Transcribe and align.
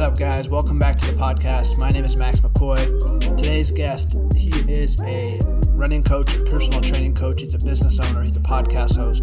What 0.00 0.12
up, 0.12 0.18
guys? 0.18 0.48
Welcome 0.48 0.78
back 0.78 0.96
to 0.96 1.12
the 1.12 1.12
podcast. 1.12 1.78
My 1.78 1.90
name 1.90 2.06
is 2.06 2.16
Max 2.16 2.40
McCoy. 2.40 3.20
Today's 3.36 3.70
guest, 3.70 4.16
he 4.34 4.48
is 4.66 4.98
a 5.02 5.36
running 5.72 6.02
coach, 6.02 6.34
a 6.34 6.42
personal 6.44 6.80
training 6.80 7.14
coach. 7.14 7.42
He's 7.42 7.52
a 7.52 7.58
business 7.58 8.00
owner. 8.00 8.20
He's 8.20 8.34
a 8.34 8.40
podcast 8.40 8.96
host. 8.96 9.22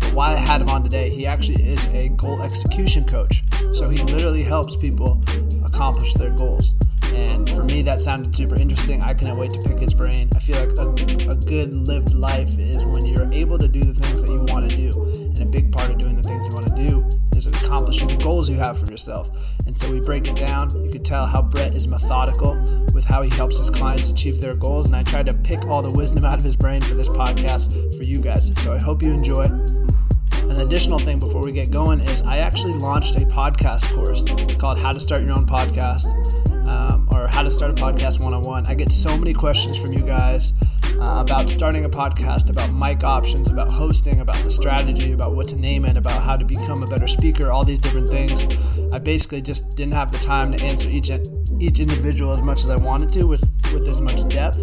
But 0.00 0.14
why 0.14 0.28
I 0.28 0.36
had 0.36 0.62
him 0.62 0.70
on 0.70 0.82
today, 0.82 1.10
he 1.10 1.26
actually 1.26 1.62
is 1.62 1.86
a 1.88 2.08
goal 2.08 2.40
execution 2.42 3.04
coach. 3.04 3.42
So 3.74 3.90
he 3.90 3.98
literally 3.98 4.42
helps 4.42 4.76
people 4.76 5.22
accomplish 5.62 6.14
their 6.14 6.30
goals. 6.30 6.74
And 7.14 7.48
for 7.50 7.62
me, 7.62 7.82
that 7.82 8.00
sounded 8.00 8.34
super 8.34 8.58
interesting. 8.58 9.02
I 9.02 9.12
couldn't 9.12 9.36
wait 9.36 9.50
to 9.50 9.68
pick 9.68 9.78
his 9.78 9.92
brain. 9.92 10.30
I 10.34 10.38
feel 10.38 10.56
like 10.58 10.78
a, 10.78 10.88
a 11.32 11.36
good 11.36 11.74
lived 11.74 12.14
life 12.14 12.58
is 12.58 12.86
when 12.86 13.04
you're 13.04 13.30
able 13.30 13.58
to 13.58 13.68
do 13.68 13.80
the 13.80 13.92
things 13.92 14.22
that 14.22 14.32
you 14.32 14.40
want 14.48 14.70
to 14.70 14.74
do. 14.74 14.90
And 15.02 15.42
a 15.42 15.44
big 15.44 15.70
part 15.70 15.90
of 15.90 15.93
accomplishing 17.74 18.06
the 18.06 18.16
goals 18.22 18.48
you 18.48 18.56
have 18.56 18.78
for 18.78 18.88
yourself. 18.88 19.28
And 19.66 19.76
so 19.76 19.90
we 19.90 19.98
break 19.98 20.28
it 20.28 20.36
down. 20.36 20.70
You 20.84 20.90
can 20.90 21.02
tell 21.02 21.26
how 21.26 21.42
Brett 21.42 21.74
is 21.74 21.88
methodical 21.88 22.54
with 22.94 23.02
how 23.04 23.22
he 23.22 23.30
helps 23.30 23.58
his 23.58 23.68
clients 23.68 24.10
achieve 24.10 24.40
their 24.40 24.54
goals. 24.54 24.86
And 24.86 24.94
I 24.94 25.02
tried 25.02 25.26
to 25.26 25.36
pick 25.38 25.66
all 25.66 25.82
the 25.82 25.92
wisdom 25.98 26.24
out 26.24 26.38
of 26.38 26.44
his 26.44 26.54
brain 26.54 26.82
for 26.82 26.94
this 26.94 27.08
podcast 27.08 27.96
for 27.96 28.04
you 28.04 28.20
guys. 28.20 28.52
So 28.62 28.72
I 28.72 28.78
hope 28.78 29.02
you 29.02 29.12
enjoy. 29.12 29.42
An 29.42 30.60
additional 30.60 31.00
thing 31.00 31.18
before 31.18 31.42
we 31.42 31.50
get 31.50 31.72
going 31.72 31.98
is 31.98 32.22
I 32.22 32.38
actually 32.38 32.74
launched 32.74 33.16
a 33.16 33.24
podcast 33.26 33.92
course. 33.92 34.22
It's 34.24 34.54
called 34.54 34.78
How 34.78 34.92
to 34.92 35.00
Start 35.00 35.22
Your 35.22 35.32
Own 35.32 35.44
Podcast 35.44 36.06
um, 36.70 37.08
or 37.12 37.26
How 37.26 37.42
to 37.42 37.50
Start 37.50 37.72
a 37.72 37.82
Podcast 37.82 38.20
101. 38.20 38.68
I 38.68 38.74
get 38.74 38.92
so 38.92 39.18
many 39.18 39.34
questions 39.34 39.82
from 39.82 39.92
you 39.94 40.06
guys 40.06 40.52
uh, 41.06 41.20
about 41.20 41.50
starting 41.50 41.84
a 41.84 41.88
podcast, 41.88 42.50
about 42.50 42.72
mic 42.72 43.04
options, 43.04 43.50
about 43.50 43.70
hosting, 43.70 44.20
about 44.20 44.36
the 44.36 44.50
strategy, 44.50 45.12
about 45.12 45.34
what 45.34 45.48
to 45.48 45.56
name 45.56 45.84
it, 45.84 45.96
about 45.96 46.22
how 46.22 46.36
to 46.36 46.44
become 46.44 46.82
a 46.82 46.86
better 46.86 47.06
speaker, 47.06 47.50
all 47.50 47.64
these 47.64 47.78
different 47.78 48.08
things. 48.08 48.42
I 48.92 48.98
basically 48.98 49.42
just 49.42 49.76
didn't 49.76 49.94
have 49.94 50.10
the 50.10 50.18
time 50.18 50.52
to 50.52 50.64
answer 50.64 50.88
each 50.88 51.10
each 51.60 51.78
individual 51.78 52.32
as 52.32 52.42
much 52.42 52.64
as 52.64 52.70
I 52.70 52.76
wanted 52.76 53.12
to 53.12 53.26
with, 53.26 53.48
with 53.72 53.88
as 53.88 54.00
much 54.00 54.26
depth. 54.28 54.58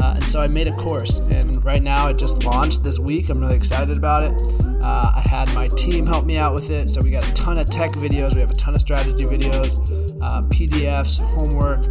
Uh, 0.00 0.14
and 0.14 0.24
so 0.24 0.40
I 0.40 0.48
made 0.48 0.68
a 0.68 0.76
course, 0.76 1.18
and 1.18 1.64
right 1.64 1.82
now 1.82 2.08
it 2.08 2.18
just 2.18 2.44
launched 2.44 2.84
this 2.84 2.98
week. 2.98 3.30
I'm 3.30 3.40
really 3.40 3.56
excited 3.56 3.96
about 3.96 4.22
it. 4.24 4.64
Uh, 4.84 5.12
I 5.16 5.20
had 5.20 5.52
my 5.54 5.68
team 5.68 6.06
help 6.06 6.24
me 6.24 6.36
out 6.36 6.54
with 6.54 6.70
it, 6.70 6.90
so 6.90 7.00
we 7.02 7.10
got 7.10 7.26
a 7.26 7.34
ton 7.34 7.58
of 7.58 7.66
tech 7.66 7.92
videos, 7.92 8.34
we 8.34 8.40
have 8.40 8.50
a 8.50 8.54
ton 8.54 8.74
of 8.74 8.80
strategy 8.80 9.24
videos, 9.24 9.80
uh, 10.20 10.42
PDFs, 10.42 11.20
homework. 11.20 11.84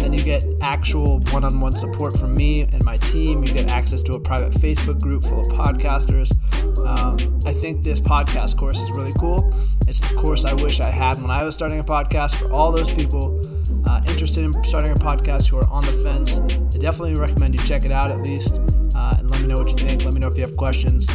And 0.00 0.06
then 0.06 0.12
you 0.14 0.24
get 0.24 0.46
actual 0.62 1.20
one 1.30 1.44
on 1.44 1.60
one 1.60 1.72
support 1.72 2.16
from 2.16 2.34
me 2.34 2.62
and 2.62 2.82
my 2.86 2.96
team. 2.96 3.44
You 3.44 3.52
get 3.52 3.70
access 3.70 4.02
to 4.04 4.12
a 4.12 4.20
private 4.20 4.54
Facebook 4.54 4.98
group 4.98 5.22
full 5.22 5.40
of 5.40 5.46
podcasters. 5.48 6.32
Um, 6.86 7.38
I 7.44 7.52
think 7.52 7.84
this 7.84 8.00
podcast 8.00 8.56
course 8.56 8.80
is 8.80 8.90
really 8.92 9.12
cool. 9.18 9.52
It's 9.86 10.00
the 10.00 10.14
course 10.14 10.46
I 10.46 10.54
wish 10.54 10.80
I 10.80 10.90
had 10.90 11.20
when 11.20 11.30
I 11.30 11.44
was 11.44 11.54
starting 11.54 11.80
a 11.80 11.84
podcast 11.84 12.36
for 12.36 12.50
all 12.50 12.72
those 12.72 12.90
people 12.90 13.38
uh, 13.90 14.00
interested 14.08 14.42
in 14.42 14.64
starting 14.64 14.90
a 14.90 14.94
podcast 14.94 15.50
who 15.50 15.58
are 15.58 15.68
on 15.68 15.84
the 15.84 15.92
fence. 15.92 16.38
I 16.38 16.78
definitely 16.78 17.20
recommend 17.20 17.54
you 17.54 17.60
check 17.66 17.84
it 17.84 17.92
out 17.92 18.10
at 18.10 18.22
least 18.22 18.58
uh, 18.96 19.16
and 19.18 19.30
let 19.30 19.42
me 19.42 19.48
know 19.48 19.56
what 19.58 19.68
you 19.68 19.76
think. 19.76 20.02
Let 20.06 20.14
me 20.14 20.20
know 20.20 20.28
if 20.28 20.38
you 20.38 20.44
have 20.44 20.56
questions. 20.56 21.06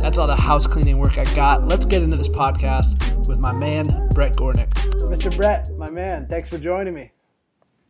That's 0.00 0.18
all 0.18 0.26
the 0.26 0.34
house 0.34 0.66
cleaning 0.66 0.98
work 0.98 1.16
I 1.16 1.32
got. 1.36 1.68
Let's 1.68 1.84
get 1.84 2.02
into 2.02 2.16
this 2.16 2.28
podcast 2.28 3.28
with 3.28 3.38
my 3.38 3.52
man, 3.52 4.08
Brett 4.08 4.34
Gornick. 4.34 4.70
Mr. 5.02 5.34
Brett, 5.36 5.68
my 5.78 5.92
man, 5.92 6.26
thanks 6.26 6.48
for 6.48 6.58
joining 6.58 6.92
me. 6.92 7.11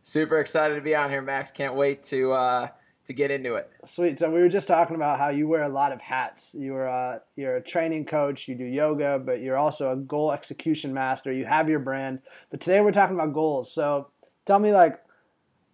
Super 0.05 0.39
excited 0.39 0.75
to 0.75 0.81
be 0.81 0.93
on 0.95 1.09
here, 1.09 1.21
Max. 1.21 1.49
Can't 1.49 1.75
wait 1.75 2.03
to 2.03 2.33
uh, 2.33 2.67
to 3.05 3.13
get 3.13 3.31
into 3.31 3.55
it. 3.55 3.71
Sweet. 3.85 4.19
So 4.19 4.29
we 4.29 4.41
were 4.41 4.49
just 4.49 4.67
talking 4.67 4.97
about 4.97 5.17
how 5.17 5.29
you 5.29 5.47
wear 5.47 5.63
a 5.63 5.69
lot 5.69 5.93
of 5.93 6.01
hats. 6.01 6.53
You 6.53 6.75
are 6.75 6.89
uh, 6.89 7.19
you're 7.37 7.55
a 7.55 7.61
training 7.61 8.05
coach. 8.05 8.49
You 8.49 8.55
do 8.55 8.65
yoga, 8.65 9.17
but 9.17 9.39
you're 9.39 9.55
also 9.55 9.93
a 9.93 9.95
goal 9.95 10.33
execution 10.33 10.93
master. 10.93 11.31
You 11.31 11.45
have 11.45 11.69
your 11.69 11.79
brand. 11.79 12.19
But 12.51 12.59
today 12.59 12.81
we're 12.81 12.91
talking 12.91 13.15
about 13.15 13.33
goals. 13.33 13.73
So 13.73 14.09
tell 14.45 14.59
me, 14.59 14.73
like, 14.73 15.01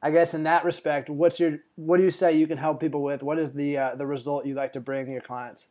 I 0.03 0.11
guess 0.11 0.35
in 0.35 0.43
that 0.43 0.63
respect, 0.63 1.09
what's 1.09 1.39
your 1.39 1.61
what 1.75 1.97
do 1.97 2.03
you 2.03 2.11
say 2.11 2.37
you 2.37 2.45
can 2.45 2.59
help 2.59 2.79
people 2.79 3.01
with? 3.01 3.23
What 3.23 3.39
is 3.39 3.53
the 3.53 3.77
uh, 3.79 3.95
the 3.95 4.05
result 4.05 4.45
you 4.45 4.53
like 4.53 4.73
to 4.73 4.79
bring 4.79 5.09
your 5.11 5.21
clients? 5.21 5.65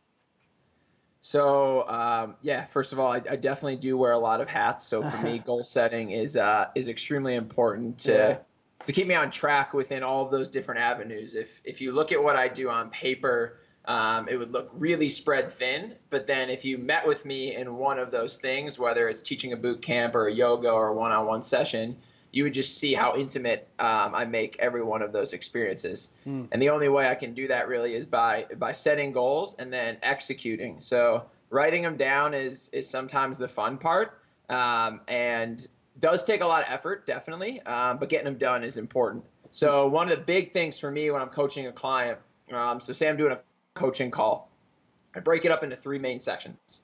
So 1.21 1.89
um, 1.89 2.35
yeah, 2.43 2.65
first 2.65 2.93
of 2.93 2.99
all, 2.99 3.13
I, 3.13 3.23
I, 3.31 3.37
definitely 3.37 3.77
do 3.77 3.99
wear 3.99 4.13
a 4.13 4.19
lot 4.19 4.41
of 4.41 4.49
hats. 4.49 4.85
So 4.85 5.03
for 5.09 5.17
me, 5.23 5.39
goal 5.39 5.63
setting 5.63 6.11
is 6.11 6.37
uh, 6.37 6.71
is 6.75 6.89
extremely 6.89 7.37
important 7.37 7.99
to 8.01 8.13
yeah 8.13 8.39
to 8.85 8.93
keep 8.93 9.07
me 9.07 9.15
on 9.15 9.31
track 9.31 9.75
within 9.75 10.03
all 10.03 10.25
of 10.25 10.31
those 10.31 10.49
different 10.49 10.81
avenues. 10.81 11.35
If 11.35 11.61
if 11.65 11.81
you 11.81 11.93
look 11.93 12.13
at 12.13 12.23
what 12.23 12.37
I 12.37 12.49
do 12.49 12.71
on 12.71 12.91
paper, 12.91 13.59
um, 13.85 14.29
it 14.29 14.37
would 14.37 14.53
look 14.53 14.71
really 14.75 15.09
spread 15.09 15.51
thin. 15.51 15.95
But 16.11 16.27
then 16.27 16.51
if 16.51 16.65
you 16.65 16.79
met 16.79 17.07
with 17.07 17.25
me 17.25 17.57
in 17.57 17.77
one 17.77 17.99
of 17.99 18.11
those 18.11 18.37
things, 18.37 18.79
whether 18.79 19.09
it's 19.09 19.21
teaching 19.21 19.53
a 19.53 19.57
boot 19.57 19.83
camp 19.83 20.15
or 20.15 20.29
a 20.29 20.33
yoga 20.33 20.71
or 20.71 20.89
a 20.89 20.95
one-on-one 20.95 21.43
session, 21.43 21.97
you 22.31 22.45
would 22.45 22.55
just 22.55 22.77
see 22.77 22.95
how 22.95 23.17
intimate 23.17 23.67
um, 23.79 24.15
I 24.15 24.25
make 24.27 24.57
every 24.59 24.85
one 24.85 25.03
of 25.03 25.13
those 25.13 25.33
experiences. 25.33 26.11
Mm. 26.27 26.49
And 26.53 26.63
the 26.63 26.71
only 26.71 26.89
way 26.89 27.09
I 27.09 27.15
can 27.15 27.35
do 27.35 27.49
that 27.49 27.69
really 27.69 27.95
is 27.95 28.07
by 28.07 28.47
by 28.59 28.73
setting 28.73 29.13
goals 29.13 29.57
and 29.59 29.73
then 29.73 29.97
executing. 30.03 30.81
So 30.81 31.25
writing 31.51 31.83
them 31.83 31.97
down 31.97 32.35
is 32.35 32.69
is 32.69 32.89
sometimes 32.89 33.39
the 33.39 33.49
fun 33.49 33.79
part. 33.79 34.21
Um, 34.51 35.01
and 35.09 35.67
does 36.01 36.25
take 36.25 36.41
a 36.41 36.47
lot 36.47 36.63
of 36.63 36.73
effort, 36.73 37.07
definitely, 37.07 37.61
um, 37.63 37.99
but 37.99 38.09
getting 38.09 38.25
them 38.25 38.39
done 38.39 38.63
is 38.63 38.77
important. 38.77 39.25
So 39.51 39.89
one 39.89 40.11
of 40.11 40.19
the 40.19 40.25
big 40.25 40.53
things 40.53 40.79
for 40.79 40.91
me 40.91 41.11
when 41.11 41.23
I'm 41.23 41.29
coaching 41.29 41.67
a 41.67 41.73
client, 41.73 42.19
um, 42.53 42.81
so 42.81 42.93
say 42.93 43.09
I'm 43.09 43.17
doing 43.17 43.33
a 43.33 43.41
coaching 43.75 44.11
call, 44.11 44.51
I 45.15 45.21
break 45.21 45.45
it 45.45 45.51
up 45.51 45.65
into 45.65 45.77
three 45.77 45.99
main 45.99 46.19
sections. 46.19 46.83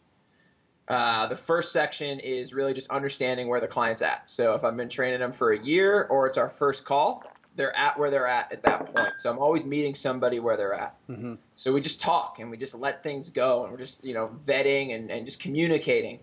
Uh, 0.89 1.27
the 1.27 1.37
first 1.37 1.73
section 1.73 2.21
is 2.21 2.53
really 2.53 2.75
just 2.75 2.91
understanding 2.91 3.49
where 3.49 3.61
the 3.61 3.69
client's 3.69 4.03
at. 4.03 4.29
So 4.29 4.55
if 4.55 4.65
I've 4.65 4.77
been 4.77 4.89
training 4.89 5.21
them 5.21 5.33
for 5.33 5.53
a 5.53 5.59
year 5.59 6.05
or 6.05 6.27
it's 6.27 6.37
our 6.37 6.51
first 6.51 6.85
call, 6.85 7.25
they're 7.57 7.77
at 7.77 7.99
where 7.99 8.11
they're 8.11 8.27
at 8.27 8.53
at 8.53 8.63
that 8.65 8.95
point. 8.95 9.13
So 9.19 9.31
I'm 9.31 9.39
always 9.39 9.65
meeting 9.65 9.95
somebody 9.95 10.41
where 10.41 10.57
they're 10.57 10.75
at. 10.75 10.97
Mm-hmm. 11.09 11.35
So 11.57 11.73
we 11.73 11.81
just 11.81 12.01
talk 12.01 12.39
and 12.41 12.51
we 12.51 12.57
just 12.57 12.75
let 12.75 13.03
things 13.03 13.31
go 13.31 13.63
and 13.63 13.73
we're 13.73 13.79
just, 13.79 14.05
you 14.05 14.13
know, 14.13 14.37
vetting 14.45 14.95
and, 14.95 15.11
and 15.11 15.25
just 15.25 15.41
communicating. 15.41 16.19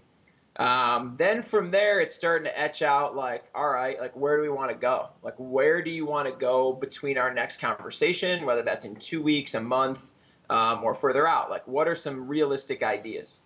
Um, 0.57 1.15
then 1.17 1.41
from 1.41 1.71
there, 1.71 2.01
it's 2.01 2.13
starting 2.13 2.45
to 2.45 2.59
etch 2.59 2.81
out 2.81 3.15
like, 3.15 3.43
all 3.55 3.69
right, 3.69 3.99
like 3.99 4.15
where 4.15 4.35
do 4.35 4.43
we 4.43 4.49
want 4.49 4.69
to 4.69 4.77
go? 4.77 5.07
Like, 5.23 5.35
where 5.37 5.81
do 5.81 5.89
you 5.89 6.05
want 6.05 6.27
to 6.27 6.33
go 6.33 6.73
between 6.73 7.17
our 7.17 7.33
next 7.33 7.61
conversation, 7.61 8.45
whether 8.45 8.63
that's 8.63 8.85
in 8.85 8.95
two 8.95 9.21
weeks, 9.21 9.55
a 9.55 9.61
month, 9.61 10.11
um, 10.49 10.83
or 10.83 10.93
further 10.93 11.27
out? 11.27 11.49
Like, 11.49 11.67
what 11.67 11.87
are 11.87 11.95
some 11.95 12.27
realistic 12.27 12.83
ideas? 12.83 13.39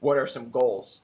What 0.00 0.16
are 0.16 0.26
some 0.26 0.50
goals? 0.50 1.02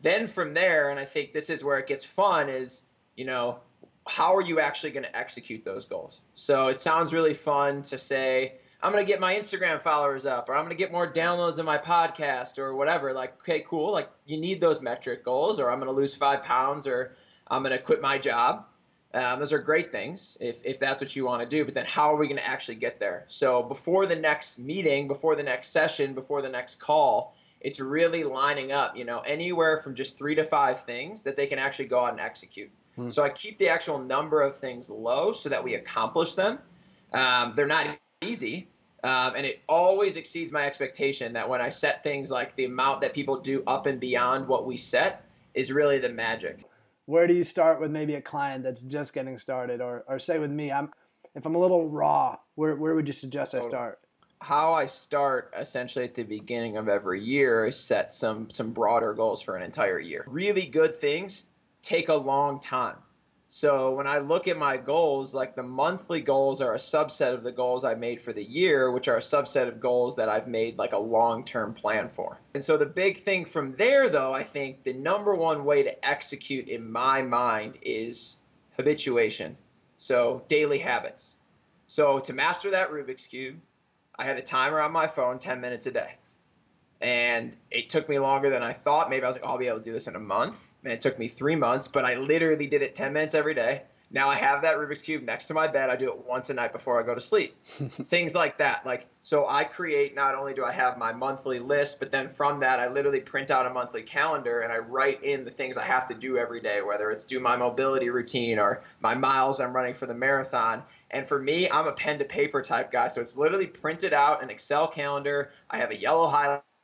Then 0.00 0.26
from 0.26 0.52
there, 0.52 0.90
and 0.90 0.98
I 0.98 1.04
think 1.04 1.32
this 1.32 1.50
is 1.50 1.64
where 1.64 1.78
it 1.78 1.86
gets 1.86 2.04
fun, 2.04 2.48
is, 2.48 2.84
you 3.16 3.24
know, 3.24 3.58
how 4.06 4.34
are 4.34 4.40
you 4.40 4.60
actually 4.60 4.90
going 4.90 5.04
to 5.04 5.16
execute 5.16 5.64
those 5.64 5.84
goals? 5.84 6.22
So 6.34 6.68
it 6.68 6.80
sounds 6.80 7.12
really 7.12 7.34
fun 7.34 7.82
to 7.82 7.98
say, 7.98 8.54
I'm 8.82 8.90
going 8.90 9.04
to 9.04 9.08
get 9.08 9.20
my 9.20 9.34
Instagram 9.34 9.80
followers 9.80 10.26
up 10.26 10.48
or 10.48 10.56
I'm 10.56 10.64
going 10.64 10.76
to 10.76 10.82
get 10.82 10.90
more 10.90 11.10
downloads 11.10 11.58
of 11.58 11.64
my 11.64 11.78
podcast 11.78 12.58
or 12.58 12.74
whatever. 12.74 13.12
Like, 13.12 13.34
okay, 13.40 13.64
cool. 13.68 13.92
Like, 13.92 14.10
you 14.26 14.36
need 14.36 14.60
those 14.60 14.82
metric 14.82 15.24
goals 15.24 15.60
or 15.60 15.70
I'm 15.70 15.78
going 15.78 15.92
to 15.92 15.96
lose 15.96 16.16
five 16.16 16.42
pounds 16.42 16.88
or 16.88 17.14
I'm 17.46 17.62
going 17.62 17.72
to 17.72 17.78
quit 17.78 18.00
my 18.00 18.18
job. 18.18 18.66
Um, 19.14 19.38
those 19.38 19.52
are 19.52 19.58
great 19.58 19.92
things 19.92 20.36
if, 20.40 20.64
if 20.64 20.78
that's 20.80 21.00
what 21.00 21.14
you 21.14 21.24
want 21.24 21.42
to 21.42 21.48
do. 21.48 21.64
But 21.64 21.74
then 21.74 21.84
how 21.84 22.12
are 22.12 22.16
we 22.16 22.26
going 22.26 22.38
to 22.38 22.46
actually 22.46 22.74
get 22.74 22.98
there? 22.98 23.24
So 23.28 23.62
before 23.62 24.06
the 24.06 24.16
next 24.16 24.58
meeting, 24.58 25.06
before 25.06 25.36
the 25.36 25.42
next 25.44 25.68
session, 25.68 26.12
before 26.12 26.42
the 26.42 26.48
next 26.48 26.80
call, 26.80 27.36
it's 27.60 27.78
really 27.78 28.24
lining 28.24 28.72
up, 28.72 28.96
you 28.96 29.04
know, 29.04 29.20
anywhere 29.20 29.76
from 29.76 29.94
just 29.94 30.18
three 30.18 30.34
to 30.34 30.42
five 30.42 30.80
things 30.80 31.22
that 31.22 31.36
they 31.36 31.46
can 31.46 31.60
actually 31.60 31.84
go 31.84 32.00
out 32.00 32.10
and 32.10 32.20
execute. 32.20 32.70
Hmm. 32.96 33.10
So 33.10 33.22
I 33.22 33.28
keep 33.28 33.58
the 33.58 33.68
actual 33.68 33.98
number 33.98 34.40
of 34.40 34.56
things 34.56 34.90
low 34.90 35.30
so 35.30 35.48
that 35.48 35.62
we 35.62 35.74
accomplish 35.74 36.34
them. 36.34 36.58
Um, 37.12 37.52
they're 37.54 37.66
not 37.66 37.98
easy, 38.22 38.68
um, 39.04 39.34
and 39.36 39.44
it 39.44 39.62
always 39.68 40.16
exceeds 40.16 40.52
my 40.52 40.64
expectation 40.64 41.32
that 41.32 41.48
when 41.48 41.60
I 41.60 41.68
set 41.68 42.02
things 42.02 42.30
like 42.30 42.54
the 42.54 42.66
amount 42.66 43.00
that 43.00 43.12
people 43.12 43.40
do 43.40 43.62
up 43.66 43.86
and 43.86 43.98
beyond 43.98 44.46
what 44.46 44.66
we 44.66 44.76
set 44.76 45.24
is 45.54 45.72
really 45.72 45.98
the 45.98 46.08
magic. 46.08 46.64
Where 47.06 47.26
do 47.26 47.34
you 47.34 47.44
start 47.44 47.80
with 47.80 47.90
maybe 47.90 48.14
a 48.14 48.20
client 48.20 48.62
that's 48.62 48.80
just 48.82 49.12
getting 49.12 49.38
started, 49.38 49.80
or, 49.80 50.04
or 50.06 50.18
say 50.18 50.38
with 50.38 50.52
me, 50.52 50.70
I'm 50.70 50.90
if 51.34 51.46
I'm 51.46 51.54
a 51.54 51.58
little 51.58 51.88
raw, 51.88 52.36
where, 52.54 52.76
where 52.76 52.94
would 52.94 53.06
you 53.06 53.12
suggest 53.12 53.54
I 53.54 53.60
start? 53.60 53.98
How 54.40 54.72
I 54.72 54.86
start 54.86 55.52
essentially 55.58 56.04
at 56.04 56.14
the 56.14 56.24
beginning 56.24 56.76
of 56.76 56.88
every 56.88 57.22
year 57.22 57.66
is 57.66 57.76
set 57.76 58.12
some 58.12 58.50
some 58.50 58.72
broader 58.72 59.14
goals 59.14 59.42
for 59.42 59.56
an 59.56 59.62
entire 59.62 60.00
year. 60.00 60.24
Really 60.28 60.66
good 60.66 60.96
things 60.96 61.46
take 61.82 62.08
a 62.08 62.14
long 62.14 62.60
time. 62.60 62.96
So 63.54 63.90
when 63.90 64.06
I 64.06 64.16
look 64.16 64.48
at 64.48 64.56
my 64.56 64.78
goals, 64.78 65.34
like 65.34 65.54
the 65.54 65.62
monthly 65.62 66.22
goals 66.22 66.62
are 66.62 66.72
a 66.72 66.78
subset 66.78 67.34
of 67.34 67.42
the 67.42 67.52
goals 67.52 67.84
I 67.84 67.92
made 67.92 68.18
for 68.18 68.32
the 68.32 68.42
year, 68.42 68.90
which 68.90 69.08
are 69.08 69.18
a 69.18 69.20
subset 69.20 69.68
of 69.68 69.78
goals 69.78 70.16
that 70.16 70.30
I've 70.30 70.48
made 70.48 70.78
like 70.78 70.94
a 70.94 70.98
long 70.98 71.44
term 71.44 71.74
plan 71.74 72.08
for. 72.08 72.40
And 72.54 72.64
so 72.64 72.78
the 72.78 72.86
big 72.86 73.24
thing 73.24 73.44
from 73.44 73.76
there, 73.76 74.08
though, 74.08 74.32
I 74.32 74.42
think 74.42 74.84
the 74.84 74.94
number 74.94 75.34
one 75.34 75.66
way 75.66 75.82
to 75.82 76.08
execute 76.08 76.66
in 76.68 76.90
my 76.90 77.20
mind 77.20 77.76
is 77.82 78.38
habituation. 78.78 79.58
So 79.98 80.44
daily 80.48 80.78
habits. 80.78 81.36
So 81.88 82.20
to 82.20 82.32
master 82.32 82.70
that 82.70 82.90
Rubik's 82.90 83.26
Cube, 83.26 83.60
I 84.16 84.24
had 84.24 84.38
a 84.38 84.42
timer 84.42 84.80
on 84.80 84.92
my 84.92 85.08
phone 85.08 85.38
10 85.38 85.60
minutes 85.60 85.84
a 85.84 85.90
day. 85.90 86.16
And 87.02 87.54
it 87.70 87.90
took 87.90 88.08
me 88.08 88.18
longer 88.18 88.48
than 88.48 88.62
I 88.62 88.72
thought. 88.72 89.10
Maybe 89.10 89.24
I 89.24 89.26
was 89.26 89.36
like, 89.36 89.44
oh, 89.44 89.48
I'll 89.48 89.58
be 89.58 89.66
able 89.66 89.80
to 89.80 89.84
do 89.84 89.92
this 89.92 90.08
in 90.08 90.16
a 90.16 90.20
month 90.20 90.71
Man, 90.82 90.94
it 90.94 91.00
took 91.00 91.18
me 91.18 91.28
three 91.28 91.56
months, 91.56 91.88
but 91.88 92.04
I 92.04 92.16
literally 92.16 92.66
did 92.66 92.82
it 92.82 92.94
10 92.94 93.12
minutes 93.12 93.34
every 93.34 93.54
day. 93.54 93.82
Now 94.14 94.28
I 94.28 94.34
have 94.34 94.60
that 94.62 94.76
Rubik's 94.76 95.00
Cube 95.00 95.22
next 95.22 95.46
to 95.46 95.54
my 95.54 95.66
bed. 95.66 95.88
I 95.88 95.96
do 95.96 96.10
it 96.10 96.26
once 96.26 96.50
a 96.50 96.54
night 96.54 96.72
before 96.72 97.00
I 97.02 97.06
go 97.06 97.14
to 97.14 97.20
sleep. 97.20 97.56
Things 97.64 98.34
like 98.34 98.58
that. 98.58 98.84
Like, 98.84 99.06
so 99.22 99.48
I 99.48 99.64
create, 99.64 100.14
not 100.14 100.34
only 100.34 100.52
do 100.52 100.64
I 100.66 100.72
have 100.72 100.98
my 100.98 101.12
monthly 101.12 101.58
list, 101.60 101.98
but 101.98 102.10
then 102.10 102.28
from 102.28 102.60
that, 102.60 102.78
I 102.78 102.88
literally 102.88 103.20
print 103.20 103.50
out 103.50 103.64
a 103.64 103.70
monthly 103.70 104.02
calendar 104.02 104.60
and 104.60 104.70
I 104.70 104.78
write 104.78 105.24
in 105.24 105.46
the 105.46 105.50
things 105.50 105.78
I 105.78 105.84
have 105.84 106.06
to 106.08 106.14
do 106.14 106.36
every 106.36 106.60
day, 106.60 106.82
whether 106.82 107.10
it's 107.10 107.24
do 107.24 107.40
my 107.40 107.56
mobility 107.56 108.10
routine 108.10 108.58
or 108.58 108.82
my 109.00 109.14
miles 109.14 109.60
I'm 109.60 109.74
running 109.74 109.94
for 109.94 110.04
the 110.04 110.14
marathon. 110.14 110.82
And 111.10 111.26
for 111.26 111.38
me, 111.38 111.70
I'm 111.70 111.86
a 111.86 111.92
pen 111.92 112.18
to 112.18 112.26
paper 112.26 112.60
type 112.60 112.92
guy. 112.92 113.08
So 113.08 113.22
it's 113.22 113.38
literally 113.38 113.66
printed 113.66 114.12
out 114.12 114.42
an 114.42 114.50
Excel 114.50 114.88
calendar. 114.88 115.52
I 115.70 115.78
have 115.78 115.90
a 115.90 115.98
yellow 115.98 116.26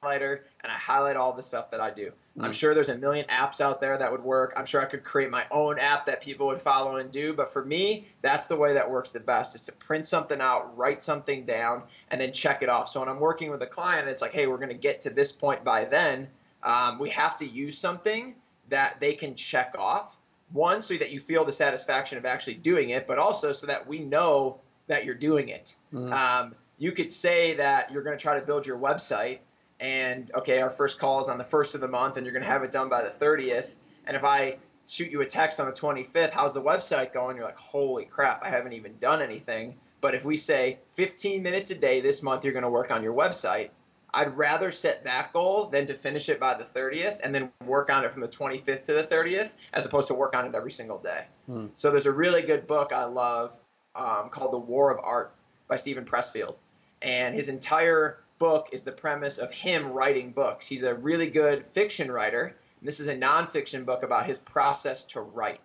highlighter 0.02 0.40
and 0.62 0.70
I 0.70 0.76
highlight 0.76 1.16
all 1.16 1.32
the 1.32 1.42
stuff 1.42 1.70
that 1.70 1.80
I 1.80 1.90
do. 1.90 2.12
Mm. 2.36 2.44
I'm 2.44 2.52
sure 2.52 2.74
there's 2.74 2.88
a 2.88 2.96
million 2.96 3.26
apps 3.26 3.60
out 3.60 3.80
there 3.80 3.98
that 3.98 4.10
would 4.10 4.22
work. 4.22 4.52
I'm 4.56 4.66
sure 4.66 4.80
I 4.80 4.84
could 4.84 5.02
create 5.02 5.30
my 5.30 5.44
own 5.50 5.78
app 5.78 6.06
that 6.06 6.20
people 6.20 6.46
would 6.48 6.62
follow 6.62 6.96
and 6.96 7.10
do. 7.10 7.32
But 7.32 7.52
for 7.52 7.64
me, 7.64 8.06
that's 8.22 8.46
the 8.46 8.56
way 8.56 8.74
that 8.74 8.88
works 8.88 9.10
the 9.10 9.20
best 9.20 9.54
is 9.54 9.64
to 9.64 9.72
print 9.72 10.06
something 10.06 10.40
out, 10.40 10.76
write 10.76 11.02
something 11.02 11.44
down, 11.44 11.82
and 12.10 12.20
then 12.20 12.32
check 12.32 12.62
it 12.62 12.68
off. 12.68 12.88
So 12.88 13.00
when 13.00 13.08
I'm 13.08 13.20
working 13.20 13.50
with 13.50 13.62
a 13.62 13.66
client, 13.66 14.08
it's 14.08 14.22
like, 14.22 14.32
hey, 14.32 14.46
we're 14.46 14.56
going 14.56 14.68
to 14.68 14.74
get 14.74 15.00
to 15.02 15.10
this 15.10 15.32
point 15.32 15.64
by 15.64 15.84
then. 15.84 16.28
Um, 16.62 16.98
we 16.98 17.10
have 17.10 17.36
to 17.36 17.46
use 17.46 17.76
something 17.76 18.34
that 18.68 19.00
they 19.00 19.14
can 19.14 19.34
check 19.34 19.74
off. 19.78 20.16
One, 20.52 20.80
so 20.80 20.96
that 20.96 21.10
you 21.10 21.20
feel 21.20 21.44
the 21.44 21.52
satisfaction 21.52 22.16
of 22.16 22.24
actually 22.24 22.54
doing 22.54 22.90
it, 22.90 23.06
but 23.06 23.18
also 23.18 23.52
so 23.52 23.66
that 23.66 23.86
we 23.86 23.98
know 23.98 24.60
that 24.86 25.04
you're 25.04 25.14
doing 25.14 25.50
it. 25.50 25.76
Mm. 25.92 26.10
Um, 26.10 26.54
you 26.78 26.92
could 26.92 27.10
say 27.10 27.54
that 27.56 27.92
you're 27.92 28.02
going 28.02 28.16
to 28.16 28.22
try 28.22 28.38
to 28.40 28.46
build 28.46 28.66
your 28.66 28.78
website 28.78 29.40
and 29.80 30.30
okay, 30.34 30.60
our 30.60 30.70
first 30.70 30.98
call 30.98 31.22
is 31.22 31.28
on 31.28 31.38
the 31.38 31.44
first 31.44 31.74
of 31.74 31.80
the 31.80 31.88
month, 31.88 32.16
and 32.16 32.26
you're 32.26 32.32
going 32.32 32.44
to 32.44 32.50
have 32.50 32.62
it 32.62 32.72
done 32.72 32.88
by 32.88 33.02
the 33.02 33.10
30th. 33.10 33.70
And 34.06 34.16
if 34.16 34.24
I 34.24 34.56
shoot 34.86 35.10
you 35.10 35.20
a 35.20 35.26
text 35.26 35.60
on 35.60 35.66
the 35.66 35.72
25th, 35.72 36.30
how's 36.30 36.54
the 36.54 36.62
website 36.62 37.12
going? 37.12 37.36
You're 37.36 37.46
like, 37.46 37.58
holy 37.58 38.04
crap, 38.04 38.42
I 38.42 38.48
haven't 38.48 38.72
even 38.72 38.96
done 38.98 39.22
anything. 39.22 39.76
But 40.00 40.14
if 40.14 40.24
we 40.24 40.36
say 40.36 40.78
15 40.92 41.42
minutes 41.42 41.70
a 41.70 41.74
day 41.74 42.00
this 42.00 42.22
month, 42.22 42.44
you're 42.44 42.52
going 42.52 42.62
to 42.62 42.70
work 42.70 42.90
on 42.90 43.02
your 43.02 43.14
website. 43.14 43.70
I'd 44.14 44.36
rather 44.36 44.70
set 44.70 45.04
that 45.04 45.32
goal 45.32 45.66
than 45.66 45.86
to 45.86 45.94
finish 45.94 46.28
it 46.28 46.40
by 46.40 46.54
the 46.54 46.64
30th 46.64 47.20
and 47.22 47.34
then 47.34 47.50
work 47.66 47.90
on 47.90 48.04
it 48.04 48.12
from 48.12 48.22
the 48.22 48.28
25th 48.28 48.84
to 48.84 48.94
the 48.94 49.02
30th, 49.02 49.50
as 49.74 49.84
opposed 49.84 50.08
to 50.08 50.14
work 50.14 50.34
on 50.34 50.46
it 50.46 50.54
every 50.54 50.70
single 50.70 50.98
day. 50.98 51.24
Hmm. 51.46 51.66
So 51.74 51.90
there's 51.90 52.06
a 52.06 52.12
really 52.12 52.42
good 52.42 52.66
book 52.66 52.92
I 52.92 53.04
love 53.04 53.58
um, 53.94 54.30
called 54.30 54.52
The 54.52 54.58
War 54.58 54.90
of 54.90 54.98
Art 55.02 55.34
by 55.68 55.76
Steven 55.76 56.04
Pressfield, 56.04 56.54
and 57.02 57.34
his 57.34 57.48
entire 57.50 58.20
book 58.38 58.68
is 58.72 58.82
the 58.82 58.92
premise 58.92 59.38
of 59.38 59.50
him 59.50 59.88
writing 59.92 60.32
books. 60.32 60.66
He's 60.66 60.82
a 60.82 60.94
really 60.94 61.28
good 61.28 61.66
fiction 61.66 62.10
writer. 62.10 62.56
this 62.82 63.00
is 63.00 63.08
a 63.08 63.16
nonfiction 63.16 63.84
book 63.84 64.02
about 64.02 64.26
his 64.26 64.38
process 64.38 65.04
to 65.06 65.20
write. 65.20 65.60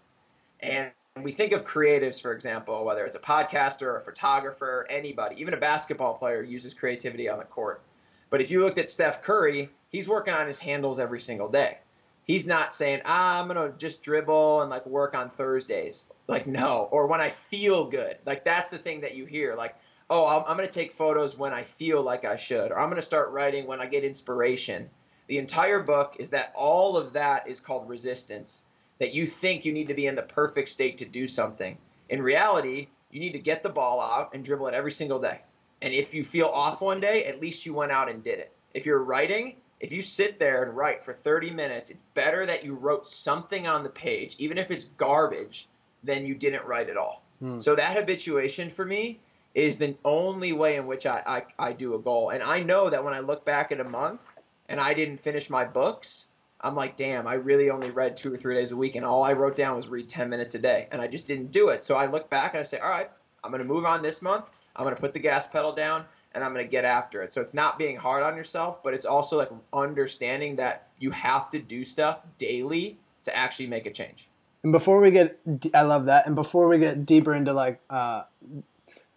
And 0.62 0.92
we 1.22 1.31
think 1.31 1.52
of 1.52 1.64
creatives, 1.64 2.22
for 2.22 2.34
example, 2.34 2.84
whether 2.86 3.06
it's 3.06 3.16
a 3.16 3.20
podcaster, 3.20 3.98
a 3.98 4.02
photographer, 4.02 4.88
anybody, 4.90 5.40
even 5.40 5.54
a 5.54 5.58
basketball 5.58 6.16
player 6.16 6.42
uses 6.42 6.74
creativity 6.74 7.30
on 7.30 7.38
the 7.38 7.46
court. 7.46 7.84
But 8.30 8.42
if 8.42 8.50
you 8.50 8.62
looked 8.62 8.80
at 8.80 8.90
Steph 8.90 9.22
Curry, 9.22 9.69
he's 9.90 10.08
working 10.08 10.34
on 10.34 10.48
his 10.48 10.60
handles 10.60 10.98
every 10.98 11.19
single 11.19 11.50
day. 11.50 11.78
He's 12.26 12.48
not 12.48 12.74
saying, 12.74 13.02
ah, 13.06 13.40
I'm 13.40 13.48
gonna 13.48 13.74
just 13.78 14.02
dribble 14.02 14.62
and 14.62 14.69
like 14.72 14.86
work 14.88 15.14
on 15.14 15.30
Thursdays. 15.30 16.10
Like 16.28 16.48
no, 16.48 16.88
or 16.90 17.06
when 17.06 17.22
I 17.22 17.30
feel 17.30 17.86
good. 17.86 18.18
Like 18.26 18.44
that's 18.44 18.69
the 18.69 18.78
thing 18.78 19.02
that 19.02 19.14
you 19.14 19.26
hear. 19.26 19.54
Like 19.56 19.76
oh, 20.10 20.26
I'm, 20.26 20.44
I'm 20.48 20.58
going 20.58 20.68
to 20.68 20.74
take 20.74 20.92
photos 20.92 21.38
when 21.38 21.54
I 21.54 21.64
feel 21.64 22.02
like 22.02 22.26
I 22.26 22.36
should, 22.36 22.72
or 22.72 22.80
I'm 22.80 22.90
going 22.90 22.98
to 22.98 23.02
start 23.02 23.32
writing 23.32 23.68
when 23.68 23.82
I 23.82 23.86
get 23.86 24.04
inspiration. 24.04 24.90
The 25.28 25.38
entire 25.38 25.80
book 25.82 26.16
is 26.20 26.30
that 26.30 26.54
all 26.56 26.98
of 26.98 27.14
that 27.14 27.48
is 27.48 27.60
called 27.60 27.88
resistance, 27.90 28.66
that 29.00 29.14
you 29.14 29.26
think 29.26 29.66
you 29.66 29.74
need 29.74 29.88
to 29.88 29.94
be 29.94 30.08
in 30.08 30.16
the 30.16 30.24
perfect 30.24 30.70
state 30.70 30.98
to 30.98 31.06
do 31.06 31.28
something. 31.28 31.78
In 32.10 32.22
reality, 32.22 32.88
you 33.12 33.20
need 33.20 33.34
to 33.34 33.40
get 33.40 33.64
the 33.64 33.70
ball 33.70 34.02
out 34.02 34.34
and 34.34 34.44
dribble 34.44 34.68
it 34.68 34.74
every 34.74 34.92
single 34.92 35.20
day. 35.20 35.42
And 35.82 35.94
if 35.94 36.14
you 36.14 36.24
feel 36.24 36.48
off 36.48 36.82
one 36.82 37.00
day, 37.00 37.26
at 37.26 37.42
least 37.42 37.66
you 37.66 37.74
went 37.74 37.92
out 37.92 38.10
and 38.10 38.24
did 38.24 38.40
it. 38.40 38.52
If 38.74 38.86
you're 38.86 39.04
writing, 39.04 39.58
if 39.80 39.92
you 39.92 40.02
sit 40.02 40.40
there 40.40 40.64
and 40.64 40.76
write 40.76 41.04
for 41.04 41.14
30 41.14 41.52
minutes, 41.52 41.90
it's 41.90 42.02
better 42.14 42.46
that 42.46 42.64
you 42.64 42.74
wrote 42.74 43.06
something 43.06 43.68
on 43.68 43.84
the 43.84 43.90
page, 43.90 44.36
even 44.40 44.58
if 44.58 44.72
it's 44.72 44.86
garbage, 44.86 45.68
than 46.04 46.26
you 46.26 46.36
didn't 46.36 46.66
write 46.66 46.90
at 46.90 46.98
all. 46.98 47.22
Hmm. 47.40 47.60
So 47.60 47.76
that 47.76 47.96
habituation 47.96 48.70
for 48.70 48.86
me 48.86 49.20
is 49.54 49.78
the 49.78 49.96
only 50.04 50.54
way 50.54 50.78
in 50.78 50.88
which 50.88 51.06
I, 51.06 51.44
I, 51.60 51.68
I 51.68 51.74
do 51.74 51.96
a 51.96 52.00
goal. 52.00 52.30
And 52.30 52.42
I 52.42 52.62
know 52.62 52.90
that 52.90 53.04
when 53.04 53.14
I 53.14 53.20
look 53.20 53.46
back 53.46 53.72
at 53.72 53.80
a 53.80 53.84
month 53.84 54.30
and 54.68 54.80
I 54.80 54.94
didn't 54.94 55.18
finish 55.18 55.50
my 55.50 55.64
books, 55.64 56.28
I'm 56.62 56.76
like, 56.76 56.96
damn, 56.96 57.28
I 57.28 57.34
really 57.36 57.70
only 57.70 57.92
read 57.92 58.16
two 58.16 58.34
or 58.34 58.38
three 58.38 58.56
days 58.56 58.72
a 58.72 58.78
week, 58.78 58.96
and 58.96 59.06
all 59.06 59.22
I 59.22 59.34
wrote 59.34 59.56
down 59.56 59.76
was 59.76 59.90
read 59.90 60.08
10 60.08 60.30
minutes 60.30 60.56
a 60.56 60.60
day, 60.60 60.88
and 60.92 61.02
I 61.02 61.08
just 61.08 61.28
didn't 61.28 61.52
do 61.52 61.68
it. 61.70 61.84
So 61.84 61.96
I 61.96 62.06
look 62.06 62.30
back 62.30 62.54
and 62.54 62.62
I 62.62 62.64
say, 62.64 62.80
all 62.80 62.90
right, 62.90 63.10
I'm 63.44 63.52
going 63.52 63.62
to 63.62 63.68
move 63.68 63.84
on 63.84 64.02
this 64.02 64.22
month. 64.22 64.50
I'm 64.78 64.86
going 64.86 64.96
to 64.96 65.02
put 65.02 65.14
the 65.14 65.20
gas 65.20 65.46
pedal 65.46 65.74
down, 65.74 66.06
and 66.34 66.44
I'm 66.44 66.54
going 66.54 66.66
to 66.66 66.72
get 66.72 66.86
after 66.86 67.22
it. 67.22 67.34
So 67.34 67.42
it's 67.42 67.54
not 67.54 67.78
being 67.78 67.98
hard 67.98 68.24
on 68.24 68.38
yourself, 68.38 68.82
but 68.82 68.94
it's 68.94 69.06
also 69.06 69.38
like 69.38 69.50
understanding 69.74 70.56
that 70.56 70.88
you 71.00 71.12
have 71.12 71.50
to 71.50 71.60
do 71.60 71.84
stuff 71.84 72.22
daily 72.38 72.98
to 73.24 73.36
actually 73.36 73.68
make 73.68 73.86
a 73.86 73.92
change. 73.92 74.30
And 74.64 74.72
before 74.72 75.02
we 75.02 75.12
get, 75.12 75.38
I 75.74 75.82
love 75.82 76.06
that. 76.06 76.26
And 76.26 76.36
before 76.36 76.70
we 76.70 76.80
get 76.80 77.06
deeper 77.06 77.36
into 77.36 77.52
like 77.52 77.82
uh, 77.90 78.24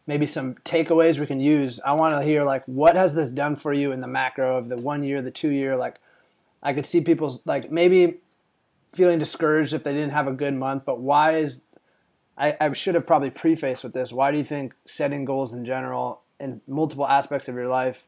maybe 0.06 0.26
some 0.26 0.54
takeaways 0.64 1.18
we 1.18 1.26
can 1.26 1.40
use. 1.40 1.80
I 1.84 1.92
want 1.92 2.18
to 2.18 2.24
hear 2.24 2.44
like 2.44 2.64
what 2.66 2.96
has 2.96 3.14
this 3.14 3.30
done 3.30 3.56
for 3.56 3.72
you 3.72 3.92
in 3.92 4.00
the 4.00 4.06
macro 4.06 4.56
of 4.56 4.68
the 4.68 4.76
one 4.76 5.02
year, 5.02 5.20
the 5.22 5.30
two 5.30 5.50
year. 5.50 5.76
Like 5.76 5.96
I 6.62 6.72
could 6.72 6.86
see 6.86 7.00
people 7.00 7.40
like 7.44 7.70
maybe 7.70 8.18
feeling 8.92 9.18
discouraged 9.18 9.74
if 9.74 9.82
they 9.82 9.92
didn't 9.92 10.12
have 10.12 10.26
a 10.26 10.32
good 10.32 10.54
month, 10.54 10.84
but 10.84 11.00
why 11.00 11.36
is 11.36 11.62
I, 12.38 12.56
I 12.60 12.72
should 12.72 12.94
have 12.94 13.06
probably 13.06 13.30
prefaced 13.30 13.82
with 13.82 13.94
this. 13.94 14.12
Why 14.12 14.30
do 14.30 14.38
you 14.38 14.44
think 14.44 14.74
setting 14.84 15.24
goals 15.24 15.52
in 15.52 15.64
general 15.64 16.22
in 16.38 16.60
multiple 16.66 17.06
aspects 17.06 17.48
of 17.48 17.54
your 17.54 17.68
life 17.68 18.06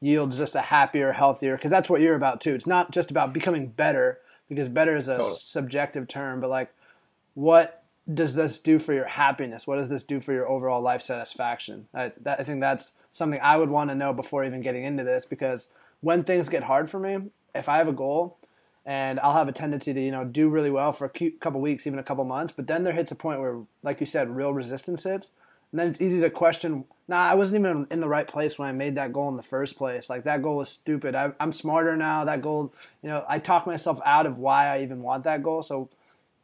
yields 0.00 0.36
just 0.36 0.54
a 0.54 0.60
happier, 0.60 1.12
healthier? 1.12 1.56
Because 1.56 1.70
that's 1.70 1.88
what 1.88 2.00
you're 2.00 2.14
about 2.14 2.40
too. 2.40 2.54
It's 2.54 2.66
not 2.66 2.92
just 2.92 3.10
about 3.10 3.32
becoming 3.32 3.68
better, 3.68 4.20
because 4.48 4.68
better 4.68 4.96
is 4.96 5.08
a 5.08 5.16
totally. 5.16 5.36
subjective 5.38 6.06
term, 6.06 6.40
but 6.40 6.50
like 6.50 6.72
what 7.34 7.83
does 8.12 8.34
this 8.34 8.58
do 8.58 8.78
for 8.78 8.92
your 8.92 9.06
happiness? 9.06 9.66
What 9.66 9.76
does 9.76 9.88
this 9.88 10.04
do 10.04 10.20
for 10.20 10.32
your 10.32 10.48
overall 10.48 10.82
life 10.82 11.00
satisfaction? 11.02 11.88
I, 11.94 12.12
that, 12.22 12.40
I 12.40 12.44
think 12.44 12.60
that's 12.60 12.92
something 13.10 13.40
I 13.42 13.56
would 13.56 13.70
want 13.70 13.90
to 13.90 13.94
know 13.94 14.12
before 14.12 14.44
even 14.44 14.60
getting 14.60 14.84
into 14.84 15.04
this 15.04 15.24
because 15.24 15.68
when 16.00 16.22
things 16.22 16.48
get 16.48 16.64
hard 16.64 16.90
for 16.90 17.00
me, 17.00 17.30
if 17.54 17.68
I 17.68 17.78
have 17.78 17.88
a 17.88 17.92
goal 17.92 18.36
and 18.84 19.18
I'll 19.20 19.32
have 19.32 19.48
a 19.48 19.52
tendency 19.52 19.94
to 19.94 20.00
you 20.00 20.10
know 20.10 20.24
do 20.24 20.50
really 20.50 20.70
well 20.70 20.92
for 20.92 21.06
a 21.06 21.30
couple 21.30 21.60
weeks, 21.60 21.86
even 21.86 21.98
a 21.98 22.02
couple 22.02 22.24
months, 22.24 22.52
but 22.54 22.66
then 22.66 22.84
there 22.84 22.92
hits 22.92 23.12
a 23.12 23.16
point 23.16 23.40
where, 23.40 23.60
like 23.82 24.00
you 24.00 24.06
said, 24.06 24.36
real 24.36 24.52
resistance 24.52 25.04
hits, 25.04 25.32
and 25.72 25.80
then 25.80 25.88
it's 25.88 26.00
easy 26.00 26.20
to 26.20 26.28
question. 26.28 26.84
Nah, 27.08 27.24
I 27.24 27.34
wasn't 27.34 27.60
even 27.60 27.86
in 27.90 28.00
the 28.00 28.08
right 28.08 28.26
place 28.26 28.58
when 28.58 28.68
I 28.68 28.72
made 28.72 28.94
that 28.96 29.12
goal 29.12 29.28
in 29.28 29.36
the 29.36 29.42
first 29.42 29.76
place. 29.76 30.10
Like 30.10 30.24
that 30.24 30.42
goal 30.42 30.56
was 30.56 30.68
stupid. 30.68 31.14
I, 31.14 31.32
I'm 31.40 31.52
smarter 31.52 31.96
now. 31.96 32.24
That 32.24 32.42
goal, 32.42 32.72
you 33.02 33.08
know, 33.08 33.24
I 33.28 33.38
talk 33.38 33.66
myself 33.66 34.00
out 34.04 34.26
of 34.26 34.38
why 34.38 34.66
I 34.66 34.82
even 34.82 35.02
want 35.02 35.24
that 35.24 35.42
goal. 35.42 35.62
So 35.62 35.90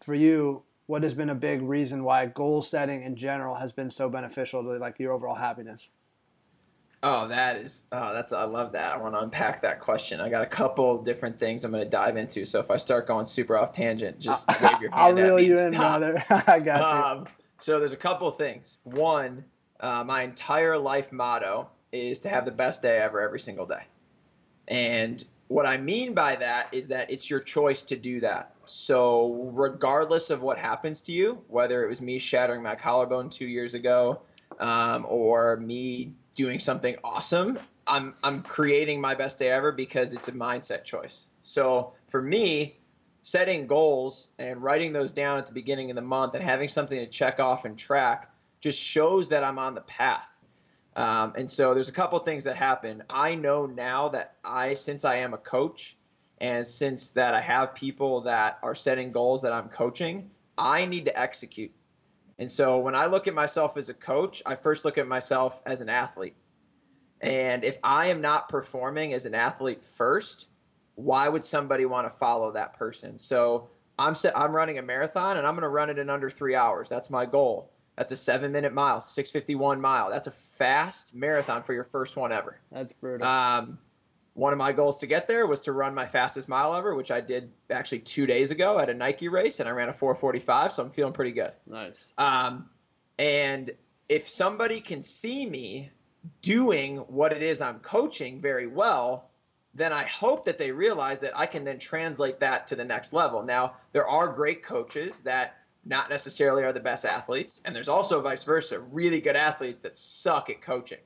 for 0.00 0.14
you, 0.14 0.62
what 0.90 1.04
has 1.04 1.14
been 1.14 1.30
a 1.30 1.34
big 1.36 1.62
reason 1.62 2.02
why 2.02 2.26
goal 2.26 2.60
setting 2.60 3.04
in 3.04 3.14
general 3.14 3.54
has 3.54 3.72
been 3.72 3.88
so 3.88 4.08
beneficial 4.08 4.64
to 4.64 4.70
like 4.70 4.98
your 4.98 5.12
overall 5.12 5.36
happiness? 5.36 5.88
Oh, 7.04 7.28
that 7.28 7.58
is 7.58 7.84
oh, 7.92 8.12
that's 8.12 8.32
I 8.32 8.42
love 8.42 8.72
that. 8.72 8.94
I 8.94 8.96
want 8.96 9.14
to 9.14 9.20
unpack 9.20 9.62
that 9.62 9.78
question. 9.78 10.20
I 10.20 10.28
got 10.28 10.42
a 10.42 10.46
couple 10.46 11.00
different 11.00 11.38
things 11.38 11.62
I'm 11.62 11.70
going 11.70 11.84
to 11.84 11.88
dive 11.88 12.16
into. 12.16 12.44
So 12.44 12.58
if 12.58 12.72
I 12.72 12.76
start 12.76 13.06
going 13.06 13.24
super 13.24 13.56
off 13.56 13.70
tangent, 13.70 14.18
just 14.18 14.48
wave 14.60 14.80
your 14.80 14.90
hand 14.90 14.94
I'll 14.94 15.12
reel 15.12 15.38
you 15.38 15.54
in, 15.54 15.74
brother. 15.74 16.24
I 16.28 16.58
got 16.58 16.80
um, 16.80 17.18
you. 17.20 17.26
So 17.58 17.78
there's 17.78 17.92
a 17.92 17.96
couple 17.96 18.28
things. 18.32 18.78
One, 18.82 19.44
uh, 19.78 20.02
my 20.02 20.22
entire 20.22 20.76
life 20.76 21.12
motto 21.12 21.68
is 21.92 22.18
to 22.20 22.28
have 22.28 22.44
the 22.44 22.50
best 22.50 22.82
day 22.82 22.98
ever 22.98 23.20
every 23.20 23.38
single 23.38 23.64
day, 23.64 23.84
and 24.66 25.24
what 25.46 25.66
I 25.66 25.78
mean 25.78 26.14
by 26.14 26.34
that 26.34 26.68
is 26.72 26.88
that 26.88 27.12
it's 27.12 27.30
your 27.30 27.40
choice 27.40 27.84
to 27.84 27.96
do 27.96 28.20
that. 28.20 28.54
So, 28.70 29.50
regardless 29.52 30.30
of 30.30 30.42
what 30.42 30.56
happens 30.56 31.02
to 31.02 31.12
you, 31.12 31.42
whether 31.48 31.84
it 31.84 31.88
was 31.88 32.00
me 32.00 32.18
shattering 32.18 32.62
my 32.62 32.76
collarbone 32.76 33.28
two 33.28 33.46
years 33.46 33.74
ago 33.74 34.22
um, 34.60 35.06
or 35.08 35.56
me 35.56 36.12
doing 36.34 36.60
something 36.60 36.96
awesome, 37.02 37.58
I'm, 37.86 38.14
I'm 38.22 38.42
creating 38.42 39.00
my 39.00 39.16
best 39.16 39.40
day 39.40 39.48
ever 39.48 39.72
because 39.72 40.12
it's 40.12 40.28
a 40.28 40.32
mindset 40.32 40.84
choice. 40.84 41.26
So, 41.42 41.94
for 42.08 42.22
me, 42.22 42.76
setting 43.22 43.66
goals 43.66 44.30
and 44.38 44.62
writing 44.62 44.92
those 44.92 45.12
down 45.12 45.38
at 45.38 45.46
the 45.46 45.52
beginning 45.52 45.90
of 45.90 45.96
the 45.96 46.02
month 46.02 46.34
and 46.34 46.44
having 46.44 46.68
something 46.68 46.98
to 46.98 47.06
check 47.06 47.40
off 47.40 47.64
and 47.64 47.76
track 47.76 48.32
just 48.60 48.80
shows 48.80 49.28
that 49.30 49.42
I'm 49.42 49.58
on 49.58 49.74
the 49.74 49.82
path. 49.82 50.26
Um, 50.96 51.32
and 51.36 51.50
so 51.50 51.74
there's 51.74 51.88
a 51.88 51.92
couple 51.92 52.18
things 52.20 52.44
that 52.44 52.56
happen. 52.56 53.02
I 53.10 53.34
know 53.34 53.66
now 53.66 54.08
that 54.10 54.36
I, 54.44 54.74
since 54.74 55.04
I 55.04 55.16
am 55.16 55.34
a 55.34 55.38
coach, 55.38 55.96
and 56.40 56.66
since 56.66 57.10
that 57.10 57.34
I 57.34 57.40
have 57.40 57.74
people 57.74 58.22
that 58.22 58.58
are 58.62 58.74
setting 58.74 59.12
goals 59.12 59.42
that 59.42 59.52
I'm 59.52 59.68
coaching, 59.68 60.30
I 60.56 60.86
need 60.86 61.04
to 61.06 61.18
execute. 61.18 61.72
And 62.38 62.50
so 62.50 62.78
when 62.78 62.94
I 62.94 63.06
look 63.06 63.28
at 63.28 63.34
myself 63.34 63.76
as 63.76 63.90
a 63.90 63.94
coach, 63.94 64.42
I 64.46 64.54
first 64.54 64.84
look 64.84 64.96
at 64.96 65.06
myself 65.06 65.60
as 65.66 65.82
an 65.82 65.90
athlete. 65.90 66.34
And 67.20 67.64
if 67.64 67.78
I 67.84 68.06
am 68.06 68.22
not 68.22 68.48
performing 68.48 69.12
as 69.12 69.26
an 69.26 69.34
athlete 69.34 69.84
first, 69.84 70.48
why 70.94 71.28
would 71.28 71.44
somebody 71.44 71.84
want 71.84 72.10
to 72.10 72.16
follow 72.16 72.52
that 72.52 72.72
person? 72.72 73.18
So 73.18 73.68
I'm 73.98 74.14
set, 74.14 74.36
I'm 74.36 74.52
running 74.52 74.78
a 74.78 74.82
marathon 74.82 75.36
and 75.36 75.46
I'm 75.46 75.52
going 75.52 75.62
to 75.62 75.68
run 75.68 75.90
it 75.90 75.98
in 75.98 76.08
under 76.08 76.30
three 76.30 76.54
hours. 76.54 76.88
That's 76.88 77.10
my 77.10 77.26
goal. 77.26 77.70
That's 77.96 78.12
a 78.12 78.16
seven 78.16 78.52
minute 78.52 78.72
mile, 78.72 79.02
651 79.02 79.78
mile. 79.78 80.08
That's 80.08 80.26
a 80.26 80.30
fast 80.30 81.14
marathon 81.14 81.62
for 81.62 81.74
your 81.74 81.84
first 81.84 82.16
one 82.16 82.32
ever. 82.32 82.58
That's 82.72 82.94
brutal. 82.94 83.26
Um, 83.26 83.78
one 84.34 84.52
of 84.52 84.58
my 84.58 84.72
goals 84.72 84.98
to 84.98 85.06
get 85.06 85.26
there 85.26 85.46
was 85.46 85.62
to 85.62 85.72
run 85.72 85.94
my 85.94 86.06
fastest 86.06 86.48
mile 86.48 86.74
ever, 86.74 86.94
which 86.94 87.10
I 87.10 87.20
did 87.20 87.50
actually 87.70 88.00
two 88.00 88.26
days 88.26 88.50
ago 88.50 88.78
at 88.78 88.88
a 88.88 88.94
Nike 88.94 89.28
race, 89.28 89.60
and 89.60 89.68
I 89.68 89.72
ran 89.72 89.88
a 89.88 89.92
4:45, 89.92 90.72
so 90.72 90.82
I'm 90.82 90.90
feeling 90.90 91.12
pretty 91.12 91.32
good. 91.32 91.52
Nice. 91.66 91.96
Um, 92.16 92.70
and 93.18 93.70
if 94.08 94.28
somebody 94.28 94.80
can 94.80 95.02
see 95.02 95.46
me 95.46 95.90
doing 96.42 96.98
what 96.98 97.32
it 97.32 97.42
is 97.42 97.60
I'm 97.60 97.80
coaching 97.80 98.40
very 98.40 98.66
well, 98.66 99.30
then 99.74 99.92
I 99.92 100.04
hope 100.04 100.44
that 100.46 100.58
they 100.58 100.72
realize 100.72 101.20
that 101.20 101.38
I 101.38 101.46
can 101.46 101.64
then 101.64 101.78
translate 101.78 102.40
that 102.40 102.66
to 102.68 102.76
the 102.76 102.84
next 102.84 103.12
level. 103.12 103.42
Now, 103.42 103.76
there 103.92 104.06
are 104.06 104.28
great 104.28 104.62
coaches 104.62 105.20
that 105.20 105.56
not 105.84 106.10
necessarily 106.10 106.64
are 106.64 106.72
the 106.72 106.80
best 106.80 107.04
athletes, 107.04 107.62
and 107.64 107.74
there's 107.74 107.88
also 107.88 108.20
vice 108.20 108.44
versa, 108.44 108.80
really 108.80 109.20
good 109.20 109.36
athletes 109.36 109.82
that 109.82 109.96
suck 109.96 110.50
at 110.50 110.60
coaching. 110.60 110.98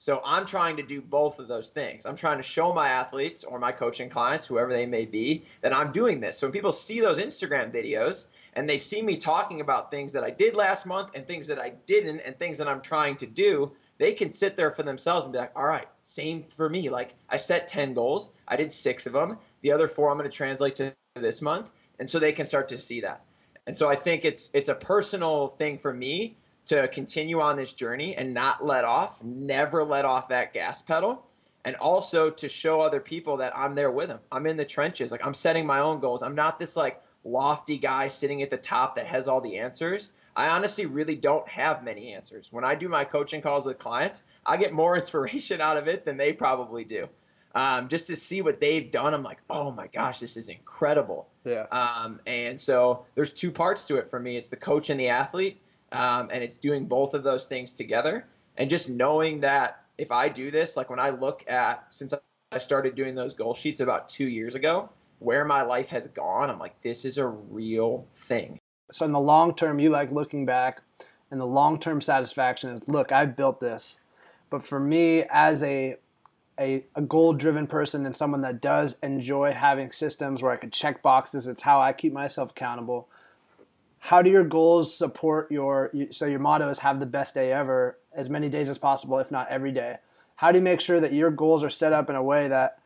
So 0.00 0.22
I'm 0.24 0.46
trying 0.46 0.78
to 0.78 0.82
do 0.82 1.02
both 1.02 1.40
of 1.40 1.46
those 1.46 1.68
things. 1.68 2.06
I'm 2.06 2.16
trying 2.16 2.38
to 2.38 2.42
show 2.42 2.72
my 2.72 2.88
athletes 2.88 3.44
or 3.44 3.58
my 3.58 3.70
coaching 3.70 4.08
clients, 4.08 4.46
whoever 4.46 4.72
they 4.72 4.86
may 4.86 5.04
be, 5.04 5.44
that 5.60 5.76
I'm 5.76 5.92
doing 5.92 6.20
this. 6.20 6.38
So 6.38 6.46
when 6.46 6.52
people 6.52 6.72
see 6.72 7.00
those 7.00 7.18
Instagram 7.18 7.70
videos 7.70 8.28
and 8.54 8.66
they 8.66 8.78
see 8.78 9.02
me 9.02 9.16
talking 9.16 9.60
about 9.60 9.90
things 9.90 10.14
that 10.14 10.24
I 10.24 10.30
did 10.30 10.56
last 10.56 10.86
month 10.86 11.10
and 11.14 11.26
things 11.26 11.48
that 11.48 11.58
I 11.58 11.74
didn't 11.84 12.20
and 12.20 12.34
things 12.38 12.56
that 12.56 12.66
I'm 12.66 12.80
trying 12.80 13.18
to 13.18 13.26
do, 13.26 13.72
they 13.98 14.14
can 14.14 14.30
sit 14.30 14.56
there 14.56 14.70
for 14.70 14.84
themselves 14.84 15.26
and 15.26 15.34
be 15.34 15.38
like, 15.38 15.52
all 15.54 15.66
right, 15.66 15.86
same 16.00 16.44
for 16.44 16.66
me. 16.66 16.88
Like 16.88 17.14
I 17.28 17.36
set 17.36 17.68
10 17.68 17.92
goals, 17.92 18.30
I 18.48 18.56
did 18.56 18.72
six 18.72 19.04
of 19.04 19.12
them. 19.12 19.36
The 19.60 19.72
other 19.72 19.86
four 19.86 20.10
I'm 20.10 20.16
going 20.16 20.30
to 20.30 20.34
translate 20.34 20.76
to 20.76 20.94
this 21.14 21.42
month. 21.42 21.72
And 21.98 22.08
so 22.08 22.18
they 22.18 22.32
can 22.32 22.46
start 22.46 22.68
to 22.68 22.78
see 22.78 23.02
that. 23.02 23.22
And 23.66 23.76
so 23.76 23.90
I 23.90 23.96
think 23.96 24.24
it's 24.24 24.50
it's 24.54 24.70
a 24.70 24.74
personal 24.74 25.48
thing 25.48 25.76
for 25.76 25.92
me 25.92 26.38
to 26.66 26.88
continue 26.88 27.40
on 27.40 27.56
this 27.56 27.72
journey 27.72 28.16
and 28.16 28.34
not 28.34 28.64
let 28.64 28.84
off, 28.84 29.22
never 29.22 29.84
let 29.84 30.04
off 30.04 30.28
that 30.28 30.52
gas 30.52 30.82
pedal. 30.82 31.26
And 31.64 31.76
also 31.76 32.30
to 32.30 32.48
show 32.48 32.80
other 32.80 33.00
people 33.00 33.38
that 33.38 33.56
I'm 33.56 33.74
there 33.74 33.90
with 33.90 34.08
them. 34.08 34.20
I'm 34.32 34.46
in 34.46 34.56
the 34.56 34.64
trenches. 34.64 35.12
Like 35.12 35.26
I'm 35.26 35.34
setting 35.34 35.66
my 35.66 35.80
own 35.80 36.00
goals. 36.00 36.22
I'm 36.22 36.34
not 36.34 36.58
this 36.58 36.74
like 36.74 37.02
lofty 37.22 37.76
guy 37.76 38.08
sitting 38.08 38.42
at 38.42 38.50
the 38.50 38.56
top 38.56 38.96
that 38.96 39.06
has 39.06 39.28
all 39.28 39.40
the 39.40 39.58
answers. 39.58 40.12
I 40.34 40.48
honestly 40.48 40.86
really 40.86 41.16
don't 41.16 41.46
have 41.48 41.84
many 41.84 42.14
answers. 42.14 42.52
When 42.52 42.64
I 42.64 42.74
do 42.74 42.88
my 42.88 43.04
coaching 43.04 43.42
calls 43.42 43.66
with 43.66 43.78
clients, 43.78 44.22
I 44.46 44.56
get 44.56 44.72
more 44.72 44.96
inspiration 44.96 45.60
out 45.60 45.76
of 45.76 45.88
it 45.88 46.04
than 46.04 46.16
they 46.16 46.32
probably 46.32 46.84
do. 46.84 47.08
Um, 47.54 47.88
just 47.88 48.06
to 48.06 48.16
see 48.16 48.42
what 48.42 48.60
they've 48.60 48.90
done, 48.90 49.12
I'm 49.12 49.24
like, 49.24 49.38
oh 49.50 49.72
my 49.72 49.88
gosh, 49.88 50.20
this 50.20 50.36
is 50.36 50.48
incredible. 50.48 51.28
Yeah. 51.44 51.66
Um, 51.72 52.20
and 52.26 52.60
so 52.60 53.06
there's 53.16 53.32
two 53.32 53.50
parts 53.50 53.86
to 53.88 53.96
it 53.96 54.08
for 54.08 54.20
me. 54.20 54.36
It's 54.36 54.50
the 54.50 54.56
coach 54.56 54.88
and 54.88 55.00
the 55.00 55.08
athlete, 55.08 55.60
um, 55.92 56.28
and 56.32 56.42
it's 56.42 56.56
doing 56.56 56.86
both 56.86 57.14
of 57.14 57.22
those 57.22 57.46
things 57.46 57.72
together. 57.72 58.26
And 58.56 58.68
just 58.68 58.90
knowing 58.90 59.40
that 59.40 59.82
if 59.98 60.10
I 60.12 60.28
do 60.28 60.50
this, 60.50 60.76
like 60.76 60.90
when 60.90 61.00
I 61.00 61.10
look 61.10 61.48
at 61.48 61.86
since 61.90 62.14
I 62.52 62.58
started 62.58 62.94
doing 62.94 63.14
those 63.14 63.34
goal 63.34 63.54
sheets 63.54 63.80
about 63.80 64.08
two 64.08 64.26
years 64.26 64.54
ago, 64.54 64.90
where 65.18 65.44
my 65.44 65.62
life 65.62 65.90
has 65.90 66.08
gone, 66.08 66.50
I'm 66.50 66.58
like, 66.58 66.80
this 66.80 67.04
is 67.04 67.18
a 67.18 67.26
real 67.26 68.06
thing. 68.10 68.58
So 68.92 69.04
in 69.04 69.12
the 69.12 69.20
long 69.20 69.54
term, 69.54 69.78
you 69.78 69.90
like 69.90 70.10
looking 70.10 70.46
back, 70.46 70.82
and 71.30 71.40
the 71.40 71.46
long 71.46 71.78
term 71.78 72.00
satisfaction 72.00 72.70
is, 72.70 72.88
look, 72.88 73.12
I 73.12 73.26
built 73.26 73.60
this. 73.60 73.98
But 74.48 74.62
for 74.62 74.80
me, 74.80 75.24
as 75.30 75.62
a 75.62 75.96
a, 76.58 76.84
a 76.94 77.00
goal 77.00 77.32
driven 77.32 77.66
person 77.66 78.04
and 78.04 78.14
someone 78.14 78.42
that 78.42 78.60
does 78.60 78.96
enjoy 79.02 79.52
having 79.52 79.90
systems 79.90 80.42
where 80.42 80.52
I 80.52 80.56
can 80.56 80.70
check 80.70 81.02
boxes, 81.02 81.46
it's 81.46 81.62
how 81.62 81.80
I 81.80 81.94
keep 81.94 82.12
myself 82.12 82.50
accountable. 82.50 83.08
How 84.00 84.22
do 84.22 84.30
your 84.30 84.44
goals 84.44 84.94
support 84.94 85.52
your 85.52 85.92
so 86.10 86.26
your 86.26 86.38
motto 86.38 86.68
is 86.68 86.80
have 86.80 87.00
the 87.00 87.06
best 87.06 87.34
day 87.34 87.52
ever 87.52 87.98
as 88.12 88.28
many 88.28 88.48
days 88.48 88.68
as 88.68 88.78
possible, 88.78 89.18
if 89.18 89.30
not 89.30 89.48
every 89.48 89.72
day? 89.72 89.98
How 90.36 90.50
do 90.50 90.58
you 90.58 90.64
make 90.64 90.80
sure 90.80 91.00
that 91.00 91.12
your 91.12 91.30
goals 91.30 91.62
are 91.62 91.70
set 91.70 91.92
up 91.92 92.08
in 92.08 92.16
a 92.16 92.22
way 92.22 92.48
that 92.48 92.78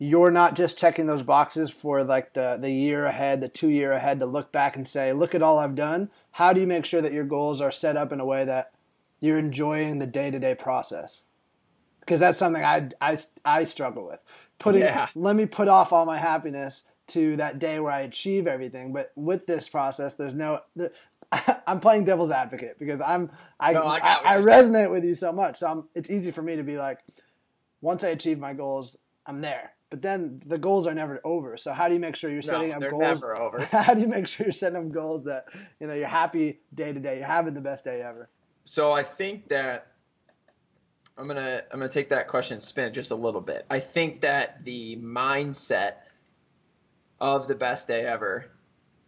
you're 0.00 0.30
not 0.30 0.56
just 0.56 0.76
checking 0.76 1.06
those 1.06 1.22
boxes 1.22 1.70
for 1.70 2.02
like 2.02 2.32
the, 2.32 2.58
the 2.60 2.70
year 2.70 3.04
ahead, 3.04 3.40
the 3.40 3.48
two 3.48 3.68
year 3.68 3.92
ahead 3.92 4.18
to 4.18 4.26
look 4.26 4.50
back 4.50 4.74
and 4.74 4.88
say, 4.88 5.12
look 5.12 5.34
at 5.34 5.42
all 5.42 5.58
I've 5.58 5.76
done. 5.76 6.10
How 6.32 6.52
do 6.52 6.60
you 6.60 6.66
make 6.66 6.84
sure 6.84 7.00
that 7.00 7.12
your 7.12 7.24
goals 7.24 7.60
are 7.60 7.70
set 7.70 7.96
up 7.96 8.10
in 8.10 8.18
a 8.18 8.24
way 8.24 8.44
that 8.44 8.72
you're 9.20 9.38
enjoying 9.38 9.98
the 9.98 10.06
day 10.06 10.30
to 10.30 10.38
day 10.38 10.54
process? 10.54 11.22
Because 12.00 12.18
that's 12.18 12.38
something 12.38 12.64
I, 12.64 12.88
I, 13.00 13.18
I 13.44 13.64
struggle 13.64 14.06
with. 14.06 14.20
Putting, 14.58 14.82
yeah. 14.82 15.08
let 15.14 15.36
me 15.36 15.46
put 15.46 15.68
off 15.68 15.92
all 15.92 16.06
my 16.06 16.18
happiness 16.18 16.82
to 17.10 17.36
that 17.36 17.58
day 17.58 17.80
where 17.80 17.92
I 17.92 18.00
achieve 18.00 18.46
everything. 18.46 18.92
But 18.92 19.12
with 19.16 19.46
this 19.46 19.68
process, 19.68 20.14
there's 20.14 20.34
no, 20.34 20.60
there, 20.76 20.90
I'm 21.66 21.80
playing 21.80 22.04
devil's 22.04 22.30
advocate 22.30 22.78
because 22.78 23.00
I'm, 23.00 23.30
I, 23.58 23.72
no, 23.72 23.82
I, 23.82 23.98
I, 23.98 24.20
I 24.24 24.40
resonate 24.40 24.72
saying. 24.72 24.90
with 24.90 25.04
you 25.04 25.14
so 25.14 25.32
much. 25.32 25.58
So 25.58 25.66
I'm, 25.66 25.84
it's 25.94 26.10
easy 26.10 26.30
for 26.30 26.42
me 26.42 26.56
to 26.56 26.62
be 26.62 26.78
like, 26.78 26.98
once 27.80 28.04
I 28.04 28.08
achieve 28.08 28.38
my 28.38 28.52
goals, 28.52 28.96
I'm 29.26 29.40
there 29.40 29.72
but 29.90 30.02
then 30.02 30.40
the 30.46 30.56
goals 30.56 30.86
are 30.86 30.94
never 30.94 31.20
over. 31.24 31.56
So 31.56 31.72
how 31.72 31.88
do 31.88 31.94
you 31.94 32.00
make 32.00 32.14
sure 32.14 32.30
you're 32.30 32.42
setting 32.42 32.68
no, 32.68 32.74
up 32.76 32.80
they're 32.80 32.90
goals? 32.90 33.02
Never 33.02 33.40
over. 33.40 33.64
How 33.72 33.92
do 33.92 34.00
you 34.00 34.06
make 34.06 34.28
sure 34.28 34.46
you're 34.46 34.52
setting 34.52 34.78
up 34.78 34.88
goals 34.92 35.24
that 35.24 35.46
you 35.80 35.88
know 35.88 35.94
you're 35.94 36.06
happy 36.06 36.60
day 36.74 36.92
to 36.92 37.00
day, 37.00 37.18
you're 37.18 37.26
having 37.26 37.54
the 37.54 37.60
best 37.60 37.84
day 37.84 38.00
ever? 38.00 38.30
So 38.64 38.92
I 38.92 39.02
think 39.02 39.48
that 39.48 39.88
I'm 41.18 41.26
gonna 41.26 41.62
I'm 41.72 41.80
gonna 41.80 41.90
take 41.90 42.08
that 42.10 42.28
question 42.28 42.54
and 42.54 42.62
spin 42.62 42.86
it 42.86 42.92
just 42.92 43.10
a 43.10 43.16
little 43.16 43.40
bit. 43.40 43.66
I 43.68 43.80
think 43.80 44.20
that 44.20 44.64
the 44.64 44.96
mindset 44.98 45.94
of 47.20 47.48
the 47.48 47.54
best 47.54 47.86
day 47.88 48.04
ever 48.04 48.46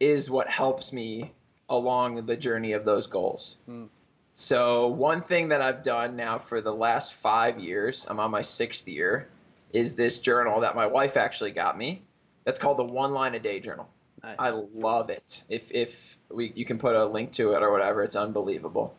is 0.00 0.30
what 0.30 0.48
helps 0.48 0.92
me 0.92 1.32
along 1.68 2.26
the 2.26 2.36
journey 2.36 2.72
of 2.72 2.84
those 2.84 3.06
goals. 3.06 3.56
Hmm. 3.66 3.86
So 4.34 4.88
one 4.88 5.22
thing 5.22 5.48
that 5.48 5.60
I've 5.60 5.82
done 5.82 6.16
now 6.16 6.38
for 6.38 6.60
the 6.60 6.72
last 6.72 7.14
five 7.14 7.58
years, 7.58 8.06
I'm 8.08 8.18
on 8.18 8.30
my 8.30 8.42
sixth 8.42 8.88
year, 8.88 9.28
is 9.72 9.94
this 9.94 10.18
journal 10.18 10.60
that 10.60 10.74
my 10.74 10.86
wife 10.86 11.16
actually 11.16 11.52
got 11.52 11.76
me. 11.76 12.02
That's 12.44 12.58
called 12.58 12.78
the 12.78 12.84
One 12.84 13.12
Line 13.12 13.34
a 13.34 13.38
Day 13.38 13.60
Journal. 13.60 13.88
Nice. 14.22 14.36
I 14.38 14.50
love 14.50 15.10
it. 15.10 15.42
If 15.48 15.70
if 15.72 16.16
we 16.30 16.52
you 16.54 16.64
can 16.64 16.78
put 16.78 16.94
a 16.94 17.04
link 17.04 17.32
to 17.32 17.52
it 17.52 17.62
or 17.62 17.72
whatever, 17.72 18.02
it's 18.02 18.16
unbelievable. 18.16 18.94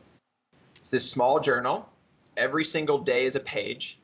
It's 0.75 0.89
this 0.89 1.09
small 1.09 1.39
journal. 1.39 1.89
Every 2.35 2.63
single 2.63 2.99
day 2.99 3.25
is 3.25 3.35
a 3.35 3.39
page. 3.39 3.99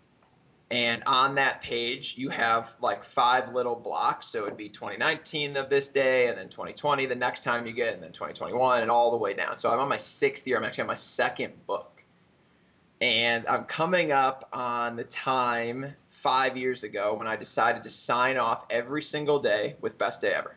And 0.72 1.02
on 1.08 1.36
that 1.36 1.64
page, 1.64 2.16
you 2.16 2.30
have 2.30 2.76
like 2.80 3.04
five 3.04 3.54
little 3.54 3.76
blocks. 3.76 4.28
So 4.28 4.40
it 4.40 4.46
would 4.46 4.58
be 4.58 4.70
2019 4.70 5.58
of 5.58 5.70
this 5.70 5.88
day, 5.88 6.28
and 6.28 6.38
then 6.38 6.48
2020 6.48 7.08
the 7.08 7.16
next 7.16 7.44
time 7.44 7.66
you 7.66 7.74
get, 7.74 7.96
and 7.96 8.04
then 8.04 8.12
2021, 8.12 8.84
and 8.84 8.92
all 8.92 9.12
the 9.12 9.18
way 9.18 9.34
down. 9.34 9.58
So 9.58 9.72
I'm 9.72 9.80
on 9.80 9.90
my 9.90 9.98
sixth 9.98 10.46
year. 10.46 10.58
I'm 10.58 10.64
actually 10.64 10.84
on 10.84 10.88
my 10.88 10.94
second 10.94 11.54
book. 11.66 12.04
And 13.02 13.48
I'm 13.48 13.64
coming 13.64 14.12
up 14.12 14.50
on 14.54 14.96
the 14.96 15.06
time 15.06 15.96
five 16.10 16.58
years 16.58 16.84
ago 16.84 17.16
when 17.18 17.28
I 17.28 17.36
decided 17.36 17.84
to 17.84 17.90
sign 17.90 18.38
off 18.38 18.66
every 18.70 19.02
single 19.02 19.40
day 19.40 19.76
with 19.82 19.98
Best 19.98 20.22
Day 20.22 20.34
Ever. 20.34 20.56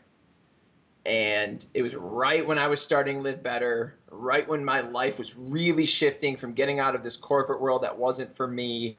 And 1.06 1.64
it 1.72 1.82
was 1.82 1.94
right 1.96 2.46
when 2.46 2.58
I 2.58 2.66
was 2.66 2.82
starting 2.82 3.22
Live 3.22 3.42
Better, 3.42 3.96
right 4.10 4.46
when 4.46 4.64
my 4.64 4.80
life 4.80 5.18
was 5.18 5.36
really 5.36 5.86
shifting 5.86 6.36
from 6.36 6.52
getting 6.52 6.80
out 6.80 6.94
of 6.94 7.02
this 7.02 7.16
corporate 7.16 7.60
world 7.60 7.82
that 7.82 7.96
wasn't 7.96 8.36
for 8.36 8.46
me 8.46 8.98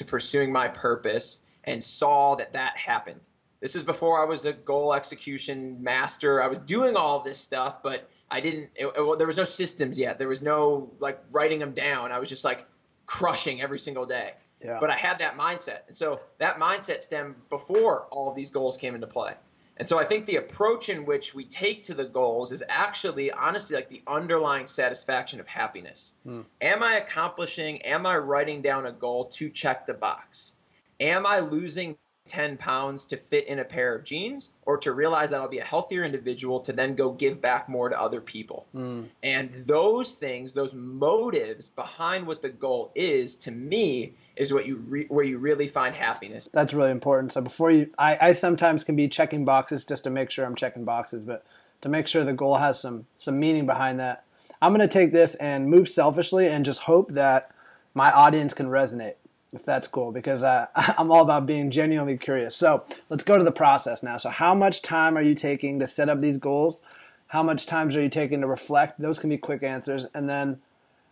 to 0.00 0.04
pursuing 0.04 0.50
my 0.50 0.68
purpose, 0.68 1.42
and 1.64 1.84
saw 1.84 2.34
that 2.36 2.54
that 2.54 2.76
happened. 2.76 3.20
This 3.60 3.76
is 3.76 3.82
before 3.82 4.20
I 4.20 4.24
was 4.24 4.46
a 4.46 4.54
goal 4.54 4.94
execution 4.94 5.82
master. 5.82 6.42
I 6.42 6.46
was 6.48 6.56
doing 6.58 6.96
all 6.96 7.20
this 7.20 7.38
stuff, 7.38 7.82
but 7.82 8.08
I 8.30 8.40
didn't. 8.40 8.70
It, 8.74 8.86
it, 8.86 9.18
there 9.18 9.26
was 9.26 9.36
no 9.36 9.44
systems 9.44 9.98
yet. 9.98 10.18
There 10.18 10.28
was 10.28 10.40
no 10.40 10.90
like 10.98 11.20
writing 11.30 11.58
them 11.58 11.72
down. 11.72 12.12
I 12.12 12.18
was 12.18 12.28
just 12.30 12.44
like 12.44 12.66
crushing 13.04 13.60
every 13.60 13.78
single 13.78 14.06
day. 14.06 14.32
Yeah. 14.64 14.78
But 14.80 14.90
I 14.90 14.96
had 14.96 15.18
that 15.18 15.36
mindset. 15.38 15.80
And 15.88 15.96
so 15.96 16.20
that 16.38 16.58
mindset 16.58 17.02
stemmed 17.02 17.34
before 17.50 18.06
all 18.10 18.30
of 18.30 18.36
these 18.36 18.50
goals 18.50 18.76
came 18.76 18.94
into 18.94 19.06
play. 19.06 19.34
And 19.80 19.88
so 19.88 19.98
I 19.98 20.04
think 20.04 20.26
the 20.26 20.36
approach 20.36 20.90
in 20.90 21.06
which 21.06 21.34
we 21.34 21.42
take 21.46 21.84
to 21.84 21.94
the 21.94 22.04
goals 22.04 22.52
is 22.52 22.62
actually, 22.68 23.32
honestly, 23.32 23.76
like 23.76 23.88
the 23.88 24.02
underlying 24.06 24.66
satisfaction 24.66 25.40
of 25.40 25.48
happiness. 25.48 26.12
Hmm. 26.22 26.42
Am 26.60 26.82
I 26.82 26.96
accomplishing, 26.98 27.80
am 27.80 28.04
I 28.04 28.18
writing 28.18 28.60
down 28.60 28.84
a 28.84 28.92
goal 28.92 29.24
to 29.30 29.48
check 29.48 29.86
the 29.86 29.94
box? 29.94 30.54
Am 31.00 31.24
I 31.24 31.38
losing 31.38 31.96
10 32.26 32.56
pounds 32.58 33.04
to 33.06 33.16
fit 33.16 33.46
in 33.48 33.58
a 33.58 33.64
pair 33.64 33.94
of 33.94 34.04
jeans 34.04 34.52
or 34.62 34.76
to 34.78 34.92
realize 34.92 35.30
that 35.30 35.40
I'll 35.40 35.48
be 35.48 35.58
a 35.58 35.64
healthier 35.64 36.04
individual 36.04 36.60
to 36.60 36.72
then 36.72 36.94
go 36.94 37.10
give 37.10 37.40
back 37.40 37.68
more 37.68 37.88
to 37.88 38.00
other 38.00 38.20
people. 38.20 38.66
Mm. 38.74 39.08
And 39.22 39.64
those 39.66 40.14
things, 40.14 40.52
those 40.52 40.72
motives 40.72 41.70
behind 41.70 42.26
what 42.26 42.40
the 42.40 42.50
goal 42.50 42.92
is, 42.94 43.34
to 43.36 43.50
me, 43.50 44.14
is 44.36 44.52
what 44.52 44.64
you 44.64 44.76
re- 44.76 45.06
where 45.08 45.24
you 45.24 45.38
really 45.38 45.66
find 45.66 45.94
happiness. 45.94 46.48
That's 46.52 46.72
really 46.72 46.92
important. 46.92 47.32
So 47.32 47.40
before 47.40 47.72
you, 47.72 47.90
I, 47.98 48.18
I 48.20 48.32
sometimes 48.32 48.84
can 48.84 48.94
be 48.94 49.08
checking 49.08 49.44
boxes 49.44 49.84
just 49.84 50.04
to 50.04 50.10
make 50.10 50.30
sure 50.30 50.44
I'm 50.44 50.54
checking 50.54 50.84
boxes, 50.84 51.22
but 51.22 51.44
to 51.80 51.88
make 51.88 52.06
sure 52.06 52.22
the 52.22 52.32
goal 52.32 52.56
has 52.56 52.78
some 52.78 53.06
some 53.16 53.40
meaning 53.40 53.66
behind 53.66 53.98
that. 53.98 54.24
I'm 54.62 54.74
going 54.74 54.86
to 54.86 54.92
take 54.92 55.12
this 55.12 55.34
and 55.36 55.68
move 55.68 55.88
selfishly 55.88 56.46
and 56.46 56.64
just 56.64 56.80
hope 56.80 57.12
that 57.12 57.50
my 57.94 58.12
audience 58.12 58.54
can 58.54 58.66
resonate 58.66 59.14
if 59.52 59.64
that's 59.64 59.88
cool, 59.88 60.12
because 60.12 60.42
uh, 60.42 60.66
I'm 60.74 61.10
all 61.10 61.22
about 61.22 61.46
being 61.46 61.70
genuinely 61.70 62.16
curious. 62.16 62.54
So 62.54 62.84
let's 63.08 63.24
go 63.24 63.38
to 63.38 63.44
the 63.44 63.52
process 63.52 64.02
now. 64.02 64.16
So, 64.16 64.30
how 64.30 64.54
much 64.54 64.82
time 64.82 65.16
are 65.16 65.22
you 65.22 65.34
taking 65.34 65.78
to 65.80 65.86
set 65.86 66.08
up 66.08 66.20
these 66.20 66.36
goals? 66.36 66.80
How 67.28 67.42
much 67.42 67.66
time 67.66 67.88
are 67.88 68.00
you 68.00 68.08
taking 68.08 68.40
to 68.40 68.46
reflect? 68.46 69.00
Those 69.00 69.18
can 69.18 69.30
be 69.30 69.38
quick 69.38 69.62
answers. 69.62 70.06
And 70.14 70.28
then, 70.28 70.60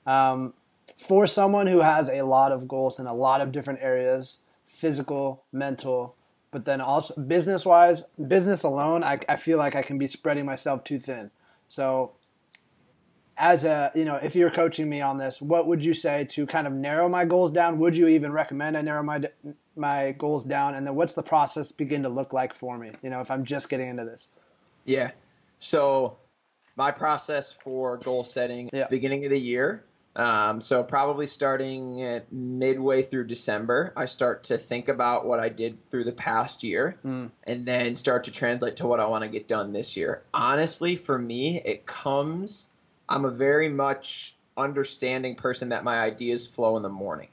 um, 0.06 0.54
for 0.96 1.26
someone 1.26 1.66
who 1.66 1.80
has 1.80 2.08
a 2.08 2.22
lot 2.22 2.50
of 2.50 2.66
goals 2.66 2.98
in 2.98 3.06
a 3.06 3.14
lot 3.14 3.40
of 3.40 3.52
different 3.52 3.80
areas 3.82 4.38
physical, 4.66 5.42
mental, 5.52 6.14
but 6.50 6.64
then 6.64 6.80
also 6.80 7.20
business 7.20 7.66
wise, 7.66 8.02
business 8.28 8.62
alone, 8.62 9.02
I, 9.02 9.18
I 9.28 9.36
feel 9.36 9.58
like 9.58 9.74
I 9.74 9.82
can 9.82 9.98
be 9.98 10.06
spreading 10.06 10.46
myself 10.46 10.84
too 10.84 10.98
thin. 10.98 11.30
So, 11.68 12.12
as 13.38 13.64
a 13.64 13.92
you 13.94 14.04
know 14.04 14.16
if 14.16 14.34
you're 14.34 14.50
coaching 14.50 14.88
me 14.88 15.00
on 15.00 15.18
this 15.18 15.40
what 15.40 15.66
would 15.66 15.84
you 15.84 15.94
say 15.94 16.24
to 16.24 16.46
kind 16.46 16.66
of 16.66 16.72
narrow 16.72 17.08
my 17.08 17.24
goals 17.24 17.50
down? 17.50 17.78
Would 17.78 17.96
you 17.96 18.08
even 18.08 18.32
recommend 18.32 18.76
i 18.76 18.82
narrow 18.82 19.02
my 19.02 19.22
my 19.76 20.12
goals 20.12 20.44
down? 20.44 20.74
And 20.74 20.86
then 20.86 20.94
what's 20.94 21.14
the 21.14 21.22
process 21.22 21.72
begin 21.72 22.02
to 22.02 22.08
look 22.08 22.32
like 22.32 22.54
for 22.54 22.78
me 22.78 22.92
you 23.02 23.10
know 23.10 23.20
if 23.20 23.30
i'm 23.30 23.44
just 23.44 23.68
getting 23.68 23.88
into 23.88 24.04
this? 24.04 24.28
Yeah. 24.84 25.10
So 25.58 26.16
my 26.78 26.92
process 26.92 27.52
for 27.52 27.98
goal 27.98 28.24
setting 28.24 28.70
yeah. 28.72 28.86
beginning 28.88 29.24
of 29.24 29.30
the 29.30 29.38
year 29.38 29.84
um, 30.16 30.60
so 30.60 30.82
probably 30.82 31.26
starting 31.26 32.02
at 32.02 32.32
midway 32.32 33.02
through 33.02 33.26
december 33.26 33.92
i 33.96 34.04
start 34.04 34.44
to 34.44 34.56
think 34.56 34.88
about 34.88 35.26
what 35.26 35.40
i 35.40 35.48
did 35.48 35.76
through 35.90 36.04
the 36.04 36.12
past 36.12 36.62
year 36.62 36.96
mm. 37.04 37.28
and 37.44 37.66
then 37.66 37.94
start 37.96 38.24
to 38.24 38.30
translate 38.30 38.76
to 38.76 38.86
what 38.86 39.00
i 39.00 39.06
want 39.06 39.24
to 39.24 39.28
get 39.28 39.48
done 39.48 39.72
this 39.72 39.96
year. 39.96 40.22
Honestly 40.32 40.94
for 40.94 41.18
me 41.18 41.60
it 41.64 41.84
comes 41.84 42.70
I'm 43.08 43.24
a 43.24 43.30
very 43.30 43.68
much 43.68 44.36
understanding 44.56 45.36
person 45.36 45.70
that 45.70 45.84
my 45.84 46.00
ideas 46.00 46.46
flow 46.46 46.76
in 46.76 46.82
the 46.82 46.88
morning. 46.88 47.28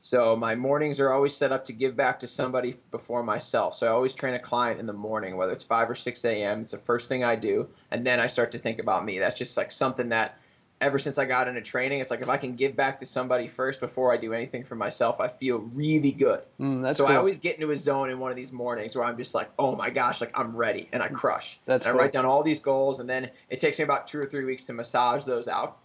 So 0.00 0.34
my 0.34 0.54
mornings 0.54 0.98
are 0.98 1.12
always 1.12 1.36
set 1.36 1.52
up 1.52 1.64
to 1.64 1.74
give 1.74 1.94
back 1.94 2.20
to 2.20 2.26
somebody 2.26 2.76
before 2.90 3.22
myself. 3.22 3.74
So 3.74 3.86
I 3.86 3.90
always 3.90 4.14
train 4.14 4.32
a 4.32 4.38
client 4.38 4.80
in 4.80 4.86
the 4.86 4.94
morning, 4.94 5.36
whether 5.36 5.52
it's 5.52 5.64
5 5.64 5.90
or 5.90 5.94
6 5.94 6.24
a.m. 6.24 6.62
It's 6.62 6.70
the 6.70 6.78
first 6.78 7.08
thing 7.08 7.22
I 7.22 7.36
do. 7.36 7.68
And 7.90 8.06
then 8.06 8.18
I 8.18 8.26
start 8.26 8.52
to 8.52 8.58
think 8.58 8.78
about 8.78 9.04
me. 9.04 9.18
That's 9.18 9.36
just 9.36 9.58
like 9.58 9.70
something 9.70 10.08
that 10.08 10.38
ever 10.80 10.98
since 10.98 11.18
I 11.18 11.24
got 11.24 11.48
into 11.48 11.60
training, 11.60 12.00
it's 12.00 12.10
like 12.10 12.22
if 12.22 12.28
I 12.28 12.36
can 12.36 12.54
give 12.54 12.74
back 12.74 12.98
to 13.00 13.06
somebody 13.06 13.48
first 13.48 13.80
before 13.80 14.12
I 14.12 14.16
do 14.16 14.32
anything 14.32 14.64
for 14.64 14.74
myself, 14.74 15.20
I 15.20 15.28
feel 15.28 15.58
really 15.74 16.12
good. 16.12 16.42
Mm, 16.58 16.94
so 16.94 17.04
cool. 17.04 17.14
I 17.14 17.18
always 17.18 17.38
get 17.38 17.56
into 17.56 17.70
a 17.70 17.76
zone 17.76 18.10
in 18.10 18.18
one 18.18 18.30
of 18.30 18.36
these 18.36 18.52
mornings 18.52 18.96
where 18.96 19.04
I'm 19.04 19.16
just 19.16 19.34
like, 19.34 19.50
oh 19.58 19.76
my 19.76 19.90
gosh, 19.90 20.20
like 20.20 20.30
I'm 20.34 20.56
ready, 20.56 20.88
and 20.92 21.02
I 21.02 21.08
mm, 21.08 21.14
crush. 21.14 21.60
That's 21.66 21.86
and 21.86 21.94
I 21.94 21.98
write 21.98 22.12
down 22.12 22.24
all 22.24 22.42
these 22.42 22.60
goals, 22.60 23.00
and 23.00 23.08
then 23.08 23.30
it 23.50 23.58
takes 23.58 23.78
me 23.78 23.84
about 23.84 24.06
two 24.06 24.18
or 24.18 24.26
three 24.26 24.44
weeks 24.44 24.64
to 24.64 24.72
massage 24.72 25.24
those 25.24 25.48
out. 25.48 25.78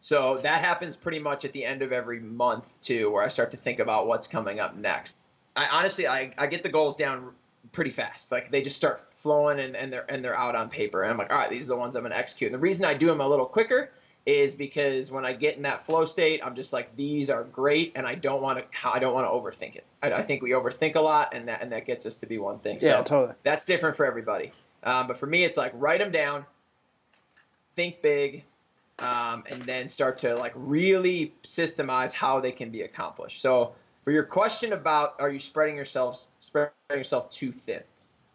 So 0.00 0.38
that 0.42 0.60
happens 0.60 0.96
pretty 0.96 1.20
much 1.20 1.44
at 1.44 1.52
the 1.52 1.64
end 1.64 1.80
of 1.80 1.92
every 1.92 2.20
month 2.20 2.74
too, 2.80 3.10
where 3.10 3.22
I 3.22 3.28
start 3.28 3.52
to 3.52 3.56
think 3.56 3.78
about 3.78 4.06
what's 4.06 4.26
coming 4.26 4.58
up 4.58 4.76
next. 4.76 5.16
I 5.54 5.66
honestly, 5.66 6.06
I, 6.08 6.32
I 6.38 6.46
get 6.46 6.62
the 6.62 6.68
goals 6.68 6.96
down 6.96 7.32
pretty 7.72 7.90
fast. 7.90 8.30
Like 8.30 8.50
they 8.50 8.62
just 8.62 8.76
start 8.76 9.00
flowing 9.00 9.60
and, 9.60 9.74
and 9.74 9.92
they're 9.92 10.10
and 10.10 10.24
they're 10.24 10.36
out 10.36 10.54
on 10.54 10.68
paper. 10.68 11.02
And 11.02 11.10
I'm 11.10 11.18
like, 11.18 11.30
all 11.30 11.38
right, 11.38 11.50
these 11.50 11.64
are 11.64 11.70
the 11.70 11.76
ones 11.76 11.96
I'm 11.96 12.02
gonna 12.02 12.14
execute. 12.14 12.52
And 12.52 12.54
the 12.54 12.62
reason 12.62 12.84
I 12.84 12.94
do 12.94 13.06
them 13.06 13.20
a 13.20 13.28
little 13.28 13.46
quicker 13.46 13.90
is 14.24 14.54
because 14.54 15.10
when 15.10 15.24
I 15.24 15.32
get 15.32 15.56
in 15.56 15.62
that 15.62 15.84
flow 15.84 16.04
state, 16.04 16.40
I'm 16.44 16.54
just 16.54 16.72
like, 16.72 16.94
these 16.96 17.28
are 17.28 17.42
great, 17.44 17.92
and 17.96 18.06
I 18.06 18.14
don't 18.14 18.40
want 18.40 18.58
to 18.58 18.64
I 18.88 18.98
don't 18.98 19.14
want 19.14 19.26
to 19.26 19.30
overthink 19.30 19.74
it. 19.74 19.84
I, 20.02 20.12
I, 20.12 20.22
think 20.22 20.42
we 20.42 20.50
overthink 20.50 20.94
a 20.94 21.00
lot, 21.00 21.34
and 21.34 21.48
that 21.48 21.62
and 21.62 21.72
that 21.72 21.86
gets 21.86 22.06
us 22.06 22.16
to 22.16 22.26
be 22.26 22.38
one 22.38 22.58
thing. 22.58 22.78
Yeah, 22.80 22.98
so 22.98 23.04
totally. 23.04 23.34
That's 23.42 23.64
different 23.64 23.96
for 23.96 24.06
everybody. 24.06 24.52
Um, 24.84 25.08
but 25.08 25.18
for 25.18 25.26
me, 25.26 25.44
it's 25.44 25.56
like 25.56 25.72
write 25.74 25.98
them 25.98 26.12
down, 26.12 26.44
think 27.74 28.02
big, 28.02 28.44
um, 29.00 29.44
and 29.50 29.62
then 29.62 29.88
start 29.88 30.18
to 30.18 30.34
like 30.36 30.52
really 30.54 31.34
systemize 31.42 32.12
how 32.12 32.40
they 32.40 32.52
can 32.52 32.70
be 32.70 32.82
accomplished. 32.82 33.40
So 33.40 33.74
for 34.04 34.10
your 34.10 34.24
question 34.24 34.72
about 34.72 35.14
are 35.20 35.30
you 35.30 35.38
spreading 35.38 35.76
yourselves 35.76 36.28
spreading 36.40 36.72
yourself 36.90 37.30
too 37.30 37.52
thin? 37.52 37.82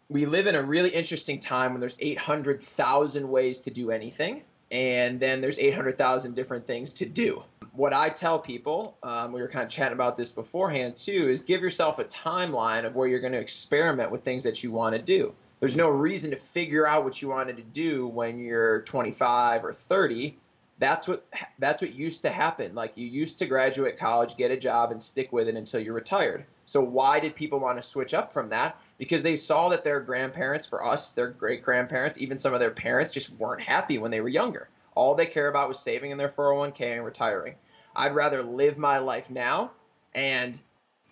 We 0.08 0.24
live 0.24 0.46
in 0.46 0.54
a 0.54 0.62
really 0.62 0.88
interesting 0.88 1.38
time 1.38 1.72
when 1.72 1.80
there's 1.80 1.96
800,000 2.00 3.28
ways 3.28 3.58
to 3.58 3.70
do 3.70 3.90
anything, 3.90 4.42
and 4.70 5.20
then 5.20 5.42
there's 5.42 5.58
800,000 5.58 6.34
different 6.34 6.66
things 6.66 6.92
to 6.94 7.04
do. 7.04 7.42
What 7.72 7.92
I 7.92 8.08
tell 8.08 8.38
people, 8.38 8.96
um, 9.02 9.32
we 9.32 9.42
were 9.42 9.48
kind 9.48 9.64
of 9.64 9.70
chatting 9.70 9.92
about 9.92 10.16
this 10.16 10.32
beforehand 10.32 10.96
too, 10.96 11.28
is 11.28 11.42
give 11.42 11.60
yourself 11.60 11.98
a 11.98 12.04
timeline 12.04 12.84
of 12.84 12.96
where 12.96 13.06
you're 13.06 13.20
going 13.20 13.34
to 13.34 13.38
experiment 13.38 14.10
with 14.10 14.24
things 14.24 14.42
that 14.44 14.64
you 14.64 14.72
want 14.72 14.96
to 14.96 15.02
do. 15.02 15.34
There's 15.60 15.76
no 15.76 15.90
reason 15.90 16.30
to 16.30 16.36
figure 16.36 16.86
out 16.86 17.04
what 17.04 17.20
you 17.20 17.28
wanted 17.28 17.56
to 17.58 17.62
do 17.62 18.06
when 18.06 18.38
you're 18.38 18.82
25 18.82 19.64
or 19.64 19.72
30 19.72 20.36
that's 20.78 21.08
what 21.08 21.26
that's 21.58 21.82
what 21.82 21.94
used 21.94 22.22
to 22.22 22.30
happen. 22.30 22.74
Like 22.74 22.96
you 22.96 23.06
used 23.06 23.38
to 23.38 23.46
graduate 23.46 23.98
college, 23.98 24.36
get 24.36 24.50
a 24.50 24.56
job, 24.56 24.90
and 24.90 25.02
stick 25.02 25.32
with 25.32 25.48
it 25.48 25.56
until 25.56 25.80
you're 25.80 25.94
retired. 25.94 26.44
So 26.64 26.80
why 26.80 27.18
did 27.18 27.34
people 27.34 27.58
want 27.58 27.78
to 27.78 27.82
switch 27.82 28.14
up 28.14 28.32
from 28.32 28.50
that? 28.50 28.80
Because 28.98 29.22
they 29.22 29.36
saw 29.36 29.70
that 29.70 29.84
their 29.84 30.00
grandparents, 30.00 30.66
for 30.66 30.84
us, 30.84 31.12
their 31.14 31.28
great 31.28 31.64
grandparents, 31.64 32.20
even 32.20 32.38
some 32.38 32.54
of 32.54 32.60
their 32.60 32.70
parents, 32.70 33.12
just 33.12 33.32
weren't 33.32 33.62
happy 33.62 33.98
when 33.98 34.10
they 34.10 34.20
were 34.20 34.28
younger. 34.28 34.68
All 34.94 35.14
they 35.14 35.26
care 35.26 35.48
about 35.48 35.68
was 35.68 35.78
saving 35.78 36.10
in 36.10 36.18
their 36.18 36.28
401k 36.28 36.96
and 36.96 37.04
retiring. 37.04 37.54
I'd 37.96 38.14
rather 38.14 38.42
live 38.42 38.78
my 38.78 38.98
life 38.98 39.30
now 39.30 39.72
and 40.14 40.60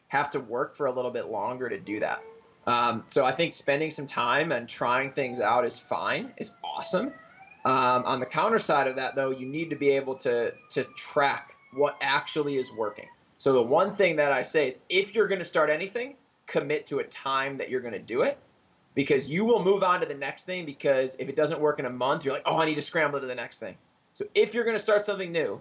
have 0.08 0.30
to 0.30 0.40
work 0.40 0.76
for 0.76 0.86
a 0.86 0.92
little 0.92 1.10
bit 1.10 1.26
longer 1.26 1.68
to 1.68 1.78
do 1.78 2.00
that. 2.00 2.22
Um, 2.66 3.04
so 3.06 3.24
I 3.24 3.32
think 3.32 3.52
spending 3.52 3.90
some 3.90 4.06
time 4.06 4.52
and 4.52 4.68
trying 4.68 5.10
things 5.10 5.40
out 5.40 5.64
is 5.64 5.78
fine, 5.78 6.32
is 6.36 6.54
awesome. 6.64 7.12
Um, 7.66 8.04
on 8.06 8.20
the 8.20 8.26
counter 8.26 8.60
side 8.60 8.86
of 8.86 8.94
that, 8.94 9.16
though, 9.16 9.30
you 9.30 9.44
need 9.44 9.70
to 9.70 9.76
be 9.76 9.90
able 9.90 10.14
to 10.16 10.54
to 10.70 10.84
track 10.96 11.56
what 11.72 11.96
actually 12.00 12.56
is 12.56 12.72
working. 12.72 13.08
So 13.38 13.52
the 13.52 13.62
one 13.62 13.92
thing 13.92 14.16
that 14.16 14.30
I 14.30 14.42
say 14.42 14.68
is, 14.68 14.78
if 14.88 15.14
you're 15.14 15.26
going 15.26 15.40
to 15.40 15.44
start 15.44 15.68
anything, 15.68 16.14
commit 16.46 16.86
to 16.86 17.00
a 17.00 17.04
time 17.04 17.58
that 17.58 17.68
you're 17.68 17.80
going 17.80 17.92
to 17.92 17.98
do 17.98 18.22
it, 18.22 18.38
because 18.94 19.28
you 19.28 19.44
will 19.44 19.64
move 19.64 19.82
on 19.82 19.98
to 20.00 20.06
the 20.06 20.14
next 20.14 20.44
thing. 20.44 20.64
Because 20.64 21.16
if 21.18 21.28
it 21.28 21.34
doesn't 21.34 21.60
work 21.60 21.80
in 21.80 21.86
a 21.86 21.90
month, 21.90 22.24
you're 22.24 22.34
like, 22.34 22.44
oh, 22.46 22.58
I 22.58 22.66
need 22.66 22.76
to 22.76 22.82
scramble 22.82 23.20
to 23.20 23.26
the 23.26 23.34
next 23.34 23.58
thing. 23.58 23.76
So 24.14 24.24
if 24.34 24.54
you're 24.54 24.64
going 24.64 24.76
to 24.76 24.82
start 24.82 25.04
something 25.04 25.32
new, 25.32 25.60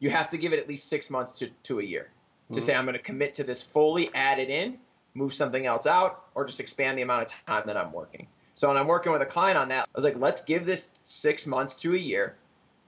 you 0.00 0.08
have 0.08 0.30
to 0.30 0.38
give 0.38 0.54
it 0.54 0.58
at 0.58 0.66
least 0.66 0.88
six 0.88 1.10
months 1.10 1.38
to, 1.40 1.50
to 1.64 1.78
a 1.78 1.84
year 1.84 2.08
to 2.52 2.58
mm-hmm. 2.58 2.66
say 2.66 2.74
I'm 2.74 2.86
going 2.86 2.96
to 2.96 3.02
commit 3.02 3.34
to 3.34 3.44
this 3.44 3.62
fully, 3.62 4.10
add 4.14 4.38
it 4.38 4.48
in, 4.48 4.78
move 5.12 5.34
something 5.34 5.66
else 5.66 5.86
out, 5.86 6.24
or 6.34 6.46
just 6.46 6.58
expand 6.58 6.96
the 6.96 7.02
amount 7.02 7.22
of 7.22 7.46
time 7.46 7.64
that 7.66 7.76
I'm 7.76 7.92
working. 7.92 8.26
So 8.54 8.68
when 8.68 8.76
I'm 8.76 8.86
working 8.86 9.12
with 9.12 9.22
a 9.22 9.26
client 9.26 9.58
on 9.58 9.68
that, 9.68 9.84
I 9.84 9.90
was 9.94 10.04
like, 10.04 10.16
let's 10.16 10.44
give 10.44 10.64
this 10.64 10.90
six 11.02 11.46
months 11.46 11.74
to 11.76 11.94
a 11.94 11.98
year 11.98 12.36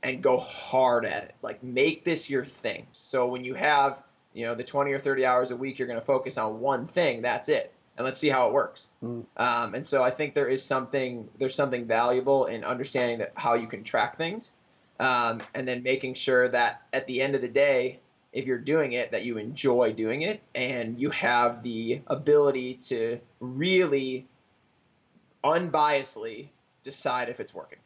and 0.02 0.22
go 0.22 0.36
hard 0.36 1.04
at 1.04 1.24
it. 1.24 1.34
Like 1.42 1.62
make 1.62 2.04
this 2.04 2.30
your 2.30 2.44
thing. 2.44 2.86
So 2.92 3.26
when 3.26 3.44
you 3.44 3.54
have, 3.54 4.02
you 4.32 4.46
know, 4.46 4.54
the 4.54 4.64
20 4.64 4.92
or 4.92 4.98
30 4.98 5.26
hours 5.26 5.50
a 5.50 5.56
week, 5.56 5.78
you're 5.78 5.88
going 5.88 6.00
to 6.00 6.06
focus 6.06 6.38
on 6.38 6.60
one 6.60 6.86
thing. 6.86 7.22
That's 7.22 7.48
it. 7.48 7.72
And 7.96 8.04
let's 8.04 8.18
see 8.18 8.28
how 8.28 8.46
it 8.46 8.52
works. 8.52 8.90
Mm. 9.02 9.24
Um, 9.36 9.74
and 9.74 9.84
so 9.84 10.04
I 10.04 10.10
think 10.10 10.34
there 10.34 10.48
is 10.48 10.62
something, 10.62 11.28
there's 11.38 11.54
something 11.54 11.86
valuable 11.86 12.44
in 12.44 12.62
understanding 12.62 13.18
that 13.18 13.32
how 13.34 13.54
you 13.54 13.66
can 13.66 13.82
track 13.82 14.16
things. 14.16 14.52
Um, 15.00 15.40
and 15.54 15.66
then 15.66 15.82
making 15.82 16.14
sure 16.14 16.48
that 16.48 16.82
at 16.92 17.06
the 17.06 17.20
end 17.20 17.34
of 17.34 17.40
the 17.40 17.48
day, 17.48 17.98
if 18.32 18.44
you're 18.44 18.58
doing 18.58 18.92
it, 18.92 19.10
that 19.12 19.24
you 19.24 19.38
enjoy 19.38 19.92
doing 19.92 20.22
it 20.22 20.42
and 20.54 20.98
you 20.98 21.10
have 21.10 21.62
the 21.62 22.02
ability 22.06 22.74
to 22.74 23.18
really 23.40 24.26
unbiasedly 25.54 26.48
decide 26.82 27.28
if 27.28 27.40
it's 27.40 27.54
working. 27.54 27.78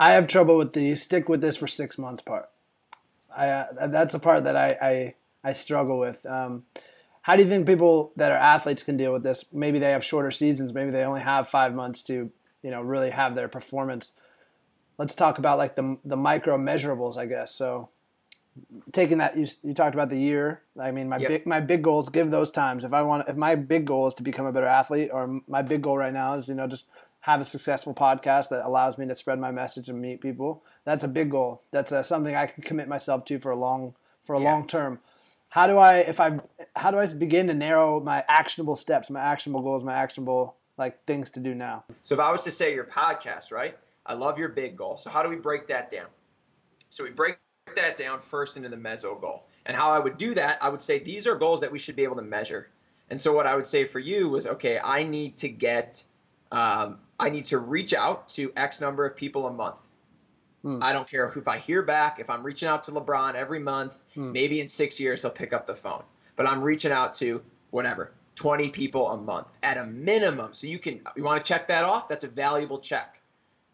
I 0.00 0.12
have 0.14 0.28
trouble 0.28 0.56
with 0.56 0.72
the 0.72 0.94
stick 0.94 1.28
with 1.28 1.40
this 1.40 1.56
for 1.56 1.66
six 1.66 1.98
months 1.98 2.22
part. 2.22 2.48
I 3.36 3.48
uh, 3.48 3.86
that's 3.88 4.14
a 4.14 4.18
part 4.18 4.44
that 4.44 4.56
I 4.56 4.68
I, 4.80 5.14
I 5.50 5.52
struggle 5.52 5.98
with. 5.98 6.24
Um, 6.26 6.64
how 7.22 7.36
do 7.36 7.42
you 7.42 7.48
think 7.48 7.66
people 7.66 8.12
that 8.16 8.32
are 8.32 8.38
athletes 8.38 8.82
can 8.82 8.96
deal 8.96 9.12
with 9.12 9.22
this? 9.22 9.44
Maybe 9.52 9.78
they 9.78 9.90
have 9.90 10.04
shorter 10.04 10.30
seasons. 10.30 10.72
Maybe 10.72 10.90
they 10.90 11.02
only 11.02 11.20
have 11.20 11.48
five 11.48 11.74
months 11.74 12.02
to 12.02 12.30
you 12.62 12.70
know 12.70 12.80
really 12.80 13.10
have 13.10 13.34
their 13.34 13.48
performance. 13.48 14.14
Let's 14.98 15.14
talk 15.14 15.38
about 15.38 15.58
like 15.58 15.76
the 15.76 15.98
the 16.04 16.16
micro 16.16 16.56
measurables, 16.56 17.16
I 17.16 17.26
guess. 17.26 17.54
So 17.54 17.90
taking 18.92 19.18
that 19.18 19.36
you, 19.36 19.46
you 19.62 19.74
talked 19.74 19.94
about 19.94 20.10
the 20.10 20.18
year. 20.18 20.62
I 20.80 20.90
mean 20.90 21.08
my 21.08 21.18
yep. 21.18 21.28
big 21.28 21.46
my 21.46 21.60
big 21.60 21.82
goals 21.82 22.08
give 22.08 22.30
those 22.30 22.50
times. 22.50 22.84
If 22.84 22.92
i 22.92 23.02
want 23.02 23.28
if 23.28 23.36
my 23.36 23.54
big 23.54 23.84
goal 23.86 24.08
is 24.08 24.14
to 24.14 24.22
become 24.22 24.46
a 24.46 24.52
better 24.52 24.66
athlete 24.66 25.10
or 25.12 25.40
my 25.46 25.62
big 25.62 25.82
goal 25.82 25.96
right 25.96 26.12
now 26.12 26.34
is 26.34 26.48
you 26.48 26.54
know 26.54 26.66
just 26.66 26.84
have 27.20 27.40
a 27.40 27.44
successful 27.44 27.92
podcast 27.92 28.48
that 28.48 28.64
allows 28.64 28.96
me 28.96 29.06
to 29.06 29.14
spread 29.14 29.38
my 29.38 29.50
message 29.50 29.88
and 29.88 30.00
meet 30.00 30.20
people 30.20 30.62
that's 30.84 31.04
a 31.04 31.08
big 31.08 31.30
goal. 31.30 31.62
That's 31.70 31.92
uh, 31.92 32.02
something 32.02 32.34
i 32.34 32.46
can 32.46 32.62
commit 32.62 32.88
myself 32.88 33.24
to 33.26 33.38
for 33.38 33.50
a 33.50 33.56
long 33.56 33.94
for 34.24 34.34
a 34.34 34.40
yeah. 34.40 34.52
long 34.52 34.66
term. 34.66 35.00
How 35.50 35.66
do 35.66 35.78
i 35.78 35.98
if 35.98 36.20
i 36.20 36.38
how 36.76 36.90
do 36.90 36.98
i 36.98 37.06
begin 37.06 37.46
to 37.48 37.54
narrow 37.54 38.00
my 38.00 38.24
actionable 38.28 38.76
steps 38.76 39.10
my 39.10 39.20
actionable 39.20 39.62
goals 39.62 39.84
my 39.84 39.94
actionable 39.94 40.56
like 40.76 41.04
things 41.06 41.30
to 41.32 41.40
do 41.40 41.54
now? 41.54 41.84
So 42.02 42.14
if 42.14 42.20
i 42.20 42.30
was 42.30 42.42
to 42.44 42.50
say 42.50 42.72
your 42.72 42.84
podcast 42.84 43.52
right 43.52 43.76
i 44.06 44.14
love 44.14 44.38
your 44.38 44.48
big 44.48 44.76
goal. 44.76 44.96
So 44.96 45.10
how 45.10 45.22
do 45.22 45.28
we 45.28 45.36
break 45.36 45.68
that 45.68 45.90
down? 45.90 46.06
So 46.90 47.04
we 47.04 47.10
break 47.10 47.36
that 47.76 47.96
down 47.96 48.20
first 48.20 48.56
into 48.56 48.68
the 48.68 48.76
meso 48.76 49.20
goal. 49.20 49.44
And 49.66 49.76
how 49.76 49.90
I 49.90 49.98
would 49.98 50.16
do 50.16 50.34
that, 50.34 50.62
I 50.62 50.68
would 50.68 50.82
say 50.82 50.98
these 50.98 51.26
are 51.26 51.34
goals 51.34 51.60
that 51.60 51.70
we 51.70 51.78
should 51.78 51.96
be 51.96 52.04
able 52.04 52.16
to 52.16 52.22
measure. 52.22 52.68
And 53.10 53.20
so 53.20 53.32
what 53.32 53.46
I 53.46 53.54
would 53.54 53.66
say 53.66 53.84
for 53.84 53.98
you 53.98 54.28
was, 54.28 54.46
okay, 54.46 54.78
I 54.82 55.02
need 55.02 55.36
to 55.38 55.48
get, 55.48 56.04
um, 56.52 56.98
I 57.18 57.30
need 57.30 57.46
to 57.46 57.58
reach 57.58 57.94
out 57.94 58.28
to 58.30 58.52
X 58.56 58.80
number 58.80 59.06
of 59.06 59.16
people 59.16 59.46
a 59.46 59.52
month. 59.52 59.76
Hmm. 60.62 60.82
I 60.82 60.92
don't 60.92 61.08
care 61.08 61.26
if 61.26 61.48
I 61.48 61.58
hear 61.58 61.82
back, 61.82 62.18
if 62.18 62.30
I'm 62.30 62.42
reaching 62.42 62.68
out 62.68 62.82
to 62.84 62.92
LeBron 62.92 63.34
every 63.34 63.60
month, 63.60 64.00
hmm. 64.14 64.32
maybe 64.32 64.60
in 64.60 64.68
six 64.68 64.98
years 64.98 65.22
he'll 65.22 65.30
pick 65.30 65.52
up 65.52 65.66
the 65.66 65.76
phone. 65.76 66.02
But 66.36 66.46
I'm 66.46 66.62
reaching 66.62 66.92
out 66.92 67.14
to 67.14 67.42
whatever, 67.70 68.12
20 68.34 68.70
people 68.70 69.10
a 69.10 69.16
month 69.16 69.46
at 69.62 69.76
a 69.76 69.84
minimum. 69.84 70.54
So 70.54 70.66
you 70.66 70.78
can, 70.78 71.00
you 71.16 71.24
want 71.24 71.44
to 71.44 71.48
check 71.48 71.68
that 71.68 71.84
off? 71.84 72.08
That's 72.08 72.24
a 72.24 72.28
valuable 72.28 72.78
check. 72.78 73.20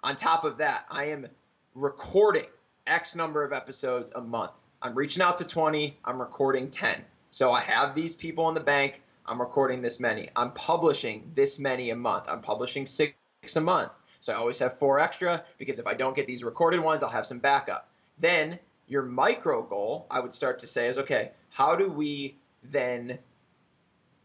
On 0.03 0.17
top 0.17 0.45
of 0.45 0.59
that, 0.59 0.87
I 0.91 1.07
am 1.07 1.27
recording 1.75 2.47
X 2.87 3.15
number 3.15 3.43
of 3.43 3.53
episodes 3.53 4.13
a 4.15 4.21
month. 4.21 4.53
I'm 4.83 4.95
reaching 4.95 5.23
out 5.23 5.39
to 5.39 5.45
20, 5.45 5.97
I'm 6.05 6.21
recording 6.21 6.71
10. 6.71 7.03
So 7.31 7.51
I 7.51 7.61
have 7.61 7.95
these 7.95 8.15
people 8.15 8.49
in 8.49 8.55
the 8.55 8.61
bank, 8.61 9.01
I'm 9.27 9.41
recording 9.41 9.81
this 9.81 10.01
many. 10.01 10.29
I'm 10.37 10.53
publishing 10.53 11.33
this 11.35 11.59
many 11.59 11.91
a 11.91 11.97
month. 11.97 12.25
I'm 12.29 12.41
publishing 12.41 12.85
six 12.85 13.15
a 13.57 13.61
month. 13.61 13.91
So 14.21 14.33
I 14.33 14.37
always 14.37 14.59
have 14.59 14.79
four 14.79 15.01
extra 15.01 15.45
because 15.59 15.79
if 15.79 15.87
I 15.87 15.95
don't 15.95 16.15
get 16.15 16.27
these 16.27 16.45
recorded 16.45 16.81
ones, 16.81 17.03
I'll 17.03 17.11
have 17.11 17.27
some 17.27 17.39
backup. 17.39 17.89
Then 18.19 18.59
your 18.87 19.03
micro 19.03 19.63
goal, 19.63 20.07
I 20.11 20.21
would 20.21 20.33
start 20.33 20.59
to 20.61 20.67
say, 20.67 20.89
is 20.89 20.99
okay, 20.99 21.31
how 21.51 21.75
do 21.75 21.91
we 21.91 22.37
then 22.63 23.19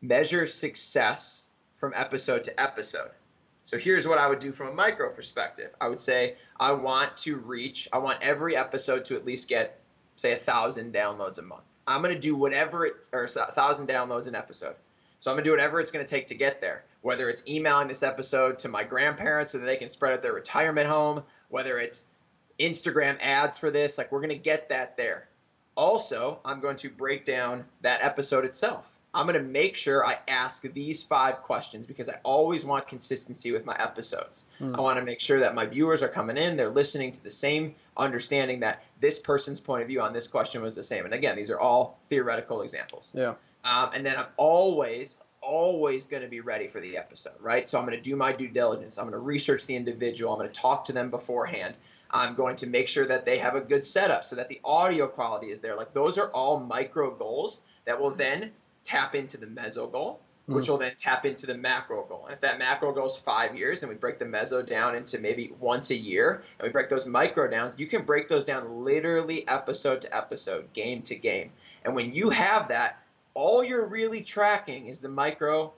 measure 0.01 0.45
success 0.45 1.45
from 1.75 1.93
episode 1.95 2.43
to 2.45 2.61
episode? 2.61 3.11
So 3.69 3.77
here's 3.77 4.07
what 4.07 4.17
I 4.17 4.25
would 4.25 4.39
do 4.39 4.51
from 4.51 4.69
a 4.69 4.73
micro 4.73 5.11
perspective. 5.11 5.69
I 5.79 5.89
would 5.89 5.99
say 5.99 6.37
I 6.59 6.71
want 6.71 7.15
to 7.17 7.35
reach, 7.35 7.87
I 7.93 7.99
want 7.99 8.17
every 8.19 8.55
episode 8.55 9.05
to 9.05 9.15
at 9.15 9.25
least 9.25 9.47
get, 9.47 9.79
say, 10.15 10.31
a 10.31 10.37
thousand 10.37 10.91
downloads 10.91 11.37
a 11.37 11.43
month. 11.43 11.61
I'm 11.85 12.01
to 12.15 12.19
do 12.19 12.35
whatever 12.35 12.87
it, 12.87 13.07
or 13.13 13.25
a 13.25 13.27
thousand 13.27 13.87
downloads 13.87 14.25
an 14.25 14.33
episode. 14.33 14.73
So 15.19 15.29
I'm 15.29 15.37
to 15.43 15.47
do 15.47 15.51
whatever 15.51 15.79
it's 15.79 15.91
to 16.03 16.09
take 16.09 16.25
to 16.25 16.33
get 16.33 16.59
there. 16.61 16.83
Whether 17.03 17.29
it's 17.29 17.45
emailing 17.45 17.87
this 17.87 18.01
episode 18.01 18.57
to 18.57 18.69
my 18.69 18.83
grandparents 18.83 19.51
so 19.51 19.59
that 19.59 19.65
they 19.67 19.77
can 19.77 19.87
spread 19.87 20.13
out 20.13 20.23
their 20.23 20.33
retirement 20.33 20.87
home, 20.87 21.21
whether 21.49 21.77
it's 21.77 22.07
Instagram 22.57 23.19
ads 23.21 23.59
for 23.59 23.69
this, 23.69 23.99
like 23.99 24.11
we're 24.11 24.21
to 24.31 24.35
get 24.35 24.69
that 24.69 24.97
there. 24.97 25.27
Also, 25.75 26.39
I'm 26.43 26.59
going 26.59 26.77
to 26.77 26.89
break 26.89 27.23
down 27.23 27.65
that 27.81 28.03
episode 28.03 28.45
itself. 28.45 28.98
I'm 29.13 29.25
going 29.25 29.41
to 29.41 29.47
make 29.47 29.75
sure 29.75 30.05
I 30.05 30.19
ask 30.27 30.61
these 30.61 31.01
five 31.01 31.41
questions 31.41 31.85
because 31.85 32.09
I 32.09 32.19
always 32.23 32.63
want 32.63 32.87
consistency 32.87 33.51
with 33.51 33.65
my 33.65 33.75
episodes. 33.79 34.45
Mm. 34.59 34.77
I 34.77 34.81
want 34.81 34.99
to 34.99 35.05
make 35.05 35.19
sure 35.19 35.39
that 35.39 35.55
my 35.55 35.65
viewers 35.65 36.03
are 36.03 36.07
coming 36.07 36.37
in, 36.37 36.55
they're 36.55 36.69
listening 36.69 37.11
to 37.11 37.23
the 37.23 37.29
same 37.29 37.73
understanding 37.97 38.59
that 38.59 38.83
this 38.99 39.17
person's 39.17 39.59
point 39.59 39.81
of 39.81 39.87
view 39.87 40.01
on 40.01 40.13
this 40.13 40.27
question 40.27 40.61
was 40.61 40.75
the 40.75 40.83
same. 40.83 41.05
And 41.05 41.13
again, 41.13 41.35
these 41.35 41.49
are 41.49 41.59
all 41.59 41.99
theoretical 42.05 42.61
examples. 42.61 43.11
Yeah. 43.15 43.33
Um, 43.63 43.89
and 43.93 44.05
then 44.05 44.15
I'm 44.15 44.27
always, 44.37 45.21
always 45.41 46.05
going 46.05 46.23
to 46.23 46.29
be 46.29 46.41
ready 46.41 46.67
for 46.67 46.79
the 46.79 46.95
episode, 46.95 47.33
right? 47.39 47.67
So 47.67 47.79
I'm 47.79 47.85
going 47.85 47.97
to 47.97 48.03
do 48.03 48.15
my 48.15 48.31
due 48.31 48.47
diligence. 48.47 48.99
I'm 48.99 49.05
going 49.05 49.13
to 49.13 49.19
research 49.19 49.65
the 49.65 49.75
individual. 49.75 50.33
I'm 50.33 50.39
going 50.39 50.51
to 50.51 50.61
talk 50.61 50.85
to 50.85 50.93
them 50.93 51.09
beforehand. 51.09 51.77
I'm 52.11 52.35
going 52.35 52.55
to 52.57 52.67
make 52.67 52.87
sure 52.87 53.05
that 53.05 53.25
they 53.25 53.37
have 53.39 53.55
a 53.55 53.61
good 53.61 53.83
setup 53.83 54.23
so 54.23 54.35
that 54.35 54.49
the 54.49 54.59
audio 54.63 55.07
quality 55.07 55.47
is 55.47 55.61
there. 55.61 55.75
Like 55.75 55.93
those 55.93 56.17
are 56.17 56.29
all 56.29 56.59
micro 56.59 57.11
goals 57.11 57.61
that 57.85 57.99
will 57.99 58.11
then 58.11 58.51
tap 58.89 59.13
into 59.13 59.37
the 59.37 59.45
meso 59.45 59.91
goal, 59.91 60.19
which 60.47 60.65
mm 60.65 60.69
will 60.69 60.77
then 60.77 60.93
tap 60.97 61.25
into 61.25 61.45
the 61.45 61.55
macro 61.55 62.03
goal. 62.05 62.25
And 62.25 62.33
if 62.33 62.39
that 62.39 62.57
macro 62.57 62.91
goes 62.91 63.15
five 63.15 63.55
years, 63.55 63.81
then 63.81 63.89
we 63.89 63.95
break 63.95 64.17
the 64.17 64.25
meso 64.25 64.65
down 64.65 64.95
into 64.95 65.19
maybe 65.19 65.51
once 65.59 65.91
a 65.91 65.95
year, 65.95 66.43
and 66.57 66.65
we 66.67 66.71
break 66.71 66.89
those 66.89 67.05
micro 67.05 67.47
downs. 67.47 67.75
You 67.77 67.85
can 67.85 68.03
break 68.03 68.27
those 68.27 68.43
down 68.43 68.83
literally 68.83 69.47
episode 69.47 70.01
to 70.01 70.15
episode, 70.15 70.73
game 70.73 71.03
to 71.03 71.15
game. 71.15 71.51
And 71.85 71.95
when 71.95 72.13
you 72.13 72.31
have 72.31 72.69
that, 72.69 73.03
all 73.35 73.63
you're 73.63 73.85
really 73.87 74.21
tracking 74.21 74.87
is 74.87 74.99
the 74.99 75.09
micro 75.09 75.71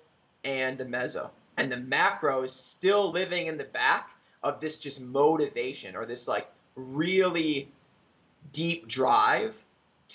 and 0.45 0.77
the 0.77 0.85
meso. 0.85 1.31
And 1.57 1.69
the 1.69 1.77
macro 1.77 2.43
is 2.43 2.53
still 2.53 3.11
living 3.11 3.47
in 3.47 3.57
the 3.57 3.65
back 3.65 4.09
of 4.41 4.61
this 4.61 4.77
just 4.77 5.01
motivation 5.01 5.97
or 5.97 6.05
this 6.05 6.29
like 6.29 6.47
really 6.75 7.67
deep 8.53 8.87
drive 8.87 9.61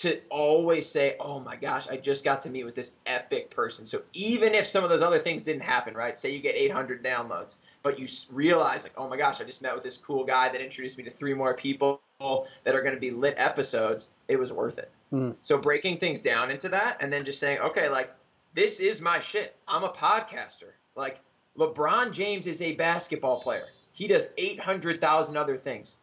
to 0.01 0.21
always 0.29 0.87
say, 0.87 1.15
"Oh 1.19 1.39
my 1.39 1.55
gosh, 1.55 1.89
I 1.89 1.97
just 1.97 2.23
got 2.23 2.41
to 2.41 2.49
meet 2.49 2.63
with 2.63 2.75
this 2.75 2.95
epic 3.05 3.49
person." 3.49 3.85
So 3.85 4.01
even 4.13 4.53
if 4.53 4.65
some 4.65 4.83
of 4.83 4.89
those 4.89 5.01
other 5.01 5.17
things 5.17 5.43
didn't 5.43 5.61
happen, 5.61 5.93
right? 5.93 6.17
Say 6.17 6.31
you 6.31 6.39
get 6.39 6.55
800 6.55 7.03
downloads, 7.03 7.59
but 7.83 7.99
you 7.99 8.07
realize 8.31 8.83
like, 8.83 8.93
"Oh 8.97 9.09
my 9.09 9.17
gosh, 9.17 9.41
I 9.41 9.43
just 9.43 9.61
met 9.61 9.73
with 9.73 9.83
this 9.83 9.97
cool 9.97 10.23
guy 10.23 10.49
that 10.49 10.61
introduced 10.61 10.97
me 10.97 11.03
to 11.03 11.09
three 11.09 11.33
more 11.33 11.53
people 11.53 12.01
that 12.19 12.75
are 12.75 12.81
going 12.81 12.95
to 12.95 12.99
be 12.99 13.11
lit 13.11 13.35
episodes." 13.37 14.09
It 14.27 14.37
was 14.37 14.51
worth 14.51 14.77
it. 14.77 14.91
Mm. 15.11 15.35
So 15.41 15.57
breaking 15.57 15.97
things 15.97 16.19
down 16.19 16.51
into 16.51 16.69
that 16.69 16.97
and 16.99 17.11
then 17.11 17.23
just 17.23 17.39
saying, 17.39 17.59
"Okay, 17.59 17.89
like 17.89 18.13
this 18.53 18.79
is 18.79 19.01
my 19.01 19.19
shit. 19.19 19.55
I'm 19.67 19.83
a 19.83 19.89
podcaster." 19.89 20.73
Like 20.95 21.21
LeBron 21.57 22.11
James 22.11 22.45
is 22.45 22.61
a 22.61 22.75
basketball 22.75 23.39
player. 23.39 23.69
He 23.93 24.07
does 24.07 24.31
800,000 24.37 25.37
other 25.37 25.57
things. 25.57 25.99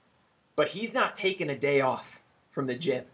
But 0.57 0.69
he's 0.69 0.95
not 0.95 1.17
taking 1.17 1.51
a 1.51 1.59
day 1.59 1.81
off 1.81 2.23
from 2.51 2.67
the 2.67 2.75
gym 2.75 3.05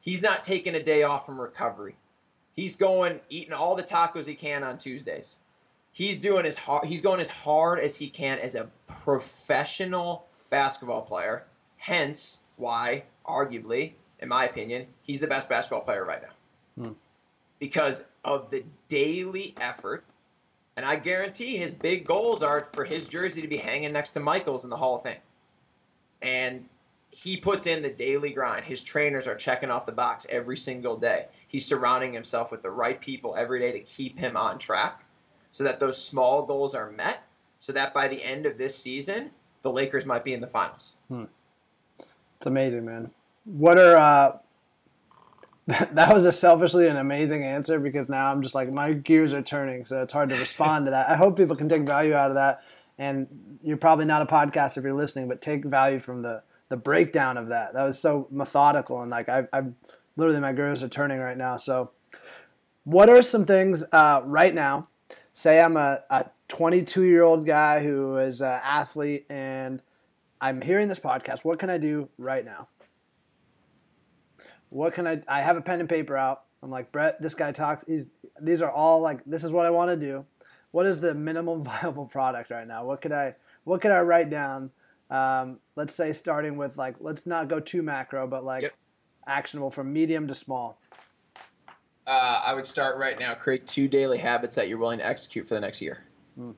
He's 0.00 0.22
not 0.22 0.42
taking 0.42 0.74
a 0.74 0.82
day 0.82 1.02
off 1.02 1.26
from 1.26 1.40
recovery. 1.40 1.94
He's 2.54 2.76
going 2.76 3.20
eating 3.28 3.52
all 3.52 3.76
the 3.76 3.82
tacos 3.82 4.26
he 4.26 4.34
can 4.34 4.64
on 4.64 4.78
Tuesdays. 4.78 5.38
He's 5.92 6.18
doing 6.18 6.46
as 6.46 6.56
hard. 6.56 6.86
He's 6.86 7.00
going 7.00 7.20
as 7.20 7.28
hard 7.28 7.80
as 7.80 7.96
he 7.96 8.08
can 8.08 8.38
as 8.38 8.54
a 8.54 8.68
professional 8.86 10.26
basketball 10.48 11.02
player. 11.02 11.44
Hence, 11.76 12.40
why, 12.56 13.04
arguably, 13.26 13.92
in 14.20 14.28
my 14.28 14.44
opinion, 14.44 14.86
he's 15.02 15.20
the 15.20 15.26
best 15.26 15.48
basketball 15.48 15.82
player 15.82 16.04
right 16.04 16.22
now. 16.22 16.84
Hmm. 16.84 16.92
Because 17.58 18.04
of 18.24 18.50
the 18.50 18.64
daily 18.88 19.54
effort, 19.60 20.04
and 20.76 20.86
I 20.86 20.96
guarantee 20.96 21.56
his 21.56 21.72
big 21.72 22.06
goals 22.06 22.42
are 22.42 22.64
for 22.72 22.84
his 22.84 23.08
jersey 23.08 23.42
to 23.42 23.48
be 23.48 23.56
hanging 23.56 23.92
next 23.92 24.10
to 24.10 24.20
Michael's 24.20 24.64
in 24.64 24.70
the 24.70 24.76
Hall 24.76 24.96
of 24.96 25.02
Fame. 25.02 25.20
And 26.22 26.68
he 27.10 27.36
puts 27.36 27.66
in 27.66 27.82
the 27.82 27.90
daily 27.90 28.30
grind. 28.30 28.64
His 28.64 28.80
trainers 28.80 29.26
are 29.26 29.34
checking 29.34 29.70
off 29.70 29.86
the 29.86 29.92
box 29.92 30.26
every 30.30 30.56
single 30.56 30.96
day. 30.96 31.26
He's 31.48 31.66
surrounding 31.66 32.12
himself 32.12 32.50
with 32.50 32.62
the 32.62 32.70
right 32.70 33.00
people 33.00 33.34
every 33.36 33.60
day 33.60 33.72
to 33.72 33.80
keep 33.80 34.18
him 34.18 34.36
on 34.36 34.58
track 34.58 35.04
so 35.50 35.64
that 35.64 35.80
those 35.80 36.02
small 36.02 36.44
goals 36.44 36.74
are 36.74 36.90
met, 36.92 37.24
so 37.58 37.72
that 37.72 37.92
by 37.92 38.06
the 38.06 38.22
end 38.22 38.46
of 38.46 38.56
this 38.56 38.76
season, 38.76 39.30
the 39.62 39.70
Lakers 39.70 40.06
might 40.06 40.22
be 40.22 40.32
in 40.32 40.40
the 40.40 40.46
finals. 40.46 40.92
Hmm. 41.08 41.24
It's 42.36 42.46
amazing, 42.46 42.84
man. 42.84 43.10
What 43.44 43.78
are 43.78 43.96
uh 43.96 44.38
that 45.92 46.14
was 46.14 46.24
a 46.24 46.32
selfishly 46.32 46.88
an 46.88 46.96
amazing 46.96 47.44
answer 47.44 47.78
because 47.78 48.08
now 48.08 48.30
I'm 48.30 48.42
just 48.42 48.54
like 48.54 48.72
my 48.72 48.92
gears 48.92 49.32
are 49.32 49.42
turning, 49.42 49.84
so 49.84 50.02
it's 50.02 50.12
hard 50.12 50.28
to 50.30 50.36
respond 50.36 50.86
to 50.86 50.92
that. 50.92 51.08
I 51.08 51.16
hope 51.16 51.36
people 51.36 51.56
can 51.56 51.68
take 51.68 51.82
value 51.82 52.14
out 52.14 52.30
of 52.30 52.34
that. 52.36 52.62
And 52.98 53.58
you're 53.62 53.76
probably 53.76 54.04
not 54.04 54.22
a 54.22 54.26
podcast 54.26 54.76
if 54.76 54.84
you're 54.84 54.92
listening, 54.92 55.26
but 55.26 55.40
take 55.40 55.64
value 55.64 56.00
from 56.00 56.22
the 56.22 56.42
the 56.70 56.76
breakdown 56.76 57.36
of 57.36 57.48
that. 57.48 57.74
That 57.74 57.82
was 57.82 57.98
so 57.98 58.26
methodical 58.30 59.02
and 59.02 59.10
like 59.10 59.28
I, 59.28 59.46
I'm 59.52 59.76
literally 60.16 60.40
my 60.40 60.52
gears 60.54 60.82
are 60.82 60.88
turning 60.88 61.18
right 61.18 61.36
now. 61.36 61.58
So, 61.58 61.90
what 62.84 63.10
are 63.10 63.20
some 63.20 63.44
things 63.44 63.84
uh, 63.92 64.22
right 64.24 64.54
now? 64.54 64.88
Say 65.34 65.60
I'm 65.60 65.76
a, 65.76 66.00
a 66.08 66.30
22 66.48 67.02
year 67.02 67.22
old 67.22 67.44
guy 67.44 67.82
who 67.82 68.16
is 68.16 68.40
an 68.40 68.60
athlete 68.64 69.26
and 69.28 69.82
I'm 70.40 70.62
hearing 70.62 70.88
this 70.88 70.98
podcast. 70.98 71.44
What 71.44 71.58
can 71.58 71.68
I 71.68 71.76
do 71.76 72.08
right 72.16 72.44
now? 72.44 72.68
What 74.70 74.94
can 74.94 75.06
I? 75.06 75.22
I 75.28 75.42
have 75.42 75.56
a 75.56 75.60
pen 75.60 75.80
and 75.80 75.88
paper 75.88 76.16
out. 76.16 76.44
I'm 76.62 76.70
like 76.70 76.92
Brett. 76.92 77.20
This 77.20 77.34
guy 77.34 77.52
talks. 77.52 77.84
He's. 77.86 78.06
These 78.40 78.62
are 78.62 78.70
all 78.70 79.00
like. 79.00 79.24
This 79.26 79.42
is 79.42 79.50
what 79.50 79.66
I 79.66 79.70
want 79.70 79.90
to 79.90 79.96
do. 79.96 80.24
What 80.70 80.86
is 80.86 81.00
the 81.00 81.14
minimum 81.14 81.64
viable 81.82 82.06
product 82.06 82.50
right 82.50 82.66
now? 82.66 82.84
What 82.84 83.00
could 83.00 83.12
I? 83.12 83.34
What 83.64 83.80
could 83.80 83.90
I 83.90 84.00
write 84.00 84.30
down 84.30 84.70
um, 85.10 85.58
let's 85.76 85.94
say 85.94 86.12
starting 86.12 86.56
with 86.56 86.78
like 86.78 86.96
let's 87.00 87.26
not 87.26 87.48
go 87.48 87.60
too 87.60 87.82
macro, 87.82 88.26
but 88.26 88.44
like 88.44 88.62
yep. 88.62 88.74
actionable 89.26 89.70
from 89.70 89.92
medium 89.92 90.28
to 90.28 90.34
small. 90.34 90.80
Uh, 92.06 92.42
I 92.44 92.54
would 92.54 92.66
start 92.66 92.96
right 92.96 93.18
now. 93.18 93.34
Create 93.34 93.66
two 93.66 93.88
daily 93.88 94.18
habits 94.18 94.54
that 94.54 94.68
you're 94.68 94.78
willing 94.78 94.98
to 94.98 95.06
execute 95.06 95.46
for 95.46 95.54
the 95.54 95.60
next 95.60 95.80
year, 95.80 96.04
mm. 96.38 96.54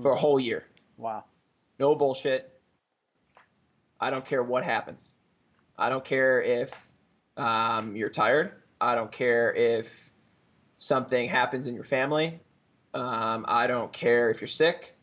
For 0.00 0.12
a 0.12 0.16
whole 0.16 0.40
year. 0.40 0.64
Wow. 0.96 1.24
No 1.78 1.94
bullshit. 1.94 2.50
I 4.00 4.10
don't 4.10 4.24
care 4.24 4.42
what 4.42 4.64
happens. 4.64 5.14
I 5.78 5.88
don't 5.88 6.04
care 6.04 6.42
if 6.42 6.72
um, 7.36 7.96
you're 7.96 8.10
tired. 8.10 8.52
I 8.80 8.94
don't 8.94 9.10
care 9.10 9.52
if 9.54 10.10
something 10.78 11.28
happens 11.28 11.66
in 11.66 11.74
your 11.74 11.84
family. 11.84 12.40
Um, 12.92 13.44
I 13.48 13.66
don't 13.66 13.92
care 13.92 14.30
if 14.30 14.40
you're 14.40 14.48
sick. 14.48 14.93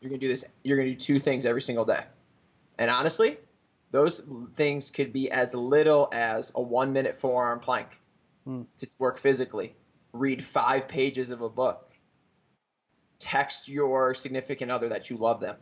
You're 0.00 0.10
gonna 0.10 0.20
do 0.20 0.28
this. 0.28 0.44
You're 0.62 0.76
gonna 0.76 0.90
do 0.90 0.96
two 0.96 1.18
things 1.18 1.46
every 1.46 1.62
single 1.62 1.84
day, 1.84 2.04
and 2.78 2.90
honestly, 2.90 3.38
those 3.90 4.22
things 4.54 4.90
could 4.90 5.12
be 5.12 5.30
as 5.30 5.54
little 5.54 6.08
as 6.12 6.52
a 6.54 6.62
one 6.62 6.92
minute 6.92 7.16
forearm 7.16 7.60
plank 7.60 8.00
hmm. 8.44 8.62
to 8.78 8.88
work 8.98 9.18
physically, 9.18 9.74
read 10.12 10.44
five 10.44 10.88
pages 10.88 11.30
of 11.30 11.40
a 11.40 11.48
book, 11.48 11.92
text 13.18 13.68
your 13.68 14.14
significant 14.14 14.70
other 14.70 14.88
that 14.88 15.10
you 15.10 15.16
love 15.16 15.40
them. 15.40 15.56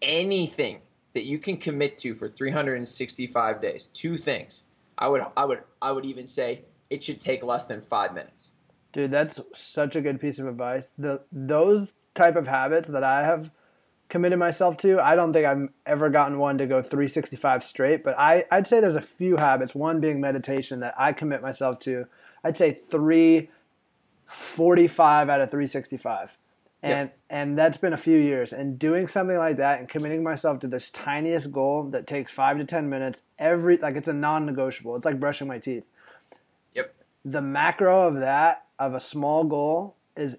Anything 0.00 0.80
that 1.14 1.24
you 1.24 1.38
can 1.38 1.56
commit 1.56 1.98
to 1.98 2.14
for 2.14 2.28
365 2.28 3.60
days. 3.60 3.86
Two 3.86 4.16
things. 4.16 4.62
I 4.96 5.08
would 5.08 5.24
I 5.36 5.44
would 5.44 5.62
I 5.82 5.92
would 5.92 6.04
even 6.04 6.26
say 6.26 6.62
it 6.90 7.02
should 7.02 7.20
take 7.20 7.42
less 7.42 7.66
than 7.66 7.80
5 7.80 8.14
minutes. 8.14 8.50
Dude, 8.92 9.10
that's 9.10 9.40
such 9.54 9.96
a 9.96 10.00
good 10.00 10.20
piece 10.20 10.38
of 10.38 10.46
advice. 10.46 10.88
The 10.96 11.22
those 11.32 11.92
type 12.14 12.36
of 12.36 12.46
habits 12.46 12.88
that 12.88 13.04
I 13.04 13.24
have 13.24 13.50
committed 14.08 14.38
myself 14.38 14.76
to. 14.78 14.98
I 15.00 15.14
don't 15.14 15.32
think 15.32 15.46
I've 15.46 15.68
ever 15.86 16.10
gotten 16.10 16.38
one 16.38 16.58
to 16.58 16.66
go 16.66 16.82
365 16.82 17.62
straight, 17.62 18.02
but 18.02 18.18
I, 18.18 18.46
I'd 18.50 18.66
say 18.66 18.80
there's 18.80 18.96
a 18.96 19.02
few 19.02 19.36
habits, 19.36 19.72
one 19.74 20.00
being 20.00 20.20
meditation 20.20 20.80
that 20.80 20.94
I 20.98 21.12
commit 21.12 21.40
myself 21.42 21.78
to. 21.80 22.06
I'd 22.42 22.56
say 22.56 22.72
345 22.72 25.28
out 25.28 25.40
of 25.40 25.50
365. 25.50 26.38
And 26.80 27.10
and 27.28 27.58
that's 27.58 27.76
been 27.76 27.92
a 27.92 27.98
few 27.98 28.16
years. 28.16 28.52
And 28.52 28.78
doing 28.78 29.08
something 29.08 29.36
like 29.36 29.56
that 29.56 29.80
and 29.80 29.88
committing 29.88 30.22
myself 30.22 30.60
to 30.60 30.68
this 30.68 30.90
tiniest 30.90 31.50
goal 31.50 31.82
that 31.90 32.06
takes 32.06 32.30
five 32.30 32.56
to 32.58 32.64
ten 32.64 32.88
minutes 32.88 33.22
every 33.38 33.78
like 33.78 33.96
it's 33.96 34.06
a 34.06 34.12
non 34.12 34.46
negotiable. 34.46 34.94
It's 34.94 35.04
like 35.04 35.18
brushing 35.18 35.48
my 35.48 35.58
teeth. 35.58 35.82
Yep. 36.74 36.94
The 37.24 37.42
macro 37.42 38.06
of 38.06 38.20
that 38.20 38.64
of 38.78 38.94
a 38.94 39.00
small 39.00 39.42
goal 39.42 39.96
is 40.16 40.36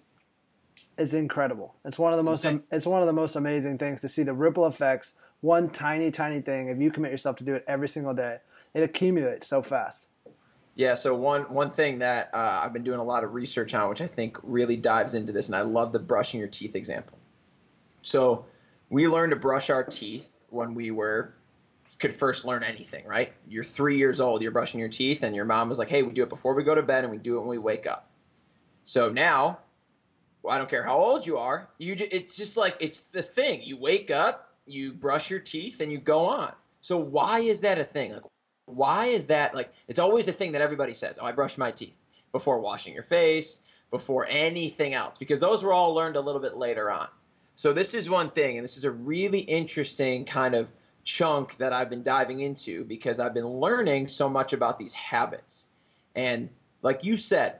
is 0.99 1.13
incredible. 1.13 1.75
It's 1.85 1.97
one 1.97 2.13
of 2.13 2.17
the 2.17 2.21
it's 2.21 2.43
most 2.43 2.45
insane. 2.45 2.63
it's 2.71 2.85
one 2.85 3.01
of 3.01 3.07
the 3.07 3.13
most 3.13 3.35
amazing 3.35 3.77
things 3.77 4.01
to 4.01 4.09
see 4.09 4.23
the 4.23 4.33
ripple 4.33 4.67
effects. 4.67 5.13
One 5.41 5.69
tiny 5.69 6.11
tiny 6.11 6.41
thing. 6.41 6.67
If 6.67 6.79
you 6.79 6.91
commit 6.91 7.11
yourself 7.11 7.37
to 7.37 7.43
do 7.43 7.55
it 7.55 7.63
every 7.67 7.87
single 7.87 8.13
day, 8.13 8.37
it 8.73 8.83
accumulates 8.83 9.47
so 9.47 9.61
fast. 9.61 10.07
Yeah. 10.75 10.95
So 10.95 11.15
one 11.15 11.43
one 11.53 11.71
thing 11.71 11.99
that 11.99 12.29
uh, 12.33 12.61
I've 12.63 12.73
been 12.73 12.83
doing 12.83 12.99
a 12.99 13.03
lot 13.03 13.23
of 13.23 13.33
research 13.33 13.73
on, 13.73 13.89
which 13.89 14.01
I 14.01 14.07
think 14.07 14.37
really 14.43 14.75
dives 14.75 15.13
into 15.13 15.31
this, 15.31 15.47
and 15.47 15.55
I 15.55 15.61
love 15.61 15.91
the 15.91 15.99
brushing 15.99 16.39
your 16.39 16.49
teeth 16.49 16.75
example. 16.75 17.17
So 18.01 18.45
we 18.89 19.07
learned 19.07 19.31
to 19.31 19.35
brush 19.35 19.69
our 19.69 19.83
teeth 19.83 20.43
when 20.49 20.73
we 20.73 20.91
were 20.91 21.33
could 21.99 22.13
first 22.13 22.45
learn 22.45 22.63
anything, 22.63 23.05
right? 23.05 23.33
You're 23.47 23.63
three 23.63 23.97
years 23.97 24.21
old, 24.21 24.41
you're 24.41 24.51
brushing 24.51 24.79
your 24.79 24.89
teeth, 24.89 25.23
and 25.23 25.35
your 25.35 25.45
mom 25.45 25.69
was 25.69 25.79
like, 25.79 25.89
"Hey, 25.89 26.03
we 26.03 26.11
do 26.11 26.23
it 26.23 26.29
before 26.29 26.53
we 26.53 26.63
go 26.63 26.75
to 26.75 26.83
bed, 26.83 27.03
and 27.03 27.11
we 27.11 27.17
do 27.17 27.37
it 27.37 27.39
when 27.39 27.49
we 27.49 27.57
wake 27.57 27.87
up." 27.87 28.09
So 28.83 29.09
now 29.09 29.59
well, 30.41 30.55
I 30.55 30.57
don't 30.57 30.69
care 30.69 30.83
how 30.83 30.97
old 30.97 31.25
you 31.25 31.37
are. 31.37 31.69
You 31.77 31.95
just, 31.95 32.13
it's 32.13 32.37
just 32.37 32.57
like 32.57 32.77
it's 32.79 33.01
the 33.01 33.21
thing. 33.21 33.61
You 33.63 33.77
wake 33.77 34.11
up, 34.11 34.53
you 34.65 34.93
brush 34.93 35.29
your 35.29 35.39
teeth, 35.39 35.81
and 35.81 35.91
you 35.91 35.97
go 35.97 36.27
on. 36.27 36.53
So 36.81 36.97
why 36.97 37.39
is 37.39 37.61
that 37.61 37.77
a 37.77 37.83
thing? 37.83 38.13
Like, 38.13 38.23
why 38.65 39.07
is 39.07 39.27
that 39.27 39.55
like? 39.55 39.73
It's 39.87 39.99
always 39.99 40.25
the 40.25 40.31
thing 40.31 40.53
that 40.53 40.61
everybody 40.61 40.93
says. 40.93 41.19
Oh, 41.21 41.25
I 41.25 41.31
brush 41.31 41.57
my 41.57 41.71
teeth 41.71 41.95
before 42.31 42.59
washing 42.59 42.93
your 42.93 43.03
face, 43.03 43.61
before 43.91 44.25
anything 44.29 44.93
else, 44.93 45.17
because 45.17 45.39
those 45.39 45.63
were 45.63 45.73
all 45.73 45.93
learned 45.93 46.15
a 46.15 46.21
little 46.21 46.41
bit 46.41 46.55
later 46.55 46.91
on. 46.91 47.07
So 47.55 47.73
this 47.73 47.93
is 47.93 48.09
one 48.09 48.29
thing, 48.29 48.57
and 48.57 48.63
this 48.63 48.77
is 48.77 48.85
a 48.85 48.91
really 48.91 49.39
interesting 49.39 50.23
kind 50.23 50.55
of 50.55 50.71
chunk 51.03 51.57
that 51.57 51.73
I've 51.73 51.89
been 51.89 52.03
diving 52.03 52.39
into 52.39 52.85
because 52.85 53.19
I've 53.19 53.33
been 53.33 53.47
learning 53.47 54.07
so 54.07 54.29
much 54.29 54.53
about 54.53 54.77
these 54.77 54.93
habits. 54.93 55.67
And 56.15 56.49
like 56.81 57.03
you 57.03 57.17
said, 57.17 57.59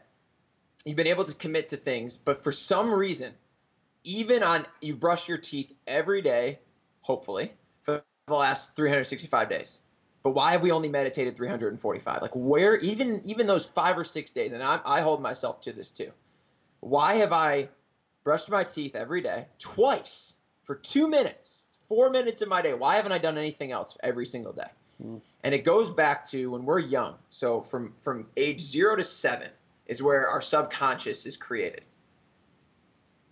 you've 0.86 0.98
been 0.98 1.08
able 1.08 1.26
to 1.26 1.36
commit 1.36 1.70
to 1.70 1.78
things, 1.78 2.16
but 2.16 2.44
for 2.44 2.52
some 2.52 2.92
reason, 2.92 3.34
even 4.04 4.44
on 4.44 4.66
you've 4.82 5.00
brushed 5.00 5.28
your 5.28 5.38
teeth 5.38 5.74
every 5.86 6.22
day, 6.22 6.60
hopefully, 7.02 7.52
for 7.84 8.04
the 8.28 8.34
last 8.34 8.76
365 8.76 9.50
days. 9.50 9.80
But 10.24 10.32
why 10.32 10.52
have 10.52 10.62
we 10.62 10.72
only 10.72 10.90
meditated 10.90 11.36
345? 11.36 12.22
Like 12.22 12.32
where 12.34 12.76
even 12.78 13.22
even 13.26 13.48
those 13.48 13.66
five 13.66 13.98
or 13.98 14.04
six 14.04 14.32
days, 14.32 14.52
and 14.52 14.62
I, 14.62 14.80
I 14.86 15.02
hold 15.02 15.22
myself 15.22 15.62
to 15.62 15.74
this 15.74 15.92
too. 15.92 16.12
Why 16.82 17.16
have 17.16 17.34
I 17.34 17.70
brushed 18.24 18.50
my 18.50 18.64
teeth 18.64 18.96
every 18.96 19.22
day 19.22 19.48
twice 19.58 20.36
for 20.64 20.76
two 20.76 21.10
minutes, 21.10 21.68
four 21.88 22.10
minutes 22.10 22.42
of 22.42 22.50
my 22.50 22.62
day? 22.62 22.74
Why 22.74 22.96
haven't 22.96 23.12
I 23.12 23.18
done 23.18 23.38
anything 23.38 23.72
else 23.72 23.98
every 24.04 24.26
single 24.26 24.54
day? 24.54 24.70
Mm. 25.04 25.22
And 25.44 25.56
it 25.56 25.64
goes 25.64 25.90
back 25.90 26.28
to 26.30 26.52
when 26.52 26.66
we're 26.66 26.80
young. 26.80 27.16
So 27.30 27.62
from 27.62 27.94
from 28.02 28.28
age 28.36 28.60
zero 28.60 28.96
to 28.98 29.04
seven, 29.04 29.50
is 29.90 30.02
where 30.02 30.30
our 30.30 30.40
subconscious 30.40 31.26
is 31.26 31.36
created. 31.36 31.82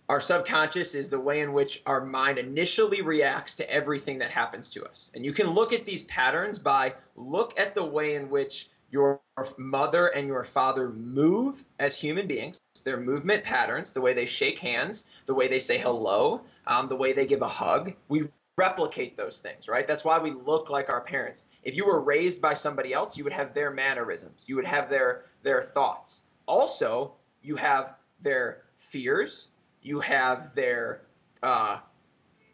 Our 0.08 0.20
subconscious 0.20 0.94
is 0.94 1.08
the 1.08 1.20
way 1.20 1.40
in 1.40 1.52
which 1.52 1.82
our 1.86 2.04
mind 2.04 2.38
initially 2.38 3.00
reacts 3.00 3.56
to 3.56 3.70
everything 3.70 4.18
that 4.18 4.30
happens 4.30 4.70
to 4.70 4.84
us. 4.84 5.10
And 5.14 5.24
you 5.24 5.32
can 5.32 5.50
look 5.50 5.72
at 5.72 5.86
these 5.86 6.02
patterns 6.04 6.58
by 6.58 6.94
look 7.14 7.58
at 7.60 7.74
the 7.74 7.84
way 7.84 8.16
in 8.16 8.28
which 8.28 8.68
your 8.90 9.20
mother 9.56 10.08
and 10.08 10.26
your 10.26 10.44
father 10.44 10.88
move 10.88 11.62
as 11.78 11.98
human 11.98 12.26
beings, 12.26 12.62
their 12.84 12.98
movement 12.98 13.44
patterns, 13.44 13.92
the 13.92 14.00
way 14.00 14.14
they 14.14 14.26
shake 14.26 14.58
hands, 14.58 15.06
the 15.26 15.34
way 15.34 15.46
they 15.46 15.58
say 15.60 15.78
hello, 15.78 16.40
um, 16.66 16.88
the 16.88 16.96
way 16.96 17.12
they 17.12 17.26
give 17.26 17.42
a 17.42 17.48
hug. 17.48 17.94
We 18.08 18.28
replicate 18.56 19.14
those 19.14 19.40
things, 19.40 19.68
right? 19.68 19.86
That's 19.86 20.04
why 20.04 20.18
we 20.18 20.32
look 20.32 20.70
like 20.70 20.88
our 20.88 21.02
parents. 21.02 21.46
If 21.62 21.76
you 21.76 21.86
were 21.86 22.00
raised 22.00 22.40
by 22.40 22.54
somebody 22.54 22.92
else, 22.92 23.16
you 23.16 23.22
would 23.24 23.32
have 23.32 23.54
their 23.54 23.70
mannerisms, 23.70 24.46
you 24.48 24.56
would 24.56 24.66
have 24.66 24.90
their 24.90 25.26
their 25.42 25.62
thoughts. 25.62 26.24
Also, 26.48 27.12
you 27.42 27.56
have 27.56 27.94
their 28.20 28.62
fears, 28.76 29.48
you 29.82 30.00
have 30.00 30.54
their 30.54 31.02
uh, 31.42 31.78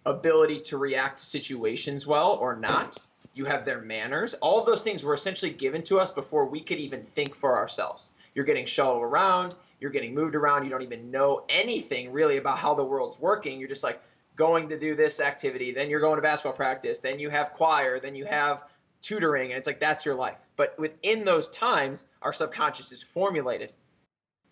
ability 0.05 0.61
to 0.61 0.77
react 0.77 1.19
to 1.19 1.25
situations 1.25 2.07
well 2.07 2.33
or 2.33 2.57
not, 2.57 2.99
you 3.35 3.45
have 3.45 3.65
their 3.65 3.81
manners. 3.81 4.35
All 4.35 4.61
of 4.61 4.67
those 4.67 4.83
things 4.83 5.03
were 5.03 5.15
essentially 5.15 5.53
given 5.53 5.83
to 5.85 5.99
us 5.99 6.13
before 6.13 6.45
we 6.45 6.61
could 6.61 6.79
even 6.79 7.03
think 7.03 7.35
for 7.35 7.57
ourselves. 7.57 8.11
You're 8.35 8.45
getting 8.45 8.67
shuttled 8.67 9.03
around, 9.03 9.55
you're 9.81 9.91
getting 9.91 10.15
moved 10.15 10.35
around, 10.35 10.65
you 10.65 10.71
don't 10.71 10.83
even 10.83 11.11
know 11.11 11.45
anything 11.49 12.13
really 12.13 12.37
about 12.37 12.59
how 12.59 12.75
the 12.75 12.85
world's 12.85 13.19
working. 13.19 13.59
You're 13.59 13.69
just 13.69 13.85
like 13.85 14.01
going 14.37 14.69
to 14.71 14.79
do 14.79 14.95
this 14.95 15.21
activity, 15.21 15.73
then 15.73 15.89
you're 15.89 16.01
going 16.01 16.17
to 16.17 16.23
basketball 16.23 16.57
practice, 16.57 16.99
then 16.99 17.21
you 17.21 17.31
have 17.31 17.53
choir, 17.53 18.01
then 18.01 18.17
you 18.17 18.25
have 18.25 18.65
tutoring, 19.01 19.51
and 19.51 19.59
it's 19.59 19.67
like 19.67 19.79
that's 19.79 20.05
your 20.05 20.17
life. 20.17 20.47
But 20.57 20.77
within 20.79 21.25
those 21.25 21.49
times, 21.49 22.05
our 22.23 22.33
subconscious 22.33 22.91
is 22.91 23.03
formulated 23.03 23.73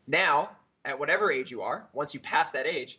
now, 0.06 0.50
at 0.84 0.98
whatever 0.98 1.30
age 1.30 1.50
you 1.50 1.62
are, 1.62 1.86
once 1.92 2.14
you 2.14 2.20
pass 2.20 2.50
that 2.52 2.66
age, 2.66 2.98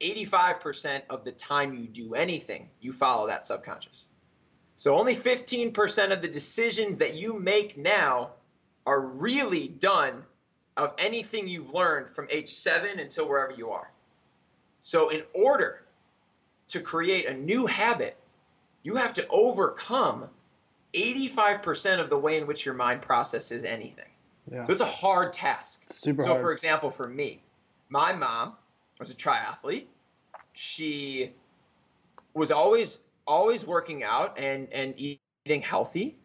85% 0.00 1.02
of 1.10 1.24
the 1.24 1.32
time 1.32 1.74
you 1.74 1.86
do 1.86 2.14
anything, 2.14 2.68
you 2.80 2.92
follow 2.92 3.26
that 3.28 3.44
subconscious. 3.44 4.06
So 4.76 4.96
only 4.98 5.14
15% 5.14 6.12
of 6.12 6.20
the 6.20 6.28
decisions 6.28 6.98
that 6.98 7.14
you 7.14 7.38
make 7.38 7.76
now 7.76 8.30
are 8.86 9.00
really 9.00 9.68
done 9.68 10.24
of 10.76 10.92
anything 10.98 11.48
you've 11.48 11.72
learned 11.72 12.10
from 12.10 12.26
age 12.30 12.48
seven 12.48 12.98
until 12.98 13.28
wherever 13.28 13.52
you 13.52 13.70
are. 13.70 13.90
So, 14.82 15.08
in 15.08 15.22
order 15.32 15.82
to 16.68 16.80
create 16.80 17.26
a 17.26 17.34
new 17.34 17.66
habit, 17.66 18.16
you 18.82 18.96
have 18.96 19.14
to 19.14 19.26
overcome 19.28 20.28
85% 20.92 22.00
of 22.00 22.10
the 22.10 22.18
way 22.18 22.36
in 22.36 22.46
which 22.46 22.66
your 22.66 22.74
mind 22.74 23.02
processes 23.02 23.64
anything. 23.64 24.08
Yeah. 24.50 24.64
So 24.64 24.72
it's 24.72 24.82
a 24.82 24.86
hard 24.86 25.32
task. 25.32 25.82
Super 25.90 26.22
so, 26.22 26.30
hard. 26.30 26.40
for 26.40 26.52
example, 26.52 26.90
for 26.90 27.08
me, 27.08 27.42
my 27.88 28.12
mom 28.12 28.54
was 28.98 29.10
a 29.10 29.16
triathlete. 29.16 29.86
She 30.52 31.32
was 32.34 32.50
always 32.50 32.98
always 33.26 33.66
working 33.66 34.02
out 34.02 34.38
and 34.38 34.68
and 34.72 34.94
eating 34.98 35.62
healthy. 35.62 36.16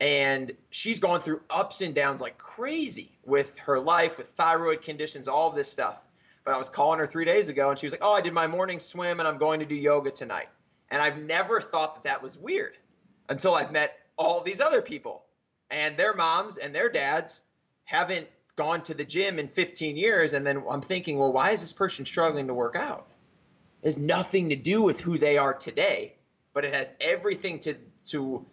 And 0.00 0.52
she's 0.70 1.00
gone 1.00 1.20
through 1.20 1.40
ups 1.50 1.80
and 1.80 1.92
downs 1.92 2.20
like 2.20 2.38
crazy 2.38 3.18
with 3.24 3.58
her 3.58 3.80
life, 3.80 4.18
with 4.18 4.28
thyroid 4.28 4.80
conditions, 4.80 5.26
all 5.26 5.48
of 5.48 5.56
this 5.56 5.68
stuff. 5.68 5.96
But 6.44 6.54
I 6.54 6.58
was 6.58 6.68
calling 6.68 7.00
her 7.00 7.06
three 7.06 7.24
days 7.24 7.48
ago, 7.48 7.70
and 7.70 7.78
she 7.78 7.86
was 7.86 7.92
like, 7.92 8.02
"Oh, 8.04 8.12
I 8.12 8.20
did 8.20 8.32
my 8.32 8.46
morning 8.46 8.78
swim, 8.78 9.18
and 9.18 9.28
I'm 9.28 9.38
going 9.38 9.58
to 9.60 9.66
do 9.66 9.74
yoga 9.74 10.10
tonight." 10.10 10.48
And 10.90 11.02
I've 11.02 11.18
never 11.18 11.60
thought 11.60 11.94
that 11.94 12.04
that 12.04 12.22
was 12.22 12.38
weird 12.38 12.76
until 13.28 13.54
I've 13.54 13.72
met 13.72 13.98
all 14.16 14.40
these 14.40 14.60
other 14.60 14.80
people 14.80 15.24
and 15.70 15.96
their 15.96 16.14
moms 16.14 16.56
and 16.56 16.74
their 16.74 16.88
dads 16.88 17.42
haven't 17.84 18.28
gone 18.56 18.82
to 18.82 18.94
the 18.94 19.04
gym 19.04 19.38
in 19.38 19.48
15 19.48 19.96
years 19.96 20.32
and 20.32 20.46
then 20.46 20.62
i'm 20.68 20.80
thinking 20.80 21.18
well 21.18 21.32
why 21.32 21.50
is 21.50 21.60
this 21.60 21.72
person 21.72 22.04
struggling 22.04 22.46
to 22.48 22.54
work 22.54 22.76
out? 22.76 23.06
It 23.82 23.86
has 23.86 23.98
nothing 23.98 24.48
to 24.48 24.56
do 24.56 24.82
with 24.82 24.98
who 24.98 25.18
they 25.18 25.38
are 25.38 25.54
today 25.54 26.14
but 26.52 26.64
it 26.64 26.74
has 26.74 26.92
everything 27.00 27.60
to 27.60 27.76
to 28.06 28.44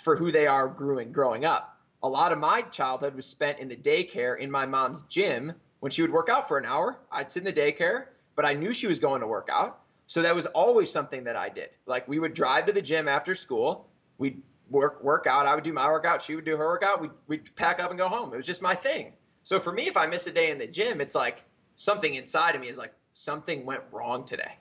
for 0.00 0.16
who 0.16 0.30
they 0.30 0.46
are 0.46 0.68
growing 0.68 1.12
growing 1.12 1.44
up. 1.44 1.80
A 2.02 2.08
lot 2.08 2.32
of 2.32 2.38
my 2.38 2.60
childhood 2.62 3.14
was 3.14 3.24
spent 3.24 3.58
in 3.58 3.68
the 3.68 3.76
daycare 3.76 4.38
in 4.38 4.50
my 4.50 4.66
mom's 4.66 5.02
gym. 5.02 5.54
When 5.80 5.90
she 5.90 6.02
would 6.02 6.12
work 6.12 6.28
out 6.28 6.48
for 6.48 6.58
an 6.58 6.66
hour 6.66 6.98
i'd 7.12 7.30
sit 7.30 7.46
in 7.46 7.54
the 7.54 7.60
daycare 7.60 8.06
but 8.34 8.44
i 8.44 8.52
knew 8.52 8.72
she 8.72 8.86
was 8.86 8.98
going 8.98 9.20
to 9.20 9.26
work 9.26 9.48
out. 9.50 9.80
So 10.06 10.22
that 10.22 10.34
was 10.34 10.46
always 10.46 10.90
something 10.90 11.24
that 11.24 11.36
i 11.36 11.48
did. 11.48 11.70
Like 11.86 12.06
we 12.06 12.18
would 12.18 12.34
drive 12.34 12.66
to 12.66 12.72
the 12.72 12.82
gym 12.82 13.08
after 13.08 13.34
school. 13.34 13.88
We'd 14.18 14.42
work 14.70 15.02
work 15.02 15.26
out. 15.26 15.46
I 15.46 15.54
would 15.54 15.64
do 15.64 15.72
my 15.72 15.86
workout. 15.86 16.22
She 16.22 16.34
would 16.34 16.44
do 16.44 16.56
her 16.56 16.66
workout. 16.66 17.00
We'd, 17.00 17.10
we'd 17.26 17.54
pack 17.56 17.80
up 17.80 17.90
and 17.90 17.98
go 17.98 18.08
home. 18.08 18.32
It 18.32 18.36
was 18.36 18.46
just 18.46 18.62
my 18.62 18.74
thing. 18.74 19.12
So 19.42 19.60
for 19.60 19.72
me, 19.72 19.86
if 19.86 19.96
I 19.96 20.06
miss 20.06 20.26
a 20.26 20.32
day 20.32 20.50
in 20.50 20.58
the 20.58 20.66
gym, 20.66 21.00
it's 21.00 21.14
like 21.14 21.44
something 21.76 22.14
inside 22.14 22.54
of 22.54 22.60
me 22.60 22.68
is 22.68 22.78
like 22.78 22.92
something 23.12 23.64
went 23.64 23.82
wrong 23.92 24.24
today. 24.24 24.56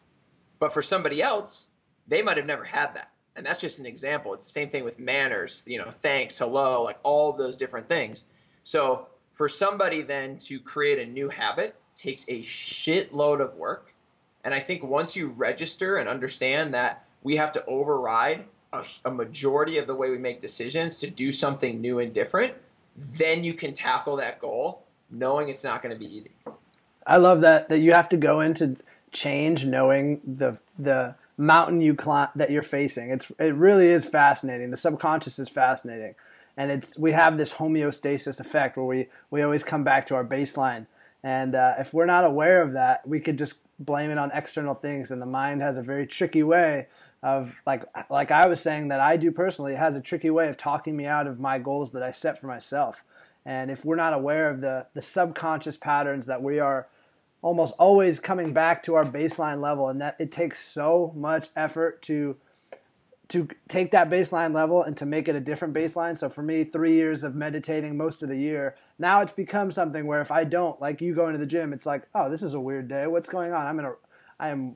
But 0.59 0.73
for 0.73 0.81
somebody 0.81 1.21
else, 1.21 1.69
they 2.07 2.21
might 2.21 2.37
have 2.37 2.45
never 2.45 2.63
had 2.63 2.93
that. 2.95 3.11
And 3.35 3.45
that's 3.45 3.59
just 3.59 3.79
an 3.79 3.85
example. 3.85 4.33
It's 4.33 4.45
the 4.45 4.51
same 4.51 4.69
thing 4.69 4.83
with 4.83 4.99
manners, 4.99 5.63
you 5.67 5.77
know, 5.77 5.91
thanks, 5.91 6.37
hello, 6.37 6.83
like 6.83 6.99
all 7.03 7.29
of 7.29 7.37
those 7.37 7.57
different 7.57 7.89
things. 7.89 8.25
So 8.63 9.07
for 9.33 9.49
somebody 9.49 10.01
then 10.01 10.37
to 10.39 10.59
create 10.59 10.99
a 10.99 11.05
new 11.05 11.27
habit 11.29 11.75
takes 11.95 12.23
a 12.29 12.39
shitload 12.41 13.41
of 13.41 13.55
work. 13.55 13.93
And 14.43 14.53
I 14.53 14.59
think 14.59 14.83
once 14.83 15.15
you 15.15 15.27
register 15.27 15.97
and 15.97 16.07
understand 16.07 16.73
that 16.75 17.05
we 17.23 17.35
have 17.37 17.51
to 17.53 17.65
override 17.65 18.45
a, 18.75 19.09
a 19.09 19.11
majority 19.11 19.77
of 19.77 19.87
the 19.87 19.95
way 19.95 20.09
we 20.09 20.17
make 20.17 20.39
decisions 20.39 20.97
to 20.97 21.09
do 21.09 21.31
something 21.31 21.81
new 21.81 21.99
and 21.99 22.13
different, 22.13 22.53
then 23.17 23.43
you 23.43 23.53
can 23.53 23.73
tackle 23.73 24.15
that 24.17 24.39
goal 24.39 24.83
knowing 25.11 25.49
it's 25.49 25.63
not 25.63 25.81
going 25.81 25.93
to 25.93 25.99
be 25.99 26.13
easy. 26.13 26.31
I 27.05 27.17
love 27.17 27.41
that 27.41 27.69
that 27.69 27.79
you 27.79 27.93
have 27.93 28.09
to 28.09 28.17
go 28.17 28.41
into 28.41 28.77
change 29.11 29.65
knowing 29.65 30.21
the 30.25 30.57
the 30.77 31.15
mountain 31.37 31.81
you 31.81 31.93
climb 31.93 32.29
that 32.35 32.49
you're 32.51 32.63
facing. 32.63 33.11
It's 33.11 33.31
it 33.39 33.53
really 33.55 33.87
is 33.87 34.05
fascinating. 34.05 34.71
The 34.71 34.77
subconscious 34.77 35.37
is 35.37 35.49
fascinating, 35.49 36.15
and 36.57 36.71
it's 36.71 36.97
we 36.97 37.11
have 37.11 37.37
this 37.37 37.53
homeostasis 37.55 38.39
effect 38.39 38.77
where 38.77 38.85
we 38.85 39.07
we 39.29 39.41
always 39.41 39.63
come 39.63 39.83
back 39.83 40.05
to 40.07 40.15
our 40.15 40.25
baseline. 40.25 40.87
And 41.23 41.55
uh, 41.55 41.75
if 41.79 41.93
we're 41.93 42.05
not 42.05 42.23
aware 42.23 42.61
of 42.61 42.73
that, 42.73 43.07
we 43.07 43.19
could 43.19 43.37
just 43.37 43.57
blame 43.79 44.11
it 44.11 44.17
on 44.17 44.31
external 44.31 44.75
things. 44.75 45.09
And 45.09 45.19
the 45.19 45.25
mind 45.25 45.61
has 45.61 45.75
a 45.77 45.81
very 45.81 46.05
tricky 46.05 46.43
way 46.43 46.87
of 47.25 47.55
like 47.65 47.83
like 48.11 48.29
I 48.29 48.45
was 48.45 48.61
saying 48.61 48.89
that 48.89 48.99
I 48.99 49.17
do 49.17 49.31
personally. 49.31 49.73
It 49.73 49.79
has 49.79 49.95
a 49.95 50.01
tricky 50.01 50.29
way 50.29 50.47
of 50.47 50.57
talking 50.57 50.95
me 50.95 51.07
out 51.07 51.25
of 51.25 51.39
my 51.39 51.57
goals 51.57 51.91
that 51.91 52.03
I 52.03 52.11
set 52.11 52.39
for 52.39 52.45
myself. 52.45 53.03
And 53.43 53.71
if 53.71 53.83
we're 53.83 53.95
not 53.95 54.13
aware 54.13 54.47
of 54.47 54.61
the 54.61 54.85
the 54.93 55.01
subconscious 55.01 55.75
patterns 55.75 56.27
that 56.27 56.43
we 56.43 56.59
are 56.59 56.87
almost 57.41 57.73
always 57.79 58.19
coming 58.19 58.53
back 58.53 58.83
to 58.83 58.93
our 58.93 59.03
baseline 59.03 59.59
level 59.59 59.89
and 59.89 59.99
that 60.01 60.15
it 60.19 60.31
takes 60.31 60.63
so 60.63 61.11
much 61.15 61.49
effort 61.55 62.03
to 62.03 62.37
to 63.29 63.47
take 63.67 63.89
that 63.89 64.07
baseline 64.07 64.53
level 64.53 64.83
and 64.83 64.95
to 64.95 65.05
make 65.07 65.27
it 65.27 65.35
a 65.35 65.39
different 65.39 65.73
baseline. 65.73 66.15
So 66.15 66.29
for 66.29 66.43
me, 66.43 66.63
three 66.63 66.93
years 66.93 67.23
of 67.23 67.33
meditating 67.33 67.97
most 67.97 68.21
of 68.21 68.29
the 68.29 68.37
year, 68.37 68.75
now 68.99 69.21
it's 69.21 69.31
become 69.31 69.71
something 69.71 70.05
where 70.05 70.21
if 70.21 70.31
I 70.31 70.43
don't, 70.43 70.79
like 70.79 71.01
you 71.01 71.15
going 71.15 71.33
to 71.33 71.39
the 71.39 71.47
gym, 71.47 71.73
it's 71.73 71.87
like, 71.87 72.03
oh, 72.13 72.29
this 72.29 72.43
is 72.43 72.53
a 72.53 72.59
weird 72.59 72.87
day. 72.87 73.07
What's 73.07 73.29
going 73.29 73.51
on? 73.51 73.65
I'm 73.65 73.79
in 73.79 73.85
a, 73.85 73.93
I 74.39 74.49
am 74.49 74.75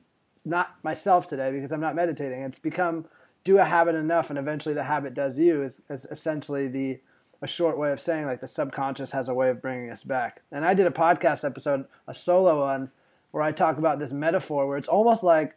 not 0.50 0.82
myself 0.84 1.28
today 1.28 1.50
because 1.50 1.72
I'm 1.72 1.80
not 1.80 1.94
meditating. 1.94 2.42
It's 2.42 2.58
become 2.58 3.06
do 3.42 3.56
a 3.58 3.64
habit 3.64 3.94
enough, 3.94 4.28
and 4.28 4.38
eventually 4.38 4.74
the 4.74 4.84
habit 4.84 5.14
does 5.14 5.38
you. 5.38 5.62
Is, 5.62 5.80
is 5.88 6.06
essentially 6.10 6.68
the 6.68 7.00
a 7.42 7.46
short 7.46 7.78
way 7.78 7.90
of 7.90 8.00
saying 8.00 8.26
like 8.26 8.40
the 8.40 8.46
subconscious 8.46 9.12
has 9.12 9.28
a 9.28 9.34
way 9.34 9.48
of 9.48 9.62
bringing 9.62 9.90
us 9.90 10.04
back. 10.04 10.42
And 10.52 10.64
I 10.64 10.74
did 10.74 10.86
a 10.86 10.90
podcast 10.90 11.42
episode, 11.44 11.86
a 12.06 12.12
solo 12.12 12.60
one, 12.66 12.90
where 13.30 13.42
I 13.42 13.52
talk 13.52 13.78
about 13.78 13.98
this 13.98 14.12
metaphor 14.12 14.66
where 14.66 14.76
it's 14.76 14.88
almost 14.88 15.22
like 15.22 15.56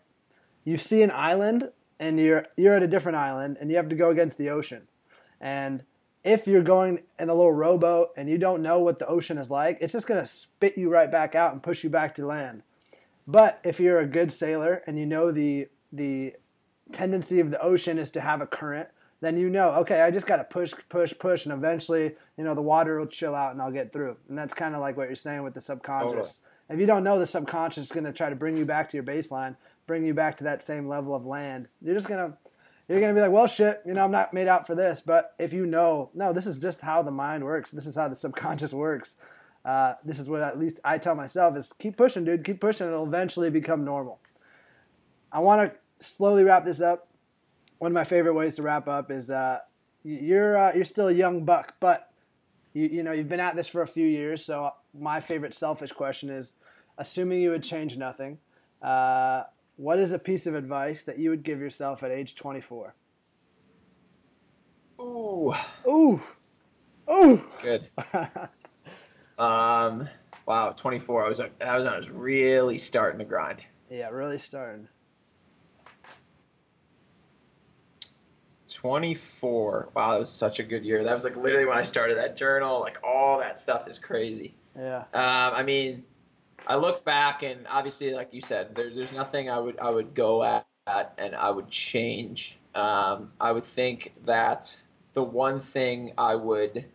you 0.63 0.77
see 0.77 1.01
an 1.01 1.12
island 1.12 1.71
and 1.99 2.19
you're 2.19 2.45
you're 2.56 2.75
at 2.75 2.84
a 2.84 2.88
different 2.88 3.17
island 3.17 3.58
and 3.60 3.69
you 3.69 3.75
have 3.77 3.89
to 3.89 3.95
go 3.95 4.12
against 4.12 4.38
the 4.38 4.49
ocean. 4.49 4.88
And 5.41 5.84
if 6.23 6.47
you're 6.47 6.63
going 6.63 7.01
in 7.19 7.29
a 7.29 7.34
little 7.34 7.51
rowboat 7.51 8.12
and 8.15 8.29
you 8.29 8.38
don't 8.38 8.62
know 8.62 8.79
what 8.79 8.99
the 8.99 9.08
ocean 9.08 9.38
is 9.38 9.49
like, 9.49 9.77
it's 9.82 9.93
just 9.93 10.08
going 10.08 10.21
to 10.21 10.27
spit 10.27 10.77
you 10.77 10.89
right 10.89 11.12
back 11.12 11.36
out 11.36 11.51
and 11.51 11.62
push 11.62 11.84
you 11.84 11.89
back 11.89 12.15
to 12.15 12.25
land. 12.25 12.63
But 13.27 13.59
if 13.63 13.79
you're 13.79 13.99
a 13.99 14.05
good 14.05 14.33
sailor 14.33 14.81
and 14.86 14.99
you 14.99 15.05
know 15.05 15.31
the 15.31 15.67
the 15.91 16.33
tendency 16.91 17.39
of 17.39 17.51
the 17.51 17.62
ocean 17.62 17.97
is 17.97 18.12
to 18.12 18.21
have 18.21 18.41
a 18.41 18.47
current, 18.47 18.89
then 19.21 19.38
you 19.38 19.49
know, 19.49 19.71
okay, 19.75 20.01
I 20.01 20.12
just 20.12 20.25
got 20.25 20.38
to 20.38 20.43
push, 20.43 20.73
push, 20.89 21.13
push, 21.17 21.45
and 21.45 21.53
eventually, 21.53 22.15
you 22.38 22.43
know, 22.43 22.53
the 22.53 22.62
water 22.62 22.99
will 22.99 23.07
chill 23.07 23.36
out 23.36 23.53
and 23.53 23.62
I'll 23.62 23.71
get 23.71 23.93
through. 23.93 24.17
And 24.27 24.38
that's 24.38 24.53
kind 24.53 24.75
of 24.75 24.81
like 24.81 24.97
what 24.97 25.07
you're 25.07 25.15
saying 25.15 25.43
with 25.43 25.53
the 25.53 25.62
subconscious. 25.62 26.12
Totally. 26.12 26.29
If 26.69 26.79
you 26.79 26.86
don't 26.86 27.03
know 27.03 27.19
the 27.19 27.27
subconscious 27.27 27.86
is 27.86 27.91
going 27.91 28.05
to 28.05 28.13
try 28.13 28.29
to 28.29 28.36
bring 28.36 28.57
you 28.57 28.65
back 28.65 28.89
to 28.89 28.97
your 28.97 29.03
baseline, 29.03 29.55
bring 29.88 30.05
you 30.05 30.13
back 30.13 30.38
to 30.38 30.43
that 30.45 30.62
same 30.62 30.88
level 30.88 31.15
of 31.15 31.25
land, 31.25 31.67
you're 31.81 31.95
just 31.95 32.07
going 32.07 32.31
to 32.31 32.38
you're 32.89 32.99
going 32.99 33.15
to 33.15 33.17
be 33.17 33.21
like, 33.21 33.31
well, 33.31 33.47
shit, 33.47 33.81
you 33.86 33.93
know, 33.93 34.03
I'm 34.03 34.12
not 34.12 34.33
made 34.33 34.47
out 34.49 34.67
for 34.67 34.75
this. 34.75 35.01
But 35.05 35.33
if 35.39 35.53
you 35.53 35.65
know, 35.65 36.09
no, 36.13 36.33
this 36.33 36.45
is 36.45 36.59
just 36.59 36.81
how 36.81 37.01
the 37.01 37.12
mind 37.12 37.45
works. 37.45 37.71
This 37.71 37.86
is 37.86 37.95
how 37.95 38.09
the 38.09 38.15
subconscious 38.15 38.73
works. 38.73 39.15
Uh, 39.65 39.93
this 40.04 40.19
is 40.19 40.28
what 40.28 40.41
at 40.41 40.60
least 40.60 40.80
I 40.84 40.97
tell 40.97 41.15
myself 41.15 41.56
is 41.56 41.71
keep 41.80 41.97
pushing, 41.97 42.26
dude. 42.26 42.43
Keep 42.43 42.60
pushing. 42.60 42.88
It'll 42.88 43.06
eventually 43.06 43.49
become 43.49 43.86
normal. 43.86 44.19
I 45.32 45.39
want 45.39 45.71
to 45.71 46.06
slowly 46.06 46.43
wrap 46.43 46.65
this 46.65 46.82
up 46.82 47.08
one 47.84 47.91
of 47.91 47.95
my 47.95 48.06
favorite 48.06 48.34
ways 48.34 48.56
to 48.56 48.62
wrap 48.62 48.88
up 48.88 49.12
is 49.12 49.30
uh, 49.30 49.60
you're 50.06 50.58
uh, 50.58 50.71
you're 50.73 50.86
still 50.86 51.10
a 51.10 51.13
young 51.13 51.43
buck, 51.43 51.76
but 51.82 52.13
you 52.71 52.88
you 52.88 53.04
know 53.04 53.12
you've 53.12 53.28
been 53.28 53.41
at 53.41 53.58
this 53.58 53.67
for 53.67 53.82
a 53.82 53.88
few 53.88 54.08
years. 54.08 54.45
So 54.45 54.71
my 54.97 55.19
favorite 55.19 55.54
selfish 55.54 55.91
question 55.91 56.30
is, 56.30 56.54
assuming 56.97 57.41
you 57.41 57.49
would 57.49 57.62
change 57.62 57.97
nothing, 57.97 58.38
uh, 58.82 59.43
what 59.76 59.99
is 59.99 60.13
a 60.13 60.17
piece 60.17 60.47
of 60.47 60.56
advice 60.56 61.04
that 61.04 61.19
you 61.19 61.30
would 61.30 61.43
give 61.43 61.60
yourself 61.60 62.04
at 62.04 62.12
age 62.12 62.36
24? 62.36 62.95
Ooh, 65.02 65.54
ooh, 65.86 66.21
ooh. 67.12 67.36
That's 67.36 67.56
good. 67.58 67.89
um, 69.37 70.07
wow, 70.45 70.73
24. 70.75 71.25
I 71.25 71.27
was 71.29 71.39
I 71.39 71.45
was 71.77 71.87
I 71.87 71.97
was 71.97 72.09
really 72.09 72.77
starting 72.77 73.19
to 73.19 73.25
grind. 73.25 73.63
Yeah, 73.89 74.09
really 74.09 74.37
starting. 74.37 74.87
24. 78.83 79.89
Wow, 79.93 80.11
that 80.11 80.19
was 80.19 80.29
such 80.29 80.59
a 80.59 80.63
good 80.63 80.83
year. 80.83 81.03
That 81.03 81.13
was 81.13 81.23
like 81.23 81.37
literally 81.37 81.65
when 81.65 81.77
I 81.77 81.83
started 81.83 82.17
that 82.17 82.35
journal. 82.35 82.81
Like 82.81 82.97
all 83.03 83.39
that 83.39 83.57
stuff 83.57 83.87
is 83.87 83.97
crazy. 83.97 84.55
Yeah. 84.77 85.03
Um, 85.13 85.53
I 85.53 85.63
mean, 85.63 86.03
I 86.67 86.75
look 86.75 87.05
back 87.05 87.43
and 87.43 87.65
obviously, 87.69 88.13
like 88.13 88.33
you 88.33 88.41
said, 88.41 88.75
there, 88.75 88.93
there's 88.93 89.11
nothing 89.11 89.49
I 89.49 89.59
would 89.59 89.79
I 89.79 89.89
would 89.89 90.13
go 90.13 90.43
at, 90.43 90.65
at 90.87 91.13
and 91.17 91.35
I 91.35 91.49
would 91.49 91.69
change. 91.69 92.59
Um, 92.75 93.31
I 93.39 93.51
would 93.51 93.63
think 93.63 94.13
that 94.25 94.77
the 95.13 95.23
one 95.23 95.59
thing 95.59 96.11
I 96.17 96.35
would 96.35 96.85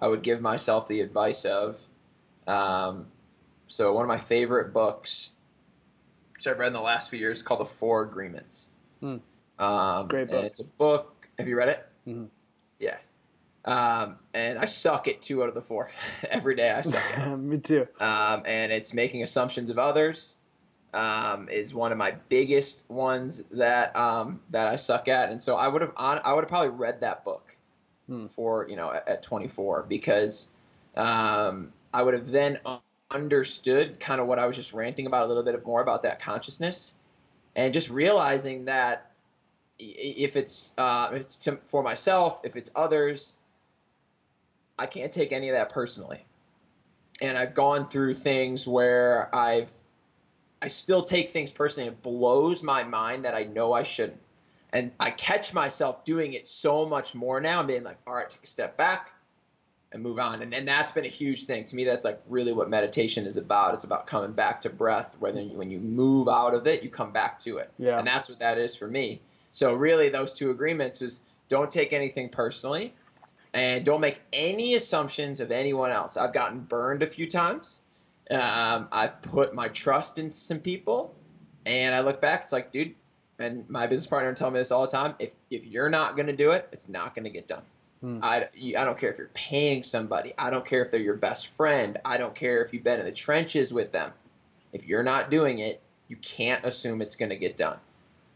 I 0.00 0.08
would 0.08 0.22
give 0.22 0.40
myself 0.40 0.88
the 0.88 1.00
advice 1.00 1.44
of. 1.44 1.78
Um, 2.46 3.06
so 3.68 3.92
one 3.92 4.02
of 4.02 4.08
my 4.08 4.18
favorite 4.18 4.72
books, 4.72 5.30
which 6.34 6.46
I've 6.46 6.58
read 6.58 6.68
in 6.68 6.72
the 6.72 6.80
last 6.80 7.10
few 7.10 7.18
years, 7.18 7.38
is 7.38 7.42
called 7.42 7.60
The 7.60 7.66
Four 7.66 8.02
Agreements. 8.02 8.66
Hmm. 9.00 9.16
Um, 9.58 10.08
Great 10.08 10.28
book. 10.28 10.36
And 10.36 10.46
it's 10.46 10.60
a 10.60 10.64
book 10.64 11.20
have 11.40 11.48
you 11.48 11.56
read 11.56 11.70
it? 11.70 11.86
Mm-hmm. 12.06 12.24
Yeah. 12.78 12.98
Um, 13.64 14.16
and 14.34 14.58
I 14.58 14.66
suck 14.66 15.08
at 15.08 15.22
two 15.22 15.42
out 15.42 15.48
of 15.48 15.54
the 15.54 15.62
four. 15.62 15.90
Every 16.30 16.54
day 16.54 16.70
I 16.70 16.82
suck 16.82 17.02
at 17.16 17.38
Me 17.38 17.58
too. 17.58 17.88
Um, 17.98 18.42
and 18.46 18.70
it's 18.72 18.94
making 18.94 19.22
assumptions 19.22 19.70
of 19.70 19.78
others. 19.78 20.36
Um, 20.92 21.48
is 21.48 21.72
one 21.72 21.92
of 21.92 21.98
my 21.98 22.16
biggest 22.28 22.90
ones 22.90 23.44
that 23.52 23.94
um, 23.94 24.40
that 24.50 24.66
I 24.66 24.74
suck 24.74 25.06
at, 25.06 25.30
and 25.30 25.40
so 25.40 25.54
I 25.54 25.68
would 25.68 25.82
have 25.82 25.92
I 25.96 26.32
would 26.32 26.42
have 26.42 26.48
probably 26.48 26.70
read 26.70 27.02
that 27.02 27.24
book 27.24 27.49
hmm. 28.10 28.26
for 28.26 28.68
you 28.68 28.76
know 28.76 28.90
at, 28.90 29.08
at 29.08 29.22
24 29.22 29.86
because 29.88 30.50
um, 30.96 31.72
I 31.94 32.02
would 32.02 32.14
have 32.14 32.30
then 32.30 32.58
understood 33.10 34.00
kind 34.00 34.20
of 34.20 34.26
what 34.26 34.38
I 34.38 34.46
was 34.46 34.56
just 34.56 34.72
ranting 34.72 35.06
about 35.06 35.24
a 35.24 35.28
little 35.28 35.44
bit 35.44 35.64
more 35.64 35.80
about 35.80 36.02
that 36.02 36.20
consciousness, 36.20 36.94
and 37.54 37.72
just 37.72 37.88
realizing 37.88 38.64
that 38.64 39.12
if 39.78 40.34
it's 40.34 40.74
uh, 40.76 41.10
if 41.12 41.20
it's 41.20 41.36
to, 41.38 41.56
for 41.66 41.82
myself, 41.84 42.40
if 42.44 42.56
it's 42.56 42.70
others, 42.74 43.36
I 44.76 44.86
can't 44.86 45.12
take 45.12 45.30
any 45.30 45.48
of 45.48 45.54
that 45.54 45.70
personally. 45.70 46.24
And 47.22 47.38
I've 47.38 47.54
gone 47.54 47.86
through 47.86 48.14
things 48.14 48.66
where 48.66 49.32
I've 49.34 49.70
I 50.60 50.68
still 50.68 51.04
take 51.04 51.30
things 51.30 51.52
personally. 51.52 51.88
It 51.88 52.02
blows 52.02 52.62
my 52.62 52.82
mind 52.82 53.24
that 53.24 53.34
I 53.34 53.44
know 53.44 53.72
I 53.72 53.84
shouldn't. 53.84 54.20
And 54.72 54.92
I 55.00 55.10
catch 55.10 55.52
myself 55.52 56.04
doing 56.04 56.34
it 56.34 56.46
so 56.46 56.88
much 56.88 57.14
more 57.14 57.40
now 57.40 57.58
and 57.58 57.68
being 57.68 57.82
like, 57.82 57.98
all 58.06 58.14
right, 58.14 58.28
take 58.28 58.44
a 58.44 58.46
step 58.46 58.76
back 58.76 59.10
and 59.92 60.02
move 60.02 60.18
on. 60.18 60.42
And, 60.42 60.54
and 60.54 60.68
that's 60.68 60.92
been 60.92 61.04
a 61.04 61.08
huge 61.08 61.46
thing. 61.46 61.64
To 61.64 61.76
me, 61.76 61.84
that's 61.84 62.04
like 62.04 62.20
really 62.28 62.52
what 62.52 62.70
meditation 62.70 63.26
is 63.26 63.36
about. 63.36 63.74
It's 63.74 63.84
about 63.84 64.06
coming 64.06 64.32
back 64.32 64.60
to 64.60 64.70
breath. 64.70 65.16
Whether 65.18 65.42
you, 65.42 65.58
when 65.58 65.70
you 65.70 65.80
move 65.80 66.28
out 66.28 66.54
of 66.54 66.66
it, 66.66 66.82
you 66.82 66.90
come 66.90 67.12
back 67.12 67.38
to 67.40 67.58
it. 67.58 67.70
Yeah. 67.78 67.98
And 67.98 68.06
that's 68.06 68.28
what 68.28 68.38
that 68.38 68.58
is 68.58 68.76
for 68.76 68.86
me. 68.86 69.20
So 69.50 69.74
really, 69.74 70.08
those 70.08 70.32
two 70.32 70.52
agreements 70.52 71.02
is 71.02 71.20
don't 71.48 71.70
take 71.70 71.92
anything 71.92 72.28
personally, 72.28 72.94
and 73.52 73.84
don't 73.84 74.00
make 74.00 74.20
any 74.32 74.76
assumptions 74.76 75.40
of 75.40 75.50
anyone 75.50 75.90
else. 75.90 76.16
I've 76.16 76.32
gotten 76.32 76.60
burned 76.60 77.02
a 77.02 77.06
few 77.06 77.26
times. 77.26 77.80
Um, 78.30 78.86
I've 78.92 79.20
put 79.22 79.52
my 79.52 79.66
trust 79.66 80.20
in 80.20 80.30
some 80.30 80.60
people, 80.60 81.12
and 81.66 81.92
I 81.92 82.00
look 82.02 82.20
back, 82.20 82.44
it's 82.44 82.52
like, 82.52 82.70
dude, 82.70 82.94
and 83.40 83.68
my 83.68 83.86
business 83.86 84.06
partner 84.06 84.32
tell 84.34 84.50
me 84.50 84.58
this 84.58 84.70
all 84.70 84.82
the 84.82 84.92
time. 84.92 85.14
If 85.18 85.30
if 85.50 85.64
you're 85.64 85.90
not 85.90 86.14
going 86.14 86.26
to 86.26 86.36
do 86.36 86.52
it, 86.52 86.68
it's 86.72 86.88
not 86.88 87.14
going 87.14 87.24
to 87.24 87.30
get 87.30 87.48
done. 87.48 87.62
Hmm. 88.00 88.20
I, 88.22 88.48
I 88.78 88.84
don't 88.84 88.98
care 88.98 89.10
if 89.10 89.18
you're 89.18 89.30
paying 89.34 89.82
somebody. 89.82 90.32
I 90.38 90.50
don't 90.50 90.64
care 90.64 90.82
if 90.84 90.90
they're 90.90 91.00
your 91.00 91.16
best 91.16 91.48
friend. 91.48 91.98
I 92.04 92.16
don't 92.16 92.34
care 92.34 92.64
if 92.64 92.72
you've 92.72 92.84
been 92.84 93.00
in 93.00 93.06
the 93.06 93.12
trenches 93.12 93.72
with 93.72 93.92
them. 93.92 94.12
If 94.72 94.86
you're 94.86 95.02
not 95.02 95.30
doing 95.30 95.58
it, 95.58 95.82
you 96.08 96.16
can't 96.16 96.64
assume 96.64 97.02
it's 97.02 97.16
going 97.16 97.28
to 97.30 97.36
get 97.36 97.56
done. 97.56 97.76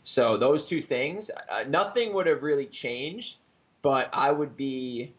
So 0.03 0.37
those 0.37 0.69
two 0.69 0.81
things, 0.81 1.31
uh, 1.31 1.65
nothing 1.67 2.13
would 2.13 2.27
have 2.27 2.43
really 2.43 2.67
changed, 2.67 3.39
but 3.81 4.11
I 4.13 4.31
would 4.31 4.55
be, 4.55 5.15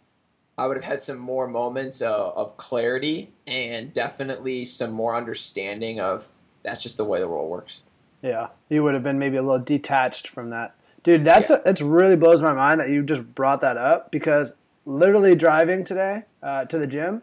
I 0.57 0.67
would 0.67 0.77
have 0.77 0.83
had 0.83 1.01
some 1.01 1.17
more 1.17 1.47
moments 1.47 2.01
of, 2.01 2.37
of 2.37 2.57
clarity 2.57 3.31
and 3.47 3.91
definitely 3.93 4.65
some 4.65 4.91
more 4.91 5.15
understanding 5.15 5.99
of 5.99 6.27
that's 6.61 6.83
just 6.83 6.97
the 6.97 7.05
way 7.05 7.19
the 7.19 7.27
world 7.27 7.49
works. 7.49 7.81
Yeah, 8.26 8.47
you 8.69 8.84
would 8.84 8.95
have 8.95 9.03
been 9.03 9.19
maybe 9.19 9.38
a 9.38 9.43
little 9.43 9.59
detached 9.59 10.28
from 10.28 10.49
that, 10.49 10.76
dude. 11.03 11.23
That's 11.23 11.51
yeah. 11.51 11.57
a, 11.63 11.69
it's 11.69 11.80
really 11.80 12.15
blows 12.15 12.41
my 12.41 12.53
mind 12.55 12.82
that 12.82 12.89
you 12.89 13.03
just 13.03 13.36
brought 13.36 13.61
that 13.61 13.78
up 13.78 14.09
because 14.09 14.55
literally 14.84 15.36
driving 15.36 15.86
today 15.86 16.23
uh, 16.41 16.65
to 16.65 16.80
the 16.80 16.88
gym. 16.88 17.21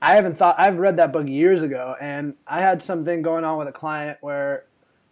I 0.00 0.16
haven't 0.16 0.36
thought 0.36 0.56
I've 0.58 0.78
read 0.78 0.96
that 0.96 1.12
book 1.12 1.28
years 1.28 1.62
ago, 1.62 1.94
and 2.00 2.34
I 2.48 2.62
had 2.62 2.82
something 2.82 3.22
going 3.22 3.44
on 3.44 3.58
with 3.58 3.68
a 3.68 3.72
client 3.72 4.18
where 4.22 4.64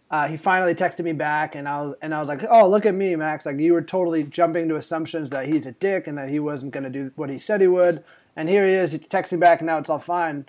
uh, 0.09 0.27
he 0.27 0.35
finally 0.35 0.75
texted 0.75 1.05
me 1.05 1.13
back, 1.13 1.55
and 1.55 1.69
I 1.69 1.81
was 1.81 1.95
and 2.01 2.13
I 2.13 2.19
was 2.19 2.27
like, 2.27 2.43
"Oh, 2.49 2.67
look 2.67 2.85
at 2.85 2.93
me, 2.93 3.15
Max! 3.15 3.45
Like 3.45 3.59
you 3.59 3.71
were 3.71 3.81
totally 3.81 4.23
jumping 4.23 4.67
to 4.67 4.75
assumptions 4.75 5.29
that 5.29 5.47
he's 5.47 5.65
a 5.65 5.71
dick 5.71 6.05
and 6.05 6.17
that 6.17 6.27
he 6.27 6.41
wasn't 6.41 6.73
going 6.73 6.83
to 6.83 6.89
do 6.89 7.13
what 7.15 7.29
he 7.29 7.37
said 7.37 7.61
he 7.61 7.67
would, 7.67 8.03
and 8.35 8.49
here 8.49 8.67
he 8.67 8.73
is. 8.73 8.91
He 8.91 8.99
texts 8.99 9.31
me 9.31 9.37
back, 9.37 9.61
and 9.61 9.67
now 9.67 9.77
it's 9.77 9.89
all 9.89 9.99
fine. 9.99 10.47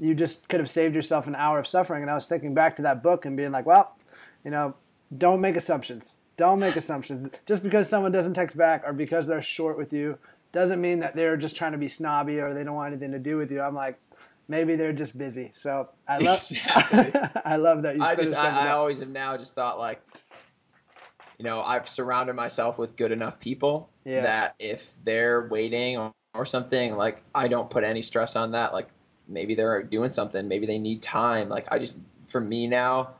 You 0.00 0.14
just 0.14 0.48
could 0.48 0.60
have 0.60 0.70
saved 0.70 0.94
yourself 0.94 1.26
an 1.26 1.34
hour 1.34 1.58
of 1.58 1.66
suffering." 1.66 2.02
And 2.02 2.10
I 2.10 2.14
was 2.14 2.26
thinking 2.26 2.54
back 2.54 2.76
to 2.76 2.82
that 2.82 3.02
book 3.02 3.24
and 3.24 3.36
being 3.36 3.52
like, 3.52 3.66
"Well, 3.66 3.96
you 4.44 4.50
know, 4.50 4.74
don't 5.16 5.40
make 5.40 5.56
assumptions. 5.56 6.14
Don't 6.36 6.60
make 6.60 6.76
assumptions. 6.76 7.28
Just 7.46 7.62
because 7.62 7.88
someone 7.88 8.12
doesn't 8.12 8.34
text 8.34 8.56
back 8.56 8.82
or 8.86 8.92
because 8.92 9.26
they're 9.26 9.42
short 9.42 9.78
with 9.78 9.92
you 9.92 10.18
doesn't 10.52 10.80
mean 10.80 11.00
that 11.00 11.16
they're 11.16 11.36
just 11.36 11.56
trying 11.56 11.72
to 11.72 11.78
be 11.78 11.88
snobby 11.88 12.40
or 12.40 12.54
they 12.54 12.64
don't 12.64 12.74
want 12.74 12.92
anything 12.92 13.12
to 13.12 13.18
do 13.18 13.36
with 13.36 13.50
you. 13.50 13.60
I'm 13.60 13.74
like, 13.74 13.98
maybe 14.48 14.76
they're 14.76 14.92
just 14.92 15.16
busy. 15.16 15.52
So 15.54 15.88
I 16.06 16.18
love, 16.18 16.36
exactly. 16.36 17.20
I 17.44 17.56
love 17.56 17.82
that. 17.82 17.96
You 17.96 18.02
I 18.02 18.14
just, 18.14 18.34
I, 18.34 18.66
I 18.66 18.70
always 18.70 19.00
have 19.00 19.08
now 19.08 19.36
just 19.36 19.54
thought 19.54 19.78
like, 19.78 20.02
you 21.38 21.44
know, 21.44 21.60
I've 21.60 21.88
surrounded 21.88 22.34
myself 22.34 22.78
with 22.78 22.96
good 22.96 23.12
enough 23.12 23.38
people 23.38 23.90
yeah. 24.04 24.22
that 24.22 24.54
if 24.58 24.92
they're 25.04 25.48
waiting 25.48 25.98
or, 25.98 26.14
or 26.34 26.46
something, 26.46 26.96
like 26.96 27.22
I 27.34 27.48
don't 27.48 27.68
put 27.68 27.84
any 27.84 28.02
stress 28.02 28.36
on 28.36 28.52
that. 28.52 28.72
Like 28.72 28.88
maybe 29.28 29.54
they're 29.54 29.82
doing 29.82 30.08
something, 30.08 30.46
maybe 30.48 30.66
they 30.66 30.78
need 30.78 31.02
time. 31.02 31.48
Like 31.48 31.66
I 31.70 31.78
just, 31.78 31.98
for 32.26 32.40
me 32.40 32.66
now, 32.66 33.10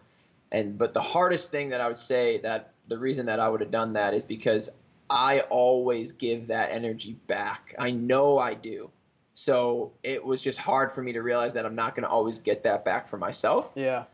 and 0.52 0.78
but 0.78 0.94
the 0.94 1.02
hardest 1.02 1.50
thing 1.50 1.70
that 1.70 1.80
I 1.80 1.88
would 1.88 1.96
say 1.96 2.38
that 2.38 2.72
the 2.88 2.98
reason 2.98 3.26
that 3.26 3.40
I 3.40 3.48
would 3.48 3.60
have 3.60 3.70
done 3.70 3.94
that 3.94 4.14
is 4.14 4.24
because 4.24 4.70
I 5.10 5.40
always 5.50 6.12
give 6.12 6.48
that 6.48 6.70
energy 6.72 7.16
back. 7.26 7.74
I 7.78 7.90
know 7.90 8.38
I 8.38 8.54
do. 8.54 8.90
So 9.34 9.92
it 10.02 10.24
was 10.24 10.40
just 10.40 10.58
hard 10.58 10.90
for 10.92 11.02
me 11.02 11.12
to 11.12 11.20
realize 11.20 11.52
that 11.54 11.66
I'm 11.66 11.74
not 11.74 11.94
going 11.94 12.04
to 12.04 12.08
always 12.08 12.38
get 12.38 12.62
that 12.62 12.84
back 12.84 13.08
for 13.08 13.18
myself. 13.18 13.72
Yeah. 13.74 14.04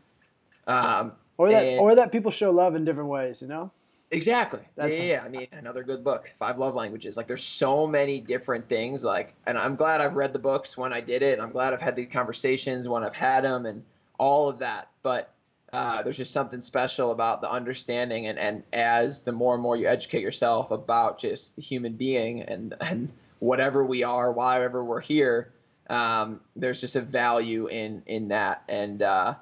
Um, 0.67 1.13
or 1.37 1.49
that, 1.49 1.63
and, 1.63 1.79
or 1.79 1.95
that 1.95 2.11
people 2.11 2.31
show 2.31 2.51
love 2.51 2.75
in 2.75 2.83
different 2.83 3.09
ways, 3.09 3.41
you 3.41 3.47
know. 3.47 3.71
Exactly. 4.13 4.61
That's 4.75 4.95
yeah, 4.95 5.03
yeah. 5.03 5.23
I 5.25 5.29
mean, 5.29 5.47
another 5.51 5.83
good 5.83 6.03
book, 6.03 6.31
Five 6.37 6.57
Love 6.57 6.75
Languages. 6.75 7.17
Like, 7.17 7.27
there's 7.27 7.43
so 7.43 7.87
many 7.87 8.19
different 8.19 8.69
things. 8.69 9.03
Like, 9.03 9.33
and 9.45 9.57
I'm 9.57 9.75
glad 9.75 10.01
I've 10.01 10.15
read 10.15 10.33
the 10.33 10.39
books 10.39 10.77
when 10.77 10.93
I 10.93 11.01
did 11.01 11.23
it. 11.23 11.33
And 11.33 11.41
I'm 11.41 11.51
glad 11.51 11.73
I've 11.73 11.81
had 11.81 11.95
the 11.95 12.05
conversations 12.05 12.87
when 12.87 13.03
I've 13.03 13.15
had 13.15 13.43
them, 13.43 13.65
and 13.65 13.83
all 14.17 14.49
of 14.49 14.59
that. 14.59 14.89
But 15.01 15.33
uh, 15.73 16.03
there's 16.03 16.17
just 16.17 16.31
something 16.31 16.61
special 16.61 17.11
about 17.11 17.41
the 17.41 17.51
understanding 17.51 18.27
and, 18.27 18.37
and 18.37 18.63
as 18.71 19.21
the 19.21 19.31
more 19.31 19.55
and 19.55 19.63
more 19.63 19.75
you 19.75 19.87
educate 19.87 20.21
yourself 20.21 20.69
about 20.69 21.17
just 21.17 21.55
the 21.55 21.63
human 21.63 21.93
being 21.93 22.43
and, 22.43 22.75
and 22.79 23.11
whatever 23.39 23.83
we 23.83 24.03
are, 24.03 24.31
why 24.31 24.63
ever 24.63 24.85
we're 24.85 25.01
here, 25.01 25.51
um, 25.89 26.39
there's 26.55 26.79
just 26.79 26.95
a 26.95 27.01
value 27.01 27.67
in 27.67 28.03
in 28.05 28.29
that, 28.29 28.63
and 28.69 29.01
uh, 29.01 29.35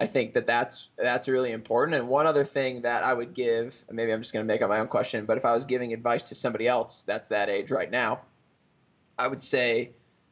I 0.00 0.06
think 0.06 0.32
that 0.32 0.46
that's 0.46 0.88
that's 0.96 1.28
really 1.28 1.52
important. 1.52 1.94
And 1.98 2.08
one 2.08 2.26
other 2.26 2.44
thing 2.44 2.82
that 2.82 3.04
I 3.04 3.12
would 3.12 3.34
give, 3.34 3.84
maybe 3.90 4.12
I'm 4.12 4.22
just 4.22 4.32
going 4.32 4.46
to 4.46 4.50
make 4.50 4.62
up 4.62 4.70
my 4.70 4.80
own 4.80 4.88
question, 4.88 5.26
but 5.26 5.36
if 5.36 5.44
I 5.44 5.52
was 5.52 5.66
giving 5.66 5.92
advice 5.92 6.22
to 6.24 6.34
somebody 6.34 6.66
else 6.66 7.02
that's 7.02 7.28
that 7.28 7.50
age 7.50 7.70
right 7.70 7.90
now, 7.90 8.20
I 9.18 9.28
would 9.28 9.42
say, 9.42 9.90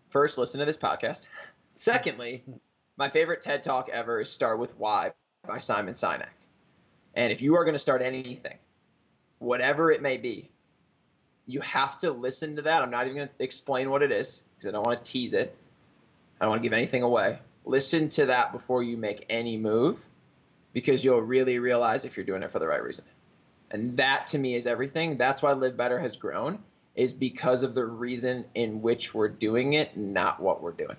first, 0.09 0.39
listen 0.39 0.59
to 0.61 0.65
this 0.65 0.79
podcast. 0.79 1.27
Secondly, 1.75 2.43
my 2.97 3.11
favorite 3.11 3.43
TED 3.43 3.63
talk 3.63 3.91
ever 3.91 4.21
is 4.21 4.31
Start 4.31 4.59
with 4.59 4.77
Why 4.79 5.13
by 5.47 5.59
Simon 5.59 5.93
Sinek. 5.93 6.29
And 7.15 7.31
if 7.31 7.43
you 7.43 7.55
are 7.57 7.65
going 7.65 7.75
to 7.75 7.79
start 7.79 8.01
anything, 8.01 8.57
whatever 9.39 9.91
it 9.91 10.01
may 10.01 10.17
be, 10.17 10.51
you 11.47 11.61
have 11.61 11.99
to 11.99 12.11
listen 12.11 12.57
to 12.57 12.63
that. 12.63 12.83
I'm 12.83 12.91
not 12.91 13.05
even 13.05 13.17
going 13.17 13.29
to 13.29 13.45
explain 13.45 13.91
what 13.91 14.03
it 14.03 14.13
is 14.13 14.43
because 14.57 14.71
I 14.71 14.73
don't 14.73 14.87
want 14.87 15.05
to 15.05 15.13
tease 15.13 15.35
it. 15.35 15.55
I 16.41 16.45
don't 16.45 16.51
want 16.51 16.63
to 16.63 16.67
give 16.69 16.77
anything 16.77 17.03
away. 17.03 17.39
Listen 17.69 18.09
to 18.09 18.27
that 18.27 18.51
before 18.51 18.83
you 18.83 18.97
make 18.97 19.27
any 19.29 19.59
move 19.59 20.05
because 20.73 21.05
you'll 21.05 21.21
really 21.21 21.59
realize 21.59 22.07
if 22.07 22.17
you're 22.17 22.25
doing 22.25 22.43
it 22.43 22.51
for 22.51 22.59
the 22.59 22.67
right 22.67 22.83
reason. 22.83 23.05
And 23.71 23.95
that 23.99 24.27
to 24.29 24.39
me 24.39 24.55
is 24.55 24.67
everything. 24.67 25.19
That's 25.19 25.43
why 25.43 25.53
Live 25.53 25.77
Better 25.77 26.01
has 26.01 26.17
grown 26.17 26.61
is 26.95 27.13
because 27.13 27.63
of 27.63 27.75
the 27.75 27.85
reason 27.85 28.47
in 28.55 28.81
which 28.81 29.15
we're 29.15 29.29
doing 29.29 29.75
it, 29.75 29.99
not 29.99 30.41
what 30.41 30.63
we're 30.63 30.73
doing. 30.73 30.97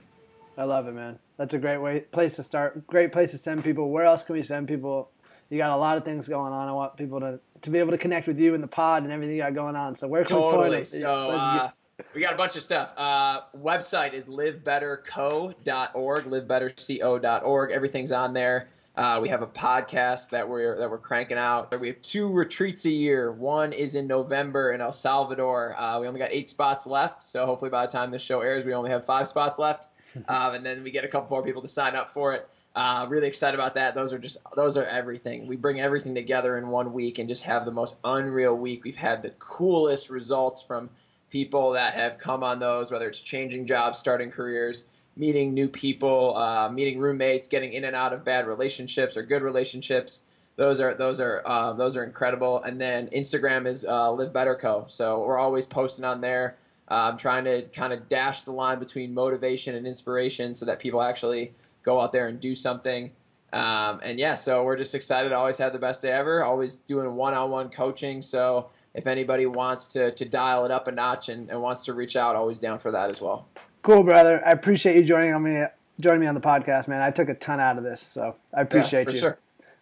I 0.59 0.65
love 0.65 0.87
it, 0.87 0.93
man. 0.93 1.17
That's 1.37 1.55
a 1.55 1.57
great 1.57 1.77
way 1.77 2.01
place 2.01 2.35
to 2.35 2.43
start. 2.43 2.85
Great 2.85 3.11
place 3.11 3.31
to 3.31 3.39
send 3.39 3.63
people. 3.63 3.89
Where 3.89 4.05
else 4.05 4.23
can 4.23 4.35
we 4.35 4.43
send 4.43 4.67
people? 4.67 5.09
You 5.49 5.57
got 5.57 5.71
a 5.71 5.75
lot 5.75 5.97
of 5.97 6.05
things 6.05 6.27
going 6.27 6.53
on. 6.53 6.67
I 6.67 6.71
want 6.71 6.97
people 6.97 7.19
to 7.21 7.39
to 7.63 7.69
be 7.71 7.79
able 7.79 7.91
to 7.91 7.97
connect 7.97 8.27
with 8.27 8.37
you 8.37 8.53
in 8.53 8.61
the 8.61 8.67
pod 8.67 9.03
and 9.03 9.11
everything 9.11 9.35
you 9.35 9.41
got 9.41 9.55
going 9.55 9.75
on. 9.75 9.95
So 9.95 10.07
where 10.07 10.23
can 10.23 10.37
totally. 10.37 10.69
we 10.69 10.75
point 10.75 10.87
So 10.87 11.31
uh, 11.31 11.71
we 12.13 12.21
got 12.21 12.33
a 12.33 12.37
bunch 12.37 12.55
of 12.55 12.63
stuff. 12.63 12.93
Uh, 12.97 13.41
website 13.57 14.13
is 14.13 14.27
livebetterco.org, 14.27 16.25
livebetterco.org. 16.25 17.71
Everything's 17.71 18.11
on 18.11 18.33
there. 18.33 18.67
Uh, 18.95 19.19
we 19.21 19.29
have 19.29 19.41
a 19.41 19.47
podcast 19.47 20.31
that 20.31 20.49
we're 20.49 20.77
that 20.77 20.89
we're 20.89 20.97
cranking 20.97 21.37
out. 21.37 21.79
We 21.79 21.87
have 21.87 22.01
two 22.01 22.29
retreats 22.29 22.83
a 22.85 22.89
year. 22.89 23.31
One 23.31 23.71
is 23.71 23.95
in 23.95 24.07
November 24.07 24.73
in 24.73 24.81
El 24.81 24.91
Salvador. 24.91 25.73
Uh, 25.79 26.01
we 26.01 26.07
only 26.07 26.19
got 26.19 26.31
eight 26.31 26.49
spots 26.49 26.85
left, 26.85 27.23
so 27.23 27.45
hopefully 27.45 27.71
by 27.71 27.85
the 27.85 27.91
time 27.91 28.11
this 28.11 28.21
show 28.21 28.41
airs, 28.41 28.65
we 28.65 28.73
only 28.73 28.89
have 28.89 29.05
five 29.05 29.27
spots 29.27 29.57
left. 29.57 29.87
um, 30.27 30.55
and 30.55 30.65
then 30.65 30.83
we 30.83 30.91
get 30.91 31.05
a 31.05 31.07
couple 31.07 31.29
more 31.29 31.43
people 31.43 31.61
to 31.61 31.67
sign 31.67 31.95
up 31.95 32.09
for 32.09 32.33
it. 32.33 32.49
Uh, 32.75 33.05
really 33.09 33.27
excited 33.27 33.57
about 33.57 33.75
that. 33.75 33.95
Those 33.95 34.11
are 34.11 34.19
just 34.19 34.39
those 34.55 34.75
are 34.75 34.85
everything. 34.85 35.47
We 35.47 35.55
bring 35.55 35.79
everything 35.79 36.13
together 36.13 36.57
in 36.57 36.67
one 36.67 36.91
week 36.91 37.19
and 37.19 37.29
just 37.29 37.43
have 37.43 37.65
the 37.65 37.71
most 37.71 37.97
unreal 38.03 38.55
week. 38.55 38.83
We've 38.83 38.95
had 38.95 39.21
the 39.21 39.31
coolest 39.31 40.09
results 40.09 40.61
from 40.61 40.89
people 41.29 41.71
that 41.71 41.93
have 41.93 42.17
come 42.17 42.43
on 42.43 42.59
those, 42.59 42.91
whether 42.91 43.07
it's 43.07 43.19
changing 43.19 43.67
jobs, 43.67 43.99
starting 43.99 44.31
careers, 44.31 44.85
meeting 45.15 45.53
new 45.53 45.67
people, 45.67 46.35
uh, 46.37 46.69
meeting 46.69 46.99
roommates, 46.99 47.47
getting 47.47 47.73
in 47.73 47.83
and 47.83 47.95
out 47.95 48.13
of 48.13 48.23
bad 48.23 48.47
relationships 48.47 49.17
or 49.17 49.23
good 49.23 49.41
relationships. 49.41 50.23
Those 50.55 50.79
are 50.79 50.93
those 50.93 51.19
are 51.19 51.41
uh, 51.45 51.73
those 51.73 51.95
are 51.95 52.03
incredible. 52.03 52.61
And 52.63 52.79
then 52.79 53.07
Instagram 53.09 53.65
is 53.65 53.85
uh, 53.85 54.11
Live 54.11 54.33
Better 54.33 54.55
Co. 54.55 54.85
So 54.87 55.23
we're 55.23 55.37
always 55.37 55.65
posting 55.65 56.05
on 56.05 56.21
there. 56.21 56.57
I'm 56.91 57.17
trying 57.17 57.45
to 57.45 57.61
kind 57.69 57.93
of 57.93 58.09
dash 58.09 58.43
the 58.43 58.51
line 58.51 58.79
between 58.79 59.13
motivation 59.13 59.75
and 59.75 59.85
inspiration 59.85 60.55
so 60.55 60.65
that 60.65 60.79
people 60.79 61.01
actually 61.01 61.53
go 61.83 62.01
out 62.01 62.11
there 62.11 62.27
and 62.27 62.39
do 62.39 62.55
something. 62.55 63.11
Um, 63.53 63.99
and 64.03 64.19
yeah, 64.19 64.35
so 64.35 64.63
we're 64.63 64.75
just 64.77 64.95
excited. 64.95 65.31
Always 65.31 65.57
had 65.57 65.71
the 65.71 65.79
best 65.79 66.01
day 66.01 66.11
ever. 66.11 66.43
Always 66.43 66.77
doing 66.77 67.15
one-on-one 67.15 67.69
coaching. 67.69 68.21
So 68.21 68.69
if 68.93 69.07
anybody 69.07 69.45
wants 69.45 69.87
to 69.87 70.11
to 70.11 70.25
dial 70.25 70.65
it 70.65 70.71
up 70.71 70.87
a 70.87 70.91
notch 70.91 71.29
and, 71.29 71.49
and 71.49 71.61
wants 71.61 71.83
to 71.83 71.93
reach 71.93 72.15
out, 72.15 72.35
always 72.35 72.59
down 72.59 72.79
for 72.79 72.91
that 72.91 73.09
as 73.09 73.21
well. 73.21 73.47
Cool, 73.81 74.03
brother. 74.03 74.41
I 74.45 74.51
appreciate 74.51 74.95
you 74.95 75.03
joining 75.03 75.33
on 75.33 75.43
me 75.43 75.63
joining 75.99 76.21
me 76.21 76.27
on 76.27 76.35
the 76.35 76.41
podcast, 76.41 76.87
man. 76.87 77.01
I 77.01 77.11
took 77.11 77.29
a 77.29 77.33
ton 77.33 77.59
out 77.59 77.77
of 77.77 77.83
this, 77.83 78.01
so 78.01 78.35
I 78.53 78.61
appreciate 78.61 78.99
yeah, 78.99 79.05
for 79.05 79.11
you. 79.11 79.19
Sure. 79.19 79.37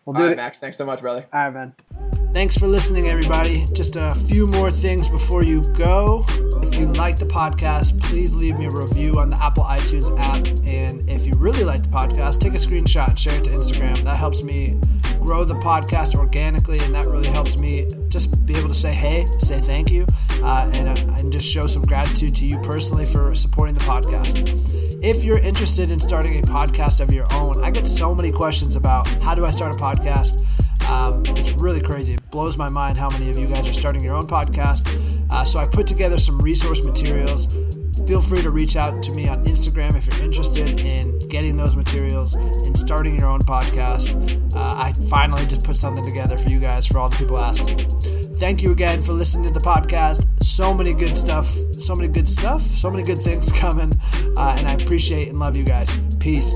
We'll 0.06 0.14
do 0.14 0.20
All 0.20 0.26
right, 0.28 0.34
it. 0.34 0.38
Max. 0.38 0.60
Thanks 0.60 0.78
so 0.78 0.86
much, 0.86 1.02
brother. 1.02 1.26
All 1.34 1.44
right, 1.44 1.54
man. 1.54 1.74
Thanks 2.34 2.56
for 2.56 2.68
listening, 2.68 3.08
everybody. 3.08 3.66
Just 3.74 3.96
a 3.96 4.14
few 4.14 4.48
more 4.48 4.72
things 4.72 5.08
before 5.08 5.44
you 5.44 5.64
go. 5.74 6.24
If 6.62 6.76
you 6.76 6.86
like 6.86 7.18
the 7.18 7.26
podcast, 7.26 8.00
please 8.00 8.34
leave 8.36 8.58
me 8.58 8.68
a 8.68 8.70
review 8.70 9.20
on 9.20 9.32
the 9.32 9.44
Apple 9.44 9.64
iTunes 9.64 10.18
app. 10.20 10.48
And 10.70 11.10
if 11.10 11.26
you 11.26 11.34
really 11.38 11.64
like 11.64 11.82
the 11.82 11.90
podcast, 11.90 12.40
take 12.40 12.54
a 12.54 12.58
screenshot 12.58 13.10
and 13.10 13.20
share 13.20 13.38
it 13.38 13.44
to 13.46 13.50
Instagram. 13.50 13.98
That 14.04 14.18
helps 14.18 14.44
me 14.44 14.80
grow 15.28 15.44
the 15.44 15.56
podcast 15.56 16.16
organically, 16.16 16.80
and 16.80 16.96
that 16.96 17.06
really 17.06 17.28
helps 17.28 17.60
me 17.60 17.86
just 18.08 18.46
be 18.46 18.56
able 18.56 18.70
to 18.70 18.74
say 18.74 18.94
hey, 18.94 19.26
say 19.40 19.60
thank 19.60 19.92
you, 19.92 20.06
uh, 20.42 20.72
and, 20.74 20.88
uh, 20.88 21.14
and 21.20 21.34
just 21.34 21.46
show 21.46 21.68
some 21.68 21.82
gratitude 21.82 22.34
to 22.34 22.46
you 22.46 22.58
personally 22.60 23.06
for 23.06 23.36
supporting 23.36 23.76
the 23.76 23.82
podcast. 23.82 25.04
If 25.04 25.26
you're 25.26 25.40
interested 25.40 25.92
in 25.92 26.00
starting 26.00 26.40
a 26.40 26.42
podcast 26.44 27.02
of 27.02 27.12
your 27.12 27.28
own, 27.34 27.62
I 27.62 27.72
get 27.72 27.86
so 27.86 28.16
many 28.16 28.32
questions 28.32 28.78
about 28.78 29.06
how 29.22 29.36
do 29.36 29.46
I 29.46 29.50
start 29.50 29.76
a 29.76 29.78
podcast. 29.78 30.46
Um, 30.90 31.24
it's 31.36 31.52
really 31.62 31.82
crazy. 31.82 32.14
It 32.14 32.32
blows 32.32 32.58
my 32.58 32.70
mind 32.70 32.98
how 32.98 33.10
many 33.10 33.30
of 33.30 33.38
you 33.38 33.48
guys 33.48 33.68
are 33.68 33.74
starting 33.74 34.02
your 34.02 34.16
own 34.16 34.28
podcast. 34.28 34.88
Uh, 35.30 35.44
so 35.44 35.60
I 35.60 35.68
put 35.68 35.88
together 35.88 36.18
some 36.18 36.40
resource 36.40 36.86
materials. 36.86 37.54
Feel 38.08 38.22
free 38.22 38.42
to 38.42 38.52
reach 38.52 38.78
out 38.78 39.04
to 39.04 39.14
me 39.14 39.28
on 39.28 39.44
Instagram 39.44 39.94
if 39.98 40.08
you're 40.08 40.24
interested 40.24 40.80
in 40.80 41.20
getting 41.28 41.58
those 41.58 41.76
materials 41.76 42.36
and 42.36 42.78
starting 42.78 43.20
your 43.20 43.28
own 43.28 43.42
podcast. 43.42 44.16
Uh, 44.56 44.74
I 44.78 44.94
finally 45.10 45.46
just 45.46 45.66
put 45.66 45.76
something 45.76 46.06
together 46.06 46.38
for 46.38 46.50
you 46.50 46.62
guys 46.62 46.88
for 46.88 47.00
all 47.00 47.10
the 47.10 47.18
people 47.18 47.38
asking. 47.38 47.80
Thank 48.38 48.62
you 48.62 48.72
again 48.72 49.02
for 49.04 49.12
listening 49.12 49.52
to 49.52 49.60
the 49.60 49.66
podcast. 49.66 50.26
So 50.42 50.74
many 50.74 50.94
good 50.94 51.18
stuff, 51.18 51.48
so 51.74 51.96
many 51.96 52.08
good 52.08 52.30
stuff, 52.30 52.62
so 52.62 52.90
many 52.90 53.04
good 53.04 53.18
things 53.18 53.52
coming. 53.60 53.92
Uh, 54.38 54.56
and 54.58 54.70
I 54.70 54.74
appreciate 54.74 55.28
and 55.28 55.40
love 55.40 55.58
you 55.58 55.66
guys. 55.66 55.94
Peace. 56.18 56.54